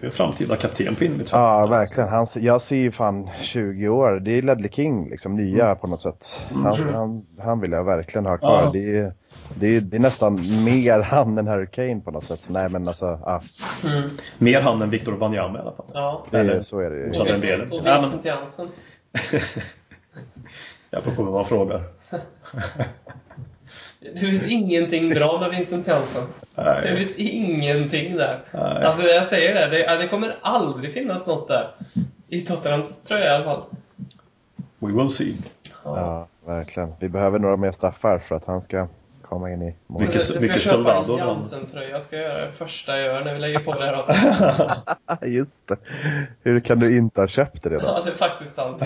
Det 0.00 0.06
är 0.06 0.10
framtida 0.10 0.56
kapten 0.56 0.94
på 0.94 1.04
innermittfältet. 1.04 1.32
Ja, 1.32 1.66
verkligen. 1.66 2.08
Han, 2.08 2.26
jag 2.34 2.60
ser 2.60 2.76
ju 2.76 2.92
fan 2.92 3.30
20 3.42 3.88
år. 3.88 4.20
Det 4.20 4.30
är 4.38 4.42
Ledley 4.42 4.70
King, 4.70 5.10
liksom 5.10 5.36
nya 5.36 5.74
på 5.74 5.86
något 5.86 6.02
sätt. 6.02 6.40
Han, 6.50 6.92
han, 6.94 7.26
han 7.38 7.60
vill 7.60 7.72
jag 7.72 7.84
verkligen 7.84 8.26
ha 8.26 8.38
kvar. 8.38 8.62
Ja. 8.64 8.70
Det, 8.72 8.98
är, 8.98 9.12
det, 9.54 9.66
är, 9.76 9.80
det 9.80 9.96
är 9.96 10.00
nästan 10.00 10.34
mer 10.64 11.00
han 11.10 11.38
än 11.38 11.46
Harry 11.46 11.66
Kane 11.66 12.00
på 12.00 12.10
något 12.10 12.24
sätt. 12.24 12.44
Nej, 12.48 12.68
men 12.68 12.88
alltså, 12.88 13.20
ja, 13.24 13.42
Mm. 13.84 14.10
Mer 14.38 14.60
han 14.60 14.82
än 14.82 14.90
Victor 14.90 15.12
Wanyama 15.12 15.58
i 15.58 15.60
alla 15.60 15.72
fall. 15.72 15.86
Ja. 15.94 16.26
det 16.30 16.36
är, 16.38 16.40
Eller- 16.44 16.62
så 16.62 16.78
är 16.78 16.90
det 16.90 16.96
ju. 16.96 17.12
Så 17.12 17.24
den 17.24 17.40
delen. 17.40 17.72
Och 17.72 17.86
Vincent 17.86 18.24
Jansen. 18.24 18.66
Jag 20.90 21.04
får 21.04 21.10
på 21.10 21.22
vad 21.22 21.32
man 21.32 21.44
frågar. 21.44 21.82
Det 24.00 24.18
finns 24.20 24.46
ingenting 24.46 25.10
bra 25.10 25.40
med 25.40 25.50
Vincent 25.50 25.86
Jansen. 25.86 26.22
Det 26.54 26.96
finns 26.96 27.16
ingenting 27.16 28.16
där. 28.16 28.44
Nej. 28.52 28.84
Alltså 28.84 29.06
jag 29.06 29.24
säger 29.24 29.54
det, 29.54 29.78
det, 29.78 29.96
det 29.96 30.08
kommer 30.08 30.38
aldrig 30.42 30.94
finnas 30.94 31.26
något 31.26 31.48
där. 31.48 31.74
I 32.28 32.40
Tottenhams 32.40 33.02
tröja 33.02 33.24
i 33.24 33.34
alla 33.34 33.44
fall. 33.44 33.62
we 34.78 34.92
will 34.92 35.08
see. 35.08 35.36
Ja, 35.84 36.28
verkligen. 36.46 36.92
Vi 37.00 37.08
behöver 37.08 37.38
några 37.38 37.56
mer 37.56 37.72
straffar 37.72 38.18
för 38.18 38.34
att 38.34 38.44
han 38.44 38.62
ska 38.62 38.88
komma 39.32 39.50
in 39.50 39.62
i 39.62 39.74
mål. 39.86 40.00
Vilket- 40.00 40.30
jag 40.34 40.42
ska 40.42 40.58
köpa 40.58 40.94
en? 40.96 41.16
Jansen-tröja. 41.18 41.88
Jag 41.90 42.02
ska 42.02 42.16
göra 42.16 42.46
det 42.46 42.52
första 42.52 42.98
jag 42.98 43.06
gör 43.06 43.24
när 43.24 43.34
vi 43.34 43.40
lägger 43.40 43.58
på 43.58 43.72
det 43.72 43.86
här 43.86 43.92
avsnittet. 43.92 45.22
Just 45.28 45.68
det. 45.68 45.76
Hur 46.42 46.60
kan 46.60 46.78
du 46.78 46.96
inte 46.96 47.20
ha 47.20 47.28
köpt 47.28 47.62
det 47.62 47.70
redan? 47.70 47.84
Ja, 47.96 48.02
det 48.04 48.10
är 48.10 48.14
faktiskt 48.14 48.54
sant. 48.54 48.78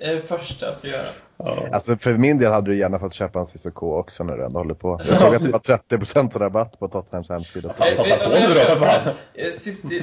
Det 0.00 0.04
är 0.06 0.14
det 0.14 0.20
första 0.20 0.66
jag 0.66 0.74
ska 0.74 0.88
göra. 0.88 1.06
Ja. 1.36 1.68
Alltså 1.72 1.96
för 1.96 2.12
min 2.12 2.38
del 2.38 2.52
hade 2.52 2.70
du 2.70 2.78
gärna 2.78 2.98
fått 2.98 3.14
köpa 3.14 3.38
en 3.38 3.46
Cissoko 3.46 3.98
också 3.98 4.24
när 4.24 4.36
du 4.36 4.44
ändå 4.44 4.58
håller 4.58 4.74
på. 4.74 5.00
Jag 5.08 5.16
såg 5.18 5.34
att 5.34 5.42
det 5.42 5.50
var 5.50 5.58
30% 5.98 6.38
rabatt 6.38 6.78
på 6.78 6.88
Tottenhams 6.88 7.28
hemsida. 7.28 7.68
Passa 7.68 7.84
på 7.84 8.04
jag 8.08 8.30
nu 8.30 8.46
då, 8.46 8.54
för 8.54 8.76
fan. 8.76 9.12
Eh, 9.34 9.46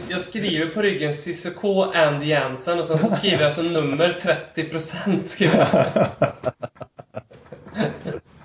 Jag 0.09 0.21
skriver 0.21 0.65
på 0.73 0.81
ryggen 0.81 1.13
Cissoko 1.13 1.81
and 1.83 2.23
Jansen 2.23 2.79
och 2.79 2.85
sen 2.85 2.99
så 2.99 3.07
skriver 3.07 3.43
jag 3.43 3.53
så 3.53 3.61
nummer 3.63 4.17
30% 4.55 5.25
skriver 5.25 5.57
jag. 5.57 6.07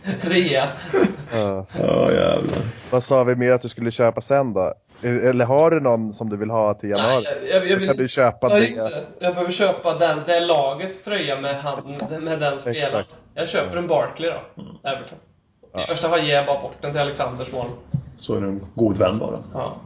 Rea. 0.20 0.68
Ja. 1.32 1.66
Ja, 1.78 2.12
jävlar. 2.12 2.58
Vad 2.90 3.02
sa 3.04 3.24
vi 3.24 3.36
mer 3.36 3.50
att 3.52 3.62
du 3.62 3.68
skulle 3.68 3.90
köpa 3.90 4.20
sen 4.20 4.52
då? 4.52 4.74
Eller 5.02 5.44
har 5.44 5.70
du 5.70 5.80
någon 5.80 6.12
som 6.12 6.28
du 6.30 6.36
vill 6.36 6.50
ha 6.50 6.74
till 6.74 6.90
januari? 6.90 7.24
Nej, 7.24 7.50
jag- 7.52 7.66
jag- 7.70 7.76
vill- 7.76 7.88
kan 7.88 7.96
du 7.96 8.08
köpa 8.08 8.48
Ja, 8.50 8.54
det. 8.56 8.66
just 8.66 8.90
det. 8.90 9.04
Jag 9.18 9.34
behöver 9.34 9.52
köpa 9.52 9.98
den, 9.98 10.18
det 10.26 10.40
lagets 10.40 11.02
tröja 11.02 11.40
med, 11.40 11.54
han, 11.62 11.96
med 12.20 12.40
den 12.40 12.58
spelaren. 12.58 13.00
Exakt. 13.00 13.14
Jag 13.34 13.48
köper 13.48 13.76
en 13.76 13.86
Barkley 13.86 14.30
då. 14.30 14.62
Everton. 14.88 15.18
I 15.18 15.68
Ja. 15.72 15.86
första 15.88 16.08
fall 16.08 16.20
ger 16.20 16.34
jag 16.34 16.46
bara 16.46 16.60
bort 16.60 16.76
den 16.80 16.92
till 16.92 17.00
Alexanders 17.00 17.52
mål. 17.52 17.66
Så 18.16 18.34
är 18.36 18.40
du 18.40 18.48
en 18.48 18.66
god 18.74 18.98
vän 18.98 19.18
bara. 19.18 19.38
Ja. 19.54 19.76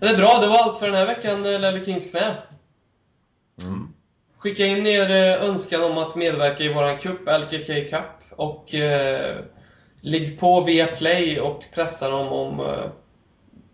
Men 0.00 0.08
det 0.08 0.14
är 0.14 0.16
bra, 0.16 0.38
det 0.40 0.46
var 0.46 0.58
allt 0.58 0.78
för 0.78 0.86
den 0.86 0.94
här 0.94 1.06
veckan, 1.06 1.46
eh, 1.54 1.60
Lelle 1.60 1.84
Kings 1.84 2.10
knä. 2.10 2.34
Skicka 4.38 4.66
in 4.66 4.86
er 4.86 5.10
eh, 5.10 5.48
önskan 5.48 5.84
om 5.84 5.98
att 5.98 6.16
medverka 6.16 6.64
i 6.64 6.72
våran 6.74 6.98
cup, 6.98 7.18
LKK 7.26 7.84
Cup. 7.90 8.04
Och 8.38 8.74
eh, 8.74 9.36
ligg 10.02 10.40
på 10.40 10.60
via 10.60 10.86
Play 10.86 11.40
och 11.40 11.64
pressa 11.74 12.10
dem 12.10 12.28
om 12.28 12.60
eh, 12.60 12.90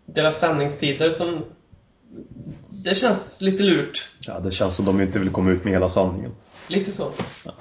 deras 0.05 0.39
sändningstider 0.39 1.11
som 1.11 1.45
Det 2.69 2.95
känns 2.95 3.41
lite 3.41 3.63
lurt. 3.63 4.11
Ja, 4.27 4.39
det 4.39 4.51
känns 4.51 4.75
som 4.75 4.85
de 4.85 5.01
inte 5.01 5.19
vill 5.19 5.29
komma 5.29 5.51
ut 5.51 5.63
med 5.63 5.73
hela 5.73 5.89
sanningen. 5.89 6.31
Lite 6.67 6.91
så. 6.91 7.11
Ja. 7.43 7.51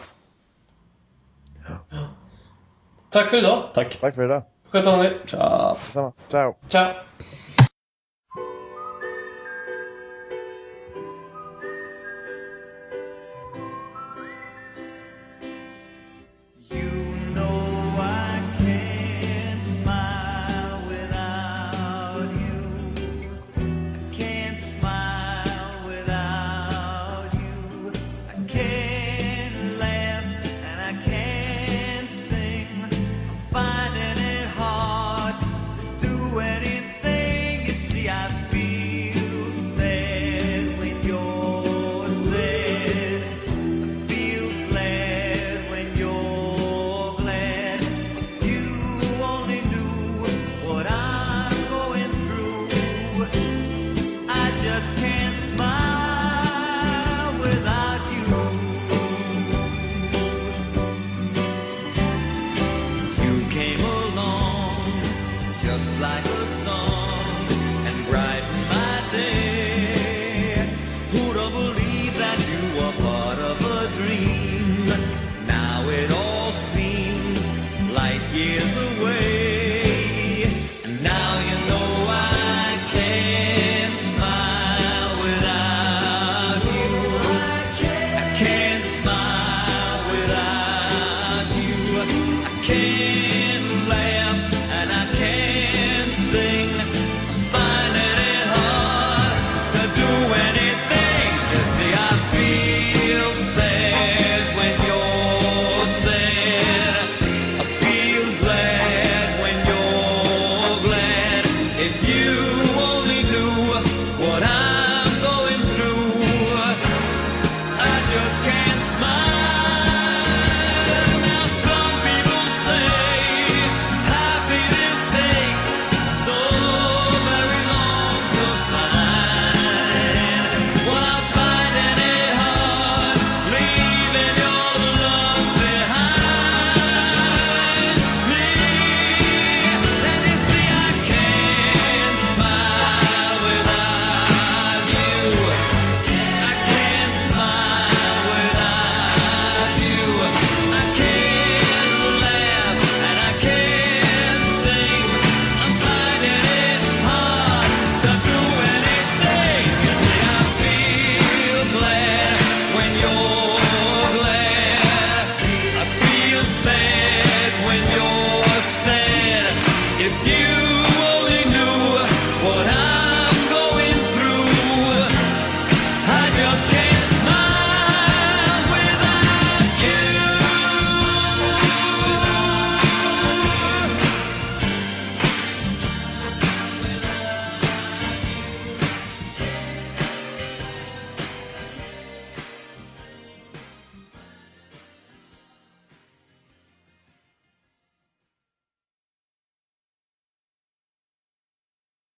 Tack 3.11 3.31
för 3.31 3.39
idag. 3.39 3.71
Tack. 3.75 3.97
Tack 4.01 4.15
för 4.15 4.25
idag. 4.25 4.43
Sköt 4.69 4.87
om 4.87 4.99
dig. 4.99 5.19
Detsamma. 5.23 6.13
Ciao. 6.31 6.55
Ciao. 6.69 6.93